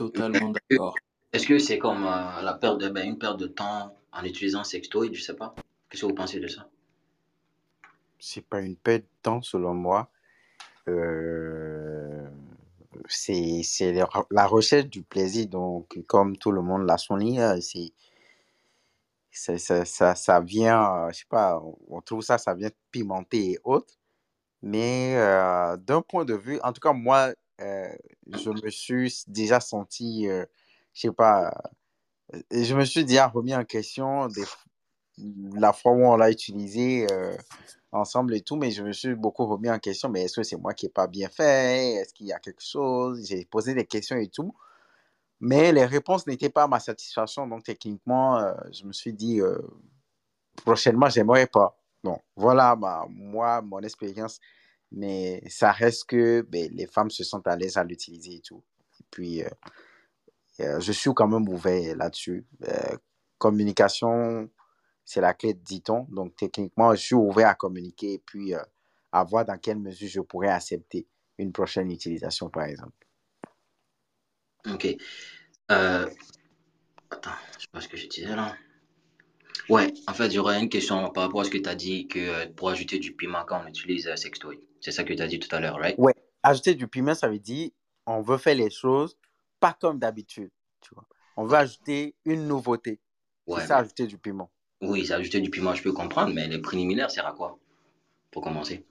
Totalement 0.00 0.52
Est-ce 0.52 0.52
que 0.52 0.74
d'accord. 0.74 0.94
est-ce 1.34 1.46
que 1.46 1.58
c'est 1.58 1.78
comme 1.78 2.06
euh, 2.06 2.40
la 2.40 2.54
perte 2.54 2.80
de, 2.80 2.88
ben, 2.88 3.06
une 3.06 3.18
perte 3.18 3.38
de 3.38 3.46
temps 3.46 3.94
en 4.12 4.24
utilisant 4.24 4.64
sextoy, 4.64 5.12
je 5.12 5.20
sais 5.20 5.36
pas? 5.36 5.54
Qu'est-ce 5.90 6.00
que 6.00 6.06
vous 6.06 6.14
pensez 6.14 6.40
de 6.40 6.48
ça? 6.48 6.66
C'est 8.18 8.44
pas 8.46 8.62
une 8.62 8.76
perte 8.76 9.02
de 9.02 9.08
temps, 9.20 9.42
selon 9.42 9.74
moi. 9.74 10.08
Euh, 10.88 12.26
c'est 13.08 13.60
c'est 13.62 13.92
la 14.30 14.46
recherche 14.46 14.86
du 14.86 15.02
plaisir. 15.02 15.48
Donc, 15.48 15.98
comme 16.06 16.34
tout 16.38 16.50
le 16.50 16.62
monde 16.62 16.86
l'a 16.86 16.96
souligné, 16.96 17.42
euh, 17.42 17.60
c'est 17.60 17.92
ça, 19.30 19.58
ça, 19.58 19.84
ça, 19.84 20.14
ça 20.14 20.40
vient, 20.40 20.82
euh, 21.08 21.12
je 21.12 21.18
sais 21.18 21.26
pas, 21.28 21.62
on 21.88 22.00
trouve 22.00 22.22
ça, 22.22 22.38
ça 22.38 22.54
vient 22.54 22.70
pimenter 22.90 23.52
et 23.52 23.58
autres. 23.64 23.98
Mais 24.62 25.14
euh, 25.16 25.76
d'un 25.76 26.00
point 26.00 26.24
de 26.24 26.34
vue, 26.34 26.58
en 26.62 26.72
tout 26.72 26.80
cas, 26.80 26.94
moi, 26.94 27.34
je 27.60 28.50
me 28.50 28.70
suis 28.70 29.24
déjà 29.26 29.60
senti, 29.60 30.28
euh, 30.28 30.44
je 30.94 31.02
sais 31.02 31.12
pas, 31.12 31.52
euh, 32.34 32.40
je 32.50 32.74
me 32.74 32.84
suis 32.84 33.04
déjà 33.04 33.28
remis 33.28 33.54
en 33.54 33.64
question 33.64 34.28
des, 34.28 34.44
la 35.54 35.72
fois 35.72 35.92
où 35.92 36.04
on 36.04 36.16
l'a 36.16 36.30
utilisé 36.30 37.06
euh, 37.10 37.36
ensemble 37.92 38.34
et 38.34 38.40
tout, 38.40 38.56
mais 38.56 38.70
je 38.70 38.82
me 38.82 38.92
suis 38.92 39.14
beaucoup 39.14 39.46
remis 39.46 39.70
en 39.70 39.78
question, 39.78 40.08
mais 40.08 40.24
est-ce 40.24 40.36
que 40.36 40.42
c'est 40.42 40.56
moi 40.56 40.74
qui 40.74 40.86
n'ai 40.86 40.90
pas 40.90 41.06
bien 41.06 41.28
fait? 41.28 41.94
Est-ce 41.94 42.14
qu'il 42.14 42.26
y 42.26 42.32
a 42.32 42.38
quelque 42.38 42.62
chose? 42.62 43.26
J'ai 43.26 43.44
posé 43.44 43.74
des 43.74 43.86
questions 43.86 44.16
et 44.16 44.28
tout, 44.28 44.54
mais 45.40 45.72
les 45.72 45.84
réponses 45.84 46.26
n'étaient 46.26 46.50
pas 46.50 46.64
à 46.64 46.68
ma 46.68 46.80
satisfaction, 46.80 47.46
donc 47.46 47.64
techniquement, 47.64 48.38
euh, 48.38 48.54
je 48.72 48.84
me 48.84 48.92
suis 48.92 49.12
dit, 49.12 49.40
euh, 49.40 49.58
prochainement, 50.64 51.08
j'aimerais 51.08 51.46
pas. 51.46 51.76
Donc, 52.04 52.22
voilà 52.36 52.76
ma, 52.76 53.06
moi, 53.08 53.60
mon 53.62 53.80
expérience, 53.80 54.40
mais 54.92 55.42
ça 55.48 55.72
reste 55.72 56.06
que 56.06 56.42
ben, 56.42 56.70
les 56.72 56.86
femmes 56.86 57.10
se 57.10 57.24
sentent 57.24 57.46
à 57.46 57.56
l'aise 57.56 57.76
à 57.76 57.84
l'utiliser 57.84 58.36
et 58.36 58.40
tout. 58.40 58.62
Et 59.00 59.04
puis, 59.10 59.42
euh, 59.42 59.48
euh, 60.60 60.80
je 60.80 60.92
suis 60.92 61.12
quand 61.14 61.28
même 61.28 61.48
ouvert 61.48 61.96
là-dessus. 61.96 62.46
Euh, 62.66 62.96
communication, 63.38 64.50
c'est 65.04 65.20
la 65.20 65.34
clé, 65.34 65.54
dit-on. 65.54 66.04
Donc, 66.10 66.36
techniquement, 66.36 66.94
je 66.94 67.00
suis 67.00 67.14
ouvert 67.14 67.48
à 67.48 67.54
communiquer 67.54 68.14
et 68.14 68.18
puis 68.18 68.52
à 69.12 69.24
voir 69.24 69.44
dans 69.44 69.58
quelle 69.58 69.78
mesure 69.78 70.08
je 70.08 70.20
pourrais 70.20 70.48
accepter 70.48 71.06
une 71.38 71.52
prochaine 71.52 71.90
utilisation, 71.90 72.50
par 72.50 72.64
exemple. 72.64 73.06
Ok. 74.68 74.88
Attends, 75.68 77.30
je 77.58 77.80
ce 77.80 77.88
que 77.88 77.96
je 77.96 78.34
là. 78.34 78.54
Ouais, 79.68 79.92
en 80.08 80.14
fait, 80.14 80.30
j'aurais 80.30 80.60
une 80.60 80.68
question 80.68 81.10
par 81.10 81.24
rapport 81.24 81.42
à 81.42 81.44
ce 81.44 81.50
que 81.50 81.58
tu 81.58 81.68
as 81.68 81.74
dit 81.74 82.08
que 82.08 82.18
euh, 82.18 82.46
pour 82.56 82.70
ajouter 82.70 82.98
du 82.98 83.12
piment 83.12 83.44
quand 83.46 83.62
on 83.64 83.68
utilise 83.68 84.08
euh, 84.08 84.16
sextoy. 84.16 84.58
C'est 84.80 84.90
ça 84.90 85.04
que 85.04 85.12
tu 85.12 85.22
as 85.22 85.26
dit 85.26 85.38
tout 85.38 85.54
à 85.54 85.60
l'heure, 85.60 85.76
right? 85.76 85.96
Ouais, 85.98 86.14
ajouter 86.42 86.74
du 86.74 86.88
piment, 86.88 87.14
ça 87.14 87.28
veut 87.28 87.38
dire 87.38 87.70
on 88.06 88.22
veut 88.22 88.38
faire 88.38 88.56
les 88.56 88.70
choses 88.70 89.16
pas 89.60 89.76
comme 89.78 89.98
d'habitude, 89.98 90.50
tu 90.80 90.94
vois. 90.94 91.06
On 91.36 91.44
veut 91.44 91.56
ajouter 91.56 92.16
une 92.24 92.48
nouveauté. 92.48 93.00
C'est 93.46 93.66
ça, 93.66 93.78
ajouter 93.78 94.06
du 94.06 94.16
piment. 94.16 94.50
oui, 94.80 95.06
c'est 95.06 95.12
ajouter 95.12 95.40
du 95.40 95.50
piment, 95.50 95.74
je 95.74 95.82
peux 95.82 95.92
comprendre, 95.92 96.32
mais 96.32 96.48
les 96.48 96.60
préliminaires, 96.60 97.10
sert 97.10 97.26
à 97.26 97.32
quoi? 97.32 97.58
Pour 98.30 98.42
commencer. 98.42 98.84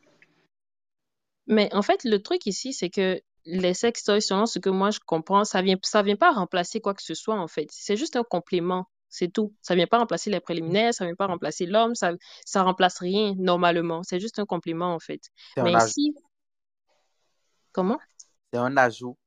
Mais 1.47 1.73
en 1.73 1.81
fait, 1.81 2.03
le 2.03 2.21
truc 2.21 2.45
ici, 2.45 2.73
c'est 2.73 2.89
que 2.89 3.21
les 3.45 3.73
sextoys, 3.73 4.21
selon 4.21 4.45
ce 4.45 4.59
que 4.59 4.69
moi 4.69 4.91
je 4.91 4.99
comprends, 5.05 5.43
ça 5.45 5.61
vient, 5.61 5.77
ça 5.81 6.03
vient 6.03 6.15
pas 6.15 6.31
remplacer 6.31 6.81
quoi 6.81 6.93
que 6.93 7.01
ce 7.01 7.13
soit, 7.13 7.39
en 7.39 7.47
fait. 7.47 7.67
C'est 7.71 7.97
juste 7.97 8.15
un 8.15 8.23
complément. 8.23 8.85
C'est 9.09 9.31
tout. 9.31 9.53
Ça 9.61 9.75
vient 9.75 9.87
pas 9.87 9.97
remplacer 9.97 10.29
les 10.29 10.39
préliminaires, 10.39 10.93
ça 10.93 11.05
vient 11.05 11.15
pas 11.15 11.27
remplacer 11.27 11.65
l'homme, 11.65 11.95
ça, 11.95 12.13
ça 12.45 12.63
remplace 12.63 12.99
rien, 12.99 13.33
normalement. 13.37 14.03
C'est 14.03 14.19
juste 14.19 14.39
un 14.39 14.45
complément, 14.45 14.93
en 14.93 14.99
fait. 14.99 15.21
Mais 15.57 15.79
si, 15.79 16.15
comment? 17.71 17.99
C'est 18.53 18.59
un 18.59 18.75
ajout. 18.77 19.17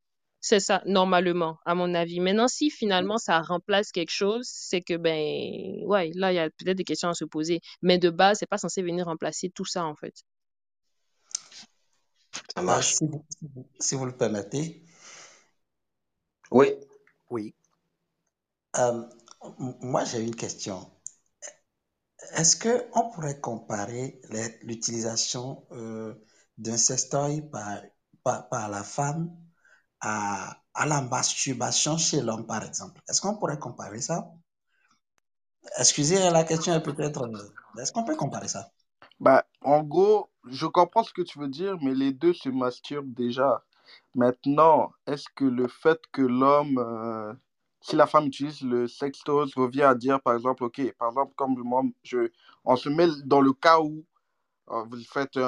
C'est 0.44 0.58
ça, 0.58 0.82
normalement, 0.86 1.58
à 1.64 1.76
mon 1.76 1.94
avis. 1.94 2.18
Maintenant, 2.18 2.48
si 2.48 2.68
finalement 2.68 3.16
ça 3.16 3.40
remplace 3.42 3.92
quelque 3.92 4.10
chose, 4.10 4.48
c'est 4.48 4.82
que, 4.82 4.96
ben, 4.96 5.86
ouais, 5.86 6.10
là, 6.16 6.32
il 6.32 6.34
y 6.34 6.38
a 6.40 6.50
peut-être 6.50 6.76
des 6.76 6.84
questions 6.84 7.08
à 7.08 7.14
se 7.14 7.24
poser. 7.24 7.60
Mais 7.80 7.98
de 7.98 8.10
base, 8.10 8.38
c'est 8.40 8.46
pas 8.48 8.58
censé 8.58 8.82
venir 8.82 9.06
remplacer 9.06 9.50
tout 9.50 9.64
ça, 9.64 9.84
en 9.84 9.94
fait. 9.94 10.14
Ça 12.56 12.62
marche. 12.62 12.94
si 12.94 13.04
vous, 13.06 13.24
si 13.78 13.96
le 13.96 14.16
permettez, 14.16 14.82
Oui. 16.50 16.74
Oui. 17.30 17.54
euh, 18.78 19.08
moi 19.58 20.04
j'ai 20.04 20.22
une 20.22 20.34
question. 20.34 20.90
Est-ce 22.36 22.56
que 22.56 22.88
on 22.94 23.10
pourrait 23.10 23.40
comparer 23.40 24.20
l'utilisation 24.62 25.66
euh, 25.72 26.14
d'un 26.56 26.76
sextoy 26.76 27.42
par, 27.50 27.82
par, 28.22 28.48
par 28.48 28.68
la 28.68 28.84
femme 28.84 29.36
à, 30.00 30.56
à 30.74 30.86
la 30.86 31.02
masturbation 31.02 31.98
chez 31.98 32.20
l'homme, 32.20 32.46
par 32.46 32.64
exemple? 32.64 33.00
Est-ce 33.08 33.20
qu'on 33.20 33.36
pourrait 33.36 33.58
comparer 33.58 34.00
ça? 34.00 34.30
Excusez, 35.78 36.30
la 36.30 36.44
question 36.44 36.74
est 36.74 36.82
peut-être... 36.82 37.22
euh, 37.24 37.80
Est-ce 37.80 37.92
qu'on 37.92 38.04
peut 38.04 38.16
comparer 38.16 38.48
ça? 38.48 38.70
Bah, 39.20 39.44
en 39.60 39.82
gros, 39.82 40.30
je 40.46 40.66
comprends 40.66 41.04
ce 41.04 41.12
que 41.12 41.22
tu 41.22 41.38
veux 41.38 41.48
dire, 41.48 41.76
mais 41.82 41.94
les 41.94 42.12
deux 42.12 42.32
se 42.32 42.48
masturbent 42.48 43.14
déjà. 43.14 43.64
Maintenant, 44.14 44.92
est-ce 45.06 45.26
que 45.34 45.44
le 45.44 45.68
fait 45.68 46.00
que 46.12 46.22
l'homme, 46.22 46.78
euh, 46.78 47.32
si 47.82 47.96
la 47.96 48.06
femme 48.06 48.26
utilise 48.26 48.62
le 48.62 48.88
sextoys, 48.88 49.50
revient 49.56 49.82
à 49.82 49.94
dire, 49.94 50.20
par 50.20 50.34
exemple, 50.34 50.64
ok, 50.64 50.92
par 50.98 51.08
exemple, 51.08 51.32
comme 51.36 51.54
moi, 51.62 51.82
je, 52.02 52.30
on 52.64 52.76
se 52.76 52.88
met 52.88 53.08
dans 53.24 53.40
le 53.40 53.52
cas 53.52 53.80
où 53.80 54.04
euh, 54.70 54.84
vous 54.90 55.02
faites 55.04 55.38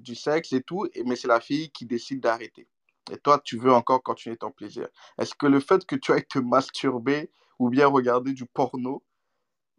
du 0.00 0.14
sexe 0.14 0.52
et 0.52 0.62
tout, 0.62 0.86
mais 1.04 1.16
c'est 1.16 1.28
la 1.28 1.40
fille 1.40 1.70
qui 1.70 1.86
décide 1.86 2.20
d'arrêter. 2.20 2.66
Et 3.10 3.18
toi, 3.18 3.40
tu 3.42 3.58
veux 3.58 3.72
encore 3.72 4.02
continuer 4.02 4.36
ton 4.36 4.50
plaisir. 4.50 4.88
Est-ce 5.18 5.34
que 5.34 5.46
le 5.46 5.60
fait 5.60 5.84
que 5.86 5.96
tu 5.96 6.12
ailles 6.12 6.26
te 6.26 6.38
masturber 6.38 7.30
ou 7.58 7.70
bien 7.70 7.86
regarder 7.86 8.32
du 8.32 8.46
porno 8.46 9.02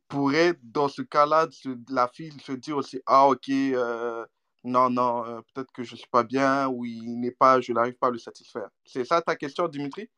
pourrait, 0.07 0.55
dans 0.63 0.87
ce 0.87 1.01
cas-là, 1.01 1.47
la 1.89 2.07
fille 2.07 2.33
se 2.41 2.51
dire 2.51 2.77
aussi, 2.77 3.01
ah, 3.05 3.27
ok, 3.27 3.49
euh, 3.49 4.25
non, 4.63 4.89
non, 4.89 5.23
euh, 5.25 5.41
peut-être 5.53 5.71
que 5.71 5.83
je 5.83 5.95
suis 5.95 6.09
pas 6.09 6.23
bien 6.23 6.67
ou 6.67 6.83
il 6.85 7.19
n'est 7.19 7.31
pas, 7.31 7.61
je 7.61 7.71
n'arrive 7.71 7.93
pas 7.93 8.07
à 8.07 8.11
le 8.11 8.17
satisfaire. 8.17 8.69
C'est 8.85 9.05
ça 9.05 9.21
ta 9.21 9.35
question, 9.35 9.67
Dimitri, 9.67 10.09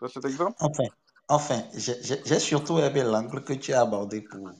dans 0.00 0.08
cet 0.08 0.24
exemple? 0.24 0.54
Enfin, 0.60 0.84
enfin, 1.34 1.64
j'ai 1.74 2.38
surtout 2.40 2.78
aimé 2.78 3.02
l'angle 3.02 3.44
que 3.44 3.52
tu 3.54 3.72
as 3.72 3.82
abordé 3.82 4.22
pour, 4.22 4.52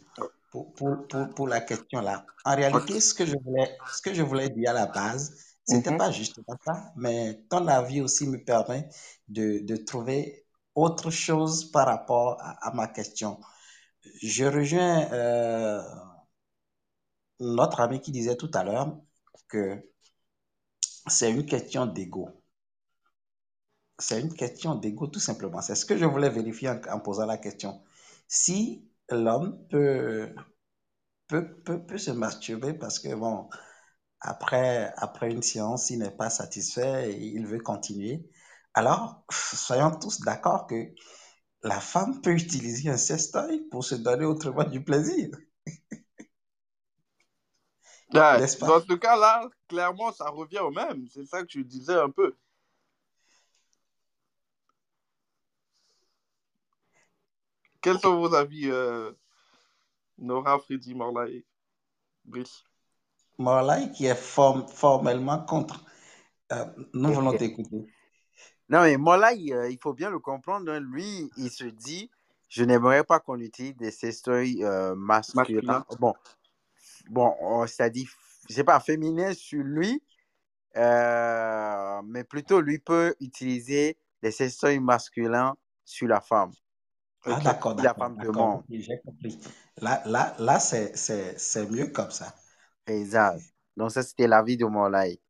pour, 0.50 0.74
pour, 0.74 1.08
pour, 1.08 1.34
pour 1.34 1.48
la 1.48 1.60
question 1.60 2.00
là. 2.00 2.26
En 2.44 2.56
réalité, 2.56 3.00
ce 3.00 3.14
que 3.14 3.26
je 3.26 3.36
voulais, 3.44 3.78
ce 3.86 4.02
que 4.02 4.14
je 4.14 4.22
voulais 4.22 4.50
dire 4.50 4.70
à 4.70 4.74
la 4.74 4.86
base, 4.86 5.36
c'était 5.64 5.92
Mhm. 5.92 5.96
pas 5.96 6.10
justement 6.10 6.56
ça, 6.64 6.92
mais 6.96 7.42
ton 7.50 7.66
avis 7.68 8.00
aussi 8.00 8.26
me 8.28 8.42
permet 8.44 8.88
de, 9.28 9.60
de 9.64 9.76
trouver 9.76 10.46
autre 10.74 11.10
chose 11.10 11.70
par 11.70 11.86
rapport 11.86 12.38
à, 12.40 12.68
à 12.68 12.74
ma 12.74 12.88
question. 12.88 13.40
Je 14.22 14.44
rejoins 14.46 15.10
euh, 15.12 15.82
notre 17.40 17.80
ami 17.80 18.00
qui 18.00 18.10
disait 18.10 18.36
tout 18.38 18.50
à 18.54 18.64
l'heure 18.64 18.96
que 19.48 19.84
c'est 21.06 21.30
une 21.30 21.46
question 21.46 21.86
d'ego. 21.86 22.28
C'est 24.02 24.20
une 24.20 24.34
question 24.34 24.74
d'ego, 24.76 25.06
tout 25.08 25.20
simplement. 25.20 25.62
C'est 25.62 25.74
ce 25.76 25.86
que 25.86 25.96
je 25.96 26.04
voulais 26.04 26.30
vérifier 26.30 26.68
en, 26.70 26.80
en 26.92 27.00
posant 27.00 27.26
la 27.26 27.38
question. 27.38 27.82
Si 28.28 28.88
l'homme 29.10 29.58
peut, 29.70 30.34
peut, 31.28 31.54
peut, 31.64 31.84
peut 31.86 31.98
se 31.98 32.10
masturber 32.10 32.74
parce 32.74 32.98
que, 32.98 33.14
bon, 33.14 33.48
après, 34.20 34.92
après 34.98 35.30
une 35.32 35.42
séance, 35.42 35.90
il 35.90 36.00
n'est 36.00 36.10
pas 36.10 36.30
satisfait 36.30 37.12
et 37.12 37.18
il 37.18 37.46
veut 37.46 37.60
continuer, 37.60 38.28
alors 38.74 39.24
soyons 39.30 39.92
tous 39.92 40.20
d'accord 40.22 40.66
que 40.66 40.94
la 41.64 41.80
femme 41.80 42.20
peut 42.22 42.32
utiliser 42.32 42.90
un 42.90 42.96
sextoy 42.98 43.68
pour 43.70 43.84
se 43.84 43.96
donner 43.96 44.26
autrement 44.26 44.64
du 44.64 44.84
plaisir, 44.84 45.30
Ouais, 48.10 48.44
dans 48.60 48.80
ce 48.80 48.92
cas-là, 48.94 49.48
clairement, 49.68 50.12
ça 50.12 50.28
revient 50.30 50.58
au 50.60 50.70
même. 50.70 51.06
C'est 51.08 51.24
ça 51.24 51.42
que 51.42 51.50
je 51.50 51.60
disais 51.60 51.94
un 51.94 52.10
peu. 52.10 52.34
Quels 57.82 57.98
sont 57.98 58.16
vos 58.16 58.32
avis, 58.32 58.70
euh, 58.70 59.12
Nora, 60.18 60.58
Freddy, 60.60 60.94
Morla 60.94 61.28
et 61.28 61.44
Brice? 62.24 62.64
Morlaï 63.38 63.90
qui 63.92 64.06
est 64.06 64.14
form- 64.14 64.68
formellement 64.68 65.44
contre. 65.44 65.84
Euh, 66.52 66.64
nous 66.94 67.12
voulons 67.12 67.36
t'écouter. 67.36 67.92
Non, 68.68 68.82
mais 68.82 68.92
il, 68.94 69.52
euh, 69.52 69.68
il 69.68 69.78
faut 69.82 69.92
bien 69.92 70.10
le 70.10 70.20
comprendre. 70.20 70.70
hein. 70.70 70.80
Lui, 70.80 71.30
il 71.36 71.50
se 71.50 71.64
dit, 71.64 72.10
je 72.48 72.62
n'aimerais 72.64 73.02
pas 73.04 73.18
qu'on 73.18 73.40
utilise 73.40 73.76
des 73.76 73.90
sextoys 73.90 74.62
euh, 74.62 74.94
masculins. 74.94 75.84
Masculin. 75.84 75.86
Bon, 75.98 76.14
bon 77.10 77.34
on- 77.40 77.66
c'est-à-dire, 77.66 78.08
je 78.48 78.54
sais 78.54 78.64
pas, 78.64 78.78
féminin 78.80 79.34
sur 79.34 79.62
lui, 79.62 80.02
euh, 80.76 82.00
mais 82.04 82.22
plutôt 82.24 82.60
lui 82.60 82.78
peut 82.78 83.14
utiliser 83.20 83.98
des 84.22 84.30
sextoys 84.30 84.78
masculins 84.78 85.56
sur 85.84 86.06
la 86.06 86.20
femme. 86.20 86.52
Ah, 87.24 87.36
Ok, 87.36 87.42
d'accord, 87.44 87.76
j'ai 88.68 89.00
compris. 89.00 89.38
Là, 89.80 90.02
là, 90.06 90.34
là 90.38 90.58
c'est, 90.58 91.70
mieux 91.70 91.86
comme 91.88 92.10
ça. 92.10 92.34
Exact. 92.86 93.40
Donc, 93.76 93.92
ça, 93.92 94.02
c'était 94.02 94.26
l'avis 94.26 94.56
de 94.56 94.66
Molay. 94.66 95.20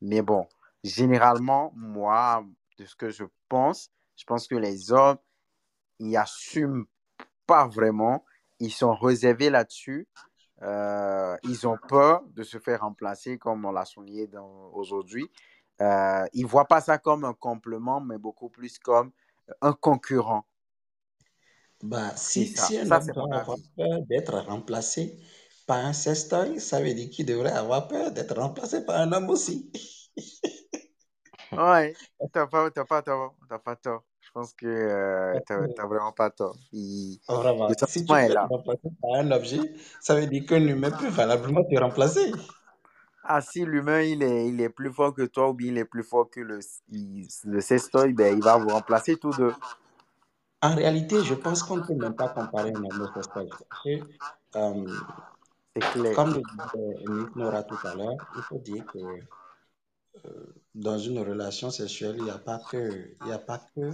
Mais 0.00 0.22
bon, 0.22 0.46
généralement, 0.84 1.72
moi, 1.74 2.44
de 2.78 2.84
ce 2.84 2.94
que 2.94 3.10
je 3.10 3.24
pense, 3.48 3.90
je 4.16 4.24
pense 4.24 4.46
que 4.46 4.54
les 4.54 4.92
hommes, 4.92 5.18
ils 5.98 6.16
assument 6.16 6.84
pas 7.46 7.66
vraiment. 7.66 8.24
Ils 8.60 8.72
sont 8.72 8.94
réservés 8.94 9.50
là-dessus. 9.50 10.08
Euh, 10.62 11.36
ils 11.42 11.66
ont 11.66 11.76
peur 11.88 12.22
de 12.28 12.44
se 12.44 12.58
faire 12.58 12.82
remplacer, 12.82 13.36
comme 13.36 13.64
on 13.64 13.72
l'a 13.72 13.84
souligné 13.84 14.28
aujourd'hui. 14.72 15.28
Euh, 15.80 16.24
ils 16.32 16.46
voient 16.46 16.68
pas 16.68 16.80
ça 16.80 16.98
comme 16.98 17.24
un 17.24 17.34
complément, 17.34 18.00
mais 18.00 18.18
beaucoup 18.18 18.48
plus 18.48 18.78
comme 18.78 19.10
un 19.60 19.72
concurrent. 19.72 20.46
Bah, 21.82 22.12
C'est 22.26 22.44
si, 22.44 22.56
ça. 22.56 22.74
si 22.74 22.78
un 22.78 22.90
Ça, 22.90 23.00
homme 23.00 23.06
c'est 23.06 23.16
mon 23.16 23.26
doit 23.26 23.34
avoir 23.34 23.56
avis. 23.56 23.64
peur 23.76 24.02
d'être 24.08 24.38
remplacé 24.38 25.18
par 25.66 25.84
un 25.84 25.92
sextoy, 25.92 26.60
ça 26.60 26.80
veut 26.80 26.94
dire 26.94 27.10
qu'il 27.10 27.26
devrait 27.26 27.50
avoir 27.52 27.88
peur 27.88 28.12
d'être 28.12 28.36
remplacé 28.36 28.84
par 28.84 29.00
un 29.00 29.12
homme 29.12 29.30
aussi. 29.30 29.70
Ouais, 31.56 31.98
t'as 32.32 32.46
pas, 32.46 32.70
t'as 32.70 32.84
pas 32.84 33.02
tort. 33.02 33.36
T'as 33.48 33.58
pas 33.58 33.76
tort. 33.76 34.04
Je 34.20 34.30
pense 34.32 34.52
que 34.54 34.66
euh, 34.66 35.40
t'as, 35.46 35.68
t'as 35.68 35.86
vraiment 35.86 36.12
pas 36.12 36.30
tort. 36.30 36.56
Il- 36.72 37.20
Vraiment, 37.28 37.68
Le 37.68 37.74
si 37.86 38.04
tu 38.04 38.16
est 38.16 38.28
peux 38.28 38.30
là. 38.30 38.48
être 38.48 38.48
remplacé 38.48 38.88
par 39.00 39.14
un 39.14 39.30
objet, 39.32 39.72
ça 40.00 40.14
veut 40.14 40.26
dire 40.28 40.44
qu'un 40.46 40.64
humain 40.66 40.90
peut 40.92 41.08
valablement 41.08 41.64
te 41.64 41.76
remplacer. 41.78 42.32
Ah, 43.24 43.40
si 43.40 43.64
l'humain 43.64 44.02
il 44.02 44.22
est, 44.22 44.48
il 44.48 44.60
est 44.60 44.68
plus 44.68 44.92
fort 44.92 45.14
que 45.14 45.22
toi 45.22 45.50
ou 45.50 45.54
bien 45.54 45.68
il 45.72 45.78
est 45.78 45.84
plus 45.84 46.02
fort 46.02 46.28
que 46.30 46.40
le, 46.40 46.60
il- 46.88 47.26
le 47.44 47.60
sextoy, 47.60 48.12
ben, 48.12 48.36
il 48.36 48.42
va 48.42 48.56
vous 48.58 48.70
remplacer 48.70 49.16
tous 49.16 49.32
deux. 49.32 49.52
En 50.62 50.74
réalité, 50.76 51.22
je 51.24 51.34
pense 51.34 51.62
qu'on 51.62 51.78
ne 51.78 51.82
peut 51.82 51.94
même 51.94 52.14
pas 52.14 52.28
comparer 52.28 52.70
un 52.70 52.84
homme 52.84 53.02
au 53.02 53.08
que, 53.08 53.88
euh, 54.56 54.84
clair. 55.80 56.14
comme 56.14 56.34
le 56.34 56.40
disait 56.40 57.04
Nick 57.08 57.36
Nora 57.36 57.64
tout 57.64 57.78
à 57.84 57.96
l'heure, 57.96 58.16
il 58.36 58.42
faut 58.42 58.58
dire 58.58 58.86
que 58.86 58.98
euh, 60.24 60.54
dans 60.74 60.98
une 60.98 61.18
relation 61.18 61.70
sexuelle, 61.70 62.16
il 62.18 62.24
n'y 62.24 62.30
a 62.30 62.38
pas 62.38 62.60
que, 62.70 63.16
il 63.24 63.32
a 63.32 63.38
pas 63.38 63.58
que 63.74 63.90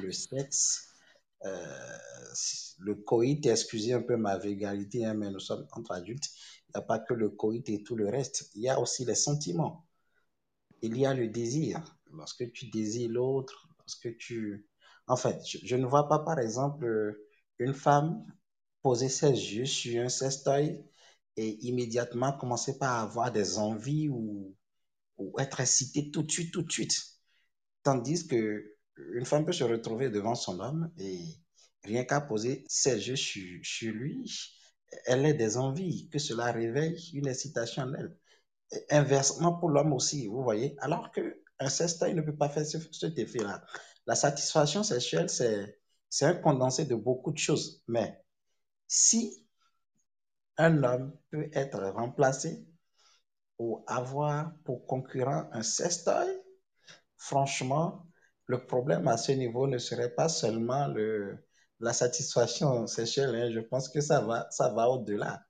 le 0.00 0.12
sexe. 0.12 0.88
Euh, 1.44 1.98
le 2.78 2.94
coït, 2.94 3.44
excusez 3.46 3.92
un 3.92 4.02
peu 4.02 4.16
ma 4.16 4.38
vulgarité, 4.38 5.04
hein, 5.04 5.14
mais 5.14 5.30
nous 5.30 5.40
sommes 5.40 5.66
entre 5.72 5.92
adultes. 5.92 6.28
Il 6.68 6.78
n'y 6.78 6.82
a 6.82 6.82
pas 6.82 7.00
que 7.00 7.14
le 7.14 7.30
coït 7.30 7.68
et 7.68 7.82
tout 7.82 7.96
le 7.96 8.08
reste. 8.08 8.50
Il 8.54 8.62
y 8.62 8.68
a 8.68 8.78
aussi 8.78 9.04
les 9.04 9.16
sentiments. 9.16 9.86
Il 10.82 10.96
y 10.96 11.04
a 11.04 11.14
le 11.14 11.28
désir. 11.28 11.82
Lorsque 12.12 12.52
tu 12.52 12.66
désires 12.66 13.10
l'autre, 13.10 13.68
lorsque 13.78 14.16
tu... 14.18 14.68
En 15.12 15.16
fait, 15.16 15.42
je, 15.44 15.76
ne 15.76 15.84
vois 15.84 16.08
pas, 16.08 16.20
par 16.20 16.38
exemple, 16.38 16.86
euh, 16.86 17.28
une 17.58 17.74
femme 17.74 18.24
poser 18.80 19.10
ses 19.10 19.28
yeux 19.30 19.66
sur 19.66 20.02
un 20.02 20.08
sextoy 20.08 20.82
et 21.36 21.66
immédiatement 21.66 22.32
commencer 22.32 22.78
par 22.78 22.98
avoir 23.00 23.30
des 23.30 23.58
envies 23.58 24.08
ou, 24.08 24.56
être 25.38 25.60
excitée 25.60 26.10
tout 26.10 26.22
de 26.22 26.30
suite, 26.30 26.50
tout 26.50 26.62
de 26.62 26.72
suite. 26.72 26.96
Tandis 27.82 28.26
que 28.26 28.74
une 29.12 29.26
femme 29.26 29.44
peut 29.44 29.52
se 29.52 29.64
retrouver 29.64 30.08
devant 30.08 30.34
son 30.34 30.58
homme 30.60 30.90
et 30.96 31.22
rien 31.84 32.04
qu'à 32.04 32.22
poser 32.22 32.64
ses 32.66 33.06
yeux 33.06 33.16
sur, 33.16 33.92
lui, 33.92 34.30
elle 35.04 35.26
a 35.26 35.34
des 35.34 35.58
envies, 35.58 36.08
que 36.08 36.18
cela 36.18 36.52
réveille 36.52 37.10
une 37.12 37.28
excitation 37.28 37.82
en 37.82 37.92
elle. 37.92 38.16
Inversement 38.88 39.58
pour 39.58 39.68
l'homme 39.68 39.92
aussi, 39.92 40.26
vous 40.26 40.42
voyez. 40.42 40.74
Alors 40.78 41.12
qu'un 41.12 41.68
sextoy 41.68 42.14
ne 42.14 42.22
peut 42.22 42.34
pas 42.34 42.48
faire 42.48 42.64
ce, 42.64 42.78
cet 42.92 43.18
effet-là. 43.18 43.62
La 44.06 44.14
satisfaction 44.14 44.82
sexuelle, 44.82 45.28
c'est, 45.28 45.78
un 46.22 46.34
condensé 46.34 46.84
de 46.84 46.94
beaucoup 46.94 47.32
de 47.32 47.38
choses. 47.38 47.82
Mais 47.88 48.22
si 48.86 49.46
un 50.58 50.82
homme 50.82 51.16
peut 51.30 51.48
être 51.52 51.80
remplacé 51.90 52.66
ou 53.58 53.84
avoir 53.86 54.52
pour 54.64 54.86
concurrent 54.86 55.48
un 55.52 55.62
sextoy, 55.62 56.28
franchement, 57.16 58.06
le 58.46 58.66
problème 58.66 59.08
à 59.08 59.16
ce 59.16 59.32
niveau 59.32 59.66
ne 59.66 59.78
serait 59.78 60.14
pas 60.14 60.28
seulement 60.28 60.88
le, 60.88 61.38
la 61.80 61.92
satisfaction 61.92 62.86
sexuelle. 62.86 63.34
hein. 63.34 63.50
Je 63.50 63.60
pense 63.60 63.88
que 63.88 64.00
ça 64.00 64.20
va, 64.20 64.48
ça 64.50 64.68
va 64.70 64.88
au-delà. 64.88 65.44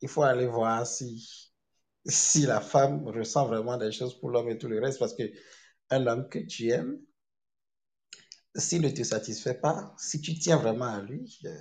Il 0.00 0.08
faut 0.08 0.22
aller 0.22 0.46
voir 0.46 0.86
si, 0.86 1.52
si 2.06 2.42
la 2.42 2.60
femme 2.60 3.06
ressent 3.08 3.46
vraiment 3.46 3.76
des 3.76 3.92
choses 3.92 4.18
pour 4.20 4.30
l'homme 4.30 4.50
et 4.50 4.58
tout 4.58 4.68
le 4.68 4.80
reste. 4.80 4.98
Parce 4.98 5.14
que 5.14 5.24
un 5.90 6.06
homme 6.06 6.28
que 6.28 6.38
tu 6.38 6.68
aimes, 6.70 6.98
s'il 8.56 8.82
ne 8.82 8.90
te 8.90 9.02
satisfait 9.02 9.54
pas, 9.54 9.94
si 9.98 10.20
tu 10.20 10.34
tiens 10.34 10.56
vraiment 10.56 10.86
à 10.86 11.02
lui, 11.02 11.38
euh, 11.44 11.56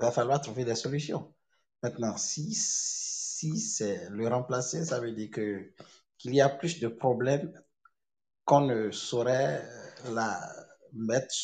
il 0.00 0.04
va 0.04 0.10
falloir 0.10 0.40
trouver 0.40 0.64
des 0.64 0.74
solutions. 0.74 1.34
Maintenant, 1.82 2.16
si, 2.16 2.52
si 2.54 3.58
c'est 3.58 4.08
le 4.10 4.28
remplacer, 4.28 4.84
ça 4.84 5.00
veut 5.00 5.12
dire 5.12 5.30
que, 5.30 5.72
qu'il 6.18 6.34
y 6.34 6.40
a 6.40 6.48
plus 6.48 6.80
de 6.80 6.88
problèmes 6.88 7.52
qu'on 8.44 8.62
ne 8.62 8.90
saurait 8.90 9.62
euh, 10.06 10.14
la 10.14 10.40
mettre 10.92 11.34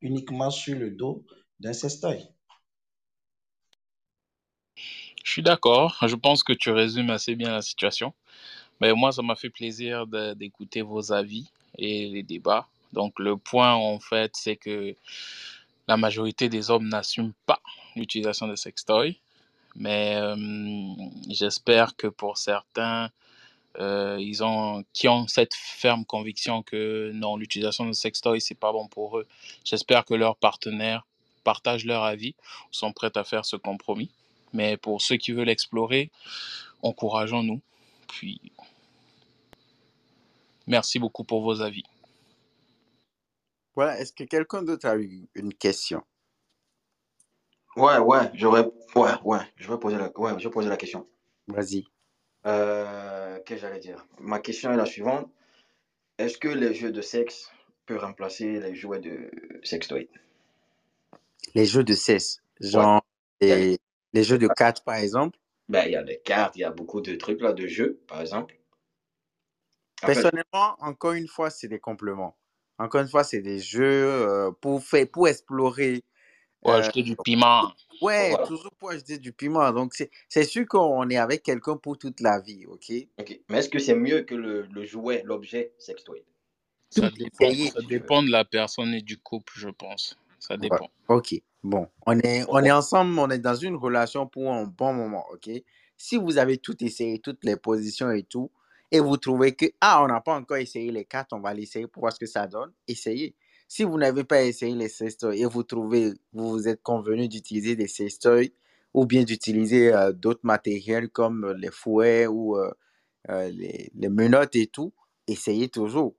uniquement 0.00 0.50
sur 0.50 0.78
le 0.78 0.90
dos 0.90 1.26
d'un 1.58 1.72
sextoy. 1.72 2.28
Je 5.24 5.30
suis 5.30 5.42
d'accord. 5.42 5.96
Je 6.06 6.16
pense 6.16 6.42
que 6.42 6.52
tu 6.52 6.70
résumes 6.70 7.10
assez 7.10 7.34
bien 7.34 7.52
la 7.52 7.62
situation. 7.62 8.14
Mais 8.80 8.92
moi, 8.94 9.12
ça 9.12 9.22
m'a 9.22 9.36
fait 9.36 9.50
plaisir 9.50 10.06
d'écouter 10.36 10.82
vos 10.82 11.12
avis 11.12 11.50
et 11.76 12.08
les 12.08 12.22
débats. 12.22 12.66
Donc, 12.92 13.18
le 13.18 13.36
point, 13.36 13.74
en 13.74 13.98
fait, 14.00 14.32
c'est 14.34 14.56
que 14.56 14.94
la 15.88 15.96
majorité 15.96 16.48
des 16.48 16.70
hommes 16.70 16.88
n'assument 16.88 17.32
pas 17.46 17.60
l'utilisation 17.96 18.46
de 18.48 18.56
sextoy. 18.56 19.20
Mais 19.76 20.16
euh, 20.16 20.36
j'espère 21.28 21.96
que 21.96 22.06
pour 22.06 22.38
certains, 22.38 23.10
euh, 23.78 24.16
ils 24.20 24.42
ont, 24.42 24.84
qui 24.92 25.08
ont 25.08 25.28
cette 25.28 25.54
ferme 25.54 26.04
conviction 26.04 26.62
que 26.62 27.12
non, 27.14 27.36
l'utilisation 27.36 27.86
de 27.86 27.92
sextoy, 27.92 28.40
c'est 28.40 28.54
pas 28.54 28.72
bon 28.72 28.88
pour 28.88 29.18
eux. 29.18 29.26
J'espère 29.64 30.04
que 30.04 30.14
leurs 30.14 30.36
partenaires 30.36 31.06
partagent 31.44 31.84
leur 31.84 32.02
avis, 32.02 32.34
sont 32.70 32.92
prêts 32.92 33.16
à 33.16 33.24
faire 33.24 33.44
ce 33.44 33.56
compromis. 33.56 34.10
Mais 34.52 34.76
pour 34.76 35.00
ceux 35.00 35.16
qui 35.16 35.32
veulent 35.32 35.48
explorer, 35.48 36.10
encourageons-nous. 36.82 37.60
Puis, 38.08 38.40
merci 40.66 40.98
beaucoup 40.98 41.24
pour 41.24 41.42
vos 41.42 41.62
avis. 41.62 41.84
Voilà, 43.74 43.98
est-ce 44.00 44.12
que 44.12 44.24
quelqu'un 44.24 44.62
d'autre 44.62 44.86
a 44.86 44.96
eu 44.96 45.28
une 45.34 45.54
question? 45.54 46.02
Ouais, 47.76 47.98
ouais, 47.98 48.30
j'aurais. 48.34 48.68
Ouais, 48.96 49.12
ouais, 49.24 49.38
je 49.56 49.70
vais 49.70 49.78
poser 49.78 49.96
la, 49.96 50.10
ouais, 50.18 50.32
je 50.38 50.44
vais 50.48 50.50
poser 50.50 50.68
la 50.68 50.76
question. 50.76 51.08
Vas-y. 51.46 51.84
Euh, 52.46 53.38
que 53.40 53.56
j'allais 53.56 53.78
dire? 53.78 54.04
Ma 54.18 54.40
question 54.40 54.72
est 54.72 54.76
la 54.76 54.86
suivante. 54.86 55.30
Est-ce 56.18 56.38
que 56.38 56.48
les 56.48 56.74
jeux 56.74 56.90
de 56.92 57.00
sexe 57.00 57.50
peuvent 57.86 58.00
remplacer 58.00 58.60
les 58.60 58.74
jouets 58.74 59.00
de 59.00 59.30
sextoy? 59.62 60.08
Les 61.54 61.66
jeux 61.66 61.84
de 61.84 61.94
Ouais. 61.94 62.28
genre 62.60 63.02
les, 63.40 63.78
les 64.12 64.24
jeux 64.24 64.38
de 64.38 64.48
cartes, 64.48 64.84
par 64.84 64.96
exemple? 64.96 65.38
Ben, 65.68 65.84
il 65.86 65.92
y 65.92 65.96
a 65.96 66.02
des 66.02 66.20
cartes, 66.20 66.56
il 66.56 66.60
y 66.60 66.64
a 66.64 66.70
beaucoup 66.70 67.00
de 67.00 67.14
trucs 67.14 67.40
là, 67.40 67.52
de 67.52 67.66
jeux, 67.66 68.00
par 68.08 68.20
exemple. 68.20 68.56
Personnellement, 70.00 70.76
encore 70.80 71.12
une 71.12 71.28
fois, 71.28 71.50
c'est 71.50 71.68
des 71.68 71.78
compléments. 71.78 72.36
Encore 72.80 73.02
une 73.02 73.08
fois, 73.08 73.24
c'est 73.24 73.42
des 73.42 73.58
jeux 73.58 73.82
euh, 73.84 74.50
pour 74.60 74.82
faire, 74.82 75.06
pour 75.10 75.28
explorer. 75.28 76.02
Pour 76.62 76.72
euh, 76.72 76.78
ajouter 76.78 77.02
du 77.02 77.14
piment. 77.16 77.72
ouais, 78.00 78.30
voilà. 78.30 78.46
toujours 78.46 78.72
pour 78.78 78.90
ajouter 78.90 79.18
du 79.18 79.32
piment. 79.32 79.70
Donc, 79.72 79.92
c'est 79.94 80.10
c'est 80.30 80.44
sûr 80.44 80.66
qu'on 80.66 81.08
est 81.10 81.18
avec 81.18 81.42
quelqu'un 81.42 81.76
pour 81.76 81.98
toute 81.98 82.20
la 82.20 82.40
vie, 82.40 82.64
ok? 82.66 82.92
Ok. 83.18 83.40
Mais 83.50 83.58
est-ce 83.58 83.68
que 83.68 83.78
c'est 83.78 83.94
mieux 83.94 84.22
que 84.22 84.34
le, 84.34 84.62
le 84.62 84.84
jouet, 84.84 85.22
l'objet 85.26 85.74
sextoy? 85.78 86.24
Ça 86.88 87.10
dépend, 87.10 87.52
ça 87.52 87.82
dépend 87.82 88.22
de 88.22 88.30
la 88.30 88.44
personne 88.46 88.94
et 88.94 89.02
du 89.02 89.18
couple, 89.18 89.52
je 89.56 89.68
pense. 89.68 90.16
Ça 90.38 90.56
Ouais. 90.56 90.68
dépend. 90.70 90.90
Ok, 91.08 91.34
bon, 91.62 91.86
on 92.06 92.18
est, 92.18 92.44
on 92.48 92.64
est 92.64 92.72
ensemble, 92.72 93.18
on 93.18 93.28
est 93.28 93.38
dans 93.38 93.54
une 93.54 93.76
relation 93.76 94.26
pour 94.26 94.50
un 94.52 94.64
bon 94.64 94.94
moment, 94.94 95.26
ok? 95.32 95.50
Si 95.98 96.16
vous 96.16 96.38
avez 96.38 96.56
tout 96.56 96.82
essayé, 96.82 97.18
toutes 97.18 97.44
les 97.44 97.56
positions 97.56 98.10
et 98.10 98.22
tout, 98.22 98.50
et 98.92 99.00
vous 99.00 99.16
trouvez 99.16 99.54
que, 99.54 99.66
ah, 99.80 100.02
on 100.04 100.08
n'a 100.08 100.20
pas 100.20 100.36
encore 100.36 100.56
essayé 100.58 100.90
les 100.92 101.04
cartes, 101.04 101.32
on 101.32 101.40
va 101.40 101.54
l'essayer 101.54 101.86
pour 101.86 102.02
voir 102.02 102.12
ce 102.12 102.18
que 102.18 102.26
ça 102.26 102.46
donne, 102.46 102.72
essayez. 102.88 103.34
Si 103.68 103.84
vous 103.84 103.98
n'avez 103.98 104.24
pas 104.24 104.42
essayé 104.42 104.74
les 104.74 104.88
sextoys 104.88 105.40
et 105.40 105.44
vous 105.46 105.62
trouvez, 105.62 106.12
vous 106.32 106.50
vous 106.50 106.68
êtes 106.68 106.82
convenu 106.82 107.28
d'utiliser 107.28 107.76
des 107.76 107.86
sextoys 107.88 108.52
ou 108.94 109.06
bien 109.06 109.22
d'utiliser 109.22 109.92
euh, 109.94 110.12
d'autres 110.12 110.40
matériels 110.42 111.08
comme 111.10 111.44
euh, 111.44 111.54
les 111.54 111.70
fouets 111.70 112.26
ou 112.26 112.56
euh, 112.56 112.72
les, 113.28 113.90
les 113.94 114.08
menottes 114.08 114.56
et 114.56 114.66
tout, 114.66 114.92
essayez 115.28 115.68
toujours. 115.68 116.16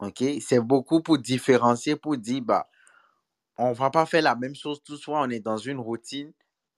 OK? 0.00 0.24
C'est 0.40 0.60
beaucoup 0.60 1.02
pour 1.02 1.18
différencier, 1.18 1.96
pour 1.96 2.16
dire, 2.16 2.42
bah, 2.42 2.68
on 3.58 3.72
va 3.72 3.90
pas 3.90 4.06
faire 4.06 4.22
la 4.22 4.36
même 4.36 4.54
chose 4.54 4.82
tout 4.84 4.96
soir, 4.96 5.24
on 5.26 5.30
est 5.30 5.40
dans 5.40 5.56
une 5.58 5.78
routine, 5.78 6.32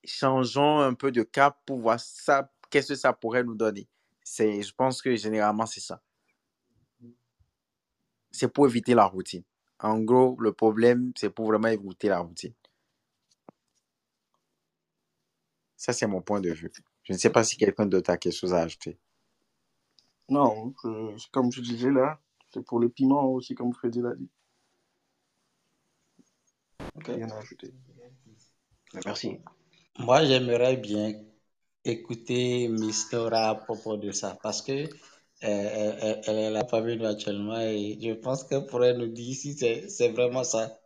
changeons 0.05 0.81
un 0.81 0.95
peu 0.95 1.13
de 1.13 1.23
cap 1.23 1.59
pour 1.67 1.81
voir 1.81 2.01
ça, 2.01 2.51
qu'est-ce 2.71 2.89
que 2.91 2.95
ça 2.97 3.13
pourrait 3.13 3.45
nous 3.45 3.55
donner. 3.55 3.89
C'est, 4.33 4.63
je 4.63 4.73
pense 4.73 5.03
que 5.03 5.17
généralement, 5.17 5.67
c'est 5.67 5.81
ça. 5.81 6.01
C'est 8.31 8.53
pour 8.53 8.69
éviter 8.69 8.95
la 8.95 9.07
routine. 9.07 9.43
En 9.81 9.99
gros, 9.99 10.37
le 10.39 10.53
problème, 10.53 11.13
c'est 11.17 11.31
pour 11.31 11.49
vraiment 11.49 11.67
éviter 11.67 12.09
la 12.09 12.21
routine. 12.21 12.55
Ça, 15.77 15.93
c'est 15.93 16.07
mon 16.07 16.23
point 16.23 16.41
de 16.41 16.51
vue. 16.53 16.71
Je 17.03 17.13
ne 17.13 17.19
sais 17.19 17.31
pas 17.31 17.43
si 17.43 17.57
quelqu'un 17.57 17.87
d'autre 17.87 18.11
a 18.11 18.17
quelque 18.17 18.37
chose 18.37 18.55
à 18.55 18.61
ajouter. 18.61 18.97
Non, 20.29 20.73
je- 20.85 21.29
comme 21.33 21.51
je 21.51 21.61
disais 21.61 21.91
là, 21.91 22.21
c'est 22.55 22.65
pour 22.65 22.79
le 22.79 22.89
piment 22.89 23.27
aussi, 23.33 23.57
comme 23.57 23.73
Freddy 23.73 24.01
l'a 24.01 24.15
dit. 24.15 24.31
Ok. 26.95 27.07
Rien 27.09 27.31
à 27.31 27.39
ajouter. 27.39 27.75
Merci. 29.05 29.41
Moi, 29.99 30.25
j'aimerais 30.25 30.77
bien 30.77 31.15
écouter 31.85 32.69
Miss 32.69 33.13
Nora 33.13 33.51
à 33.51 33.55
propos 33.57 33.97
de 33.97 34.13
ça 34.13 34.39
parce 34.43 34.63
que 34.63 34.73
euh, 34.73 34.89
elle, 35.43 36.21
elle- 36.27 36.39
elle 36.39 36.57
est 36.57 36.71
parmi 36.71 36.97
nous 36.97 37.07
actuellement 37.07 37.61
et 37.61 37.99
je 38.03 38.13
pense 38.15 38.45
qu'elle 38.45 38.67
pourrait 38.67 38.95
nous 38.95 39.09
dire 39.09 39.35
si 39.37 39.57
c'est 39.57 40.09
vraiment 40.11 40.45
ça. 40.45 40.79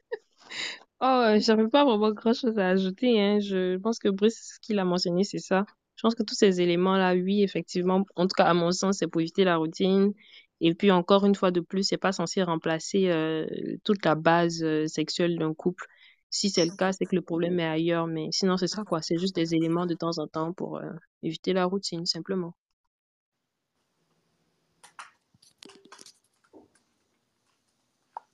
Oh, 1.02 1.06
euh, 1.06 1.40
j'avais 1.40 1.68
pas 1.70 1.86
vraiment 1.86 2.12
grand-chose 2.12 2.58
à 2.60 2.70
ajouter, 2.70 3.20
hein. 3.22 3.40
Je 3.40 3.78
pense 3.78 4.00
que 4.00 4.10
Brice, 4.10 4.54
ce 4.56 4.60
qu'il 4.60 4.80
a 4.80 4.86
mentionné, 4.86 5.24
c'est 5.24 5.40
ça. 5.40 5.66
Je 5.96 6.02
pense 6.02 6.16
que 6.16 6.24
tous 6.24 6.36
ces 6.36 6.62
éléments-là, 6.62 7.14
oui, 7.16 7.42
effectivement, 7.44 8.04
en 8.16 8.24
tout 8.28 8.34
cas, 8.36 8.46
à 8.46 8.54
mon 8.54 8.72
sens, 8.72 8.98
c'est 9.00 9.08
pour 9.08 9.22
éviter 9.22 9.44
la 9.46 9.58
routine. 9.58 10.14
Et 10.62 10.74
puis, 10.76 10.92
encore 10.92 11.26
une 11.26 11.36
fois 11.36 11.52
de 11.52 11.62
plus, 11.62 11.84
c'est 11.84 11.98
pas 11.98 12.12
censé 12.12 12.44
remplacer 12.44 13.10
euh, 13.10 13.46
toute 13.86 14.04
la 14.06 14.16
base 14.16 14.62
euh, 14.64 14.88
sexuelle 14.88 15.38
d'un 15.38 15.54
couple. 15.54 15.86
Si 16.30 16.50
c'est 16.50 16.66
le 16.66 16.76
cas, 16.76 16.92
c'est 16.92 17.06
que 17.06 17.16
le 17.16 17.22
problème 17.22 17.60
est 17.60 17.68
ailleurs. 17.68 18.08
Mais 18.08 18.28
sinon, 18.32 18.58
c'est 18.58 18.68
ça, 18.68 18.84
quoi? 18.84 19.02
C'est 19.02 19.18
juste 19.18 19.36
des 19.36 19.56
éléments 19.56 19.86
de 19.86 19.96
temps 19.96 20.18
en 20.20 20.28
temps 20.28 20.54
pour 20.54 20.78
euh, 20.78 20.90
éviter 21.24 21.54
la 21.54 21.66
routine, 21.66 22.06
simplement. 22.06 22.54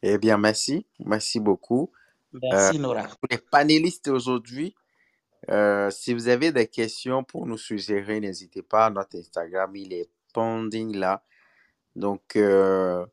Eh 0.01 0.17
bien, 0.17 0.37
merci. 0.37 0.85
Merci 0.99 1.39
beaucoup. 1.39 1.91
Euh, 2.35 2.39
Merci, 2.43 2.79
Nora. 2.79 3.03
pour 3.03 3.27
les 3.31 3.37
panélistes 3.37 4.09
aujourd'hui, 4.09 4.75
euh, 5.49 5.89
si 5.89 6.13
vous 6.13 6.27
avez 6.27 6.51
des 6.51 6.67
questions 6.67 7.23
pour 7.23 7.45
nous 7.45 7.57
suggérer, 7.57 8.19
n'hésitez 8.19 8.61
pas. 8.61 8.89
Notre 8.89 9.17
Instagram, 9.17 9.75
il 9.75 9.93
est 9.93 10.09
pending 10.33 10.95
là. 10.95 11.23
Donc, 11.95 12.35
euh, 12.35 13.05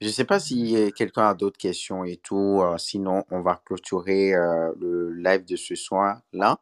je 0.00 0.06
ne 0.06 0.12
sais 0.12 0.24
pas 0.24 0.40
si 0.40 0.92
quelqu'un 0.94 1.28
a 1.28 1.34
d'autres 1.34 1.58
questions 1.58 2.04
et 2.04 2.16
tout. 2.18 2.60
Euh, 2.62 2.76
sinon, 2.78 3.24
on 3.30 3.40
va 3.40 3.60
clôturer 3.64 4.34
euh, 4.34 4.72
le 4.78 5.14
live 5.14 5.44
de 5.44 5.56
ce 5.56 5.74
soir 5.74 6.20
là. 6.32 6.60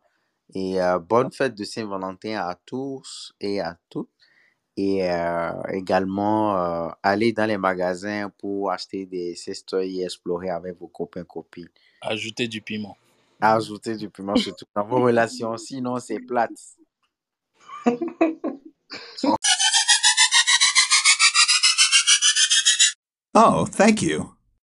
Et 0.54 0.80
euh, 0.80 0.98
bonne 0.98 1.32
fête 1.32 1.54
de 1.54 1.64
Saint-Valentin 1.64 2.38
à 2.38 2.54
tous 2.66 3.34
et 3.40 3.60
à 3.60 3.76
toutes. 3.88 4.10
Et 4.76 5.08
euh, 5.08 5.62
également, 5.72 6.56
euh, 6.56 6.88
allez 7.02 7.32
dans 7.32 7.46
les 7.46 7.58
magasins 7.58 8.30
pour 8.38 8.70
acheter 8.72 9.06
des 9.06 9.34
sestoys 9.36 9.84
et 9.84 10.04
explorer 10.04 10.50
avec 10.50 10.78
vos 10.78 10.88
copains, 10.88 11.24
copines. 11.24 11.68
Ajouter 12.02 12.48
du 12.48 12.60
piment. 12.60 12.96
Ajoutez 13.40 13.96
du 13.96 14.10
piment 14.10 14.36
surtout 14.36 14.66
dans 14.74 14.84
vos 14.84 15.00
relations, 15.04 15.56
sinon 15.56 15.98
c'est 15.98 16.20
plate. 16.20 16.50
Oh, 23.34 23.66
thank 23.66 24.02
you. 24.02 24.34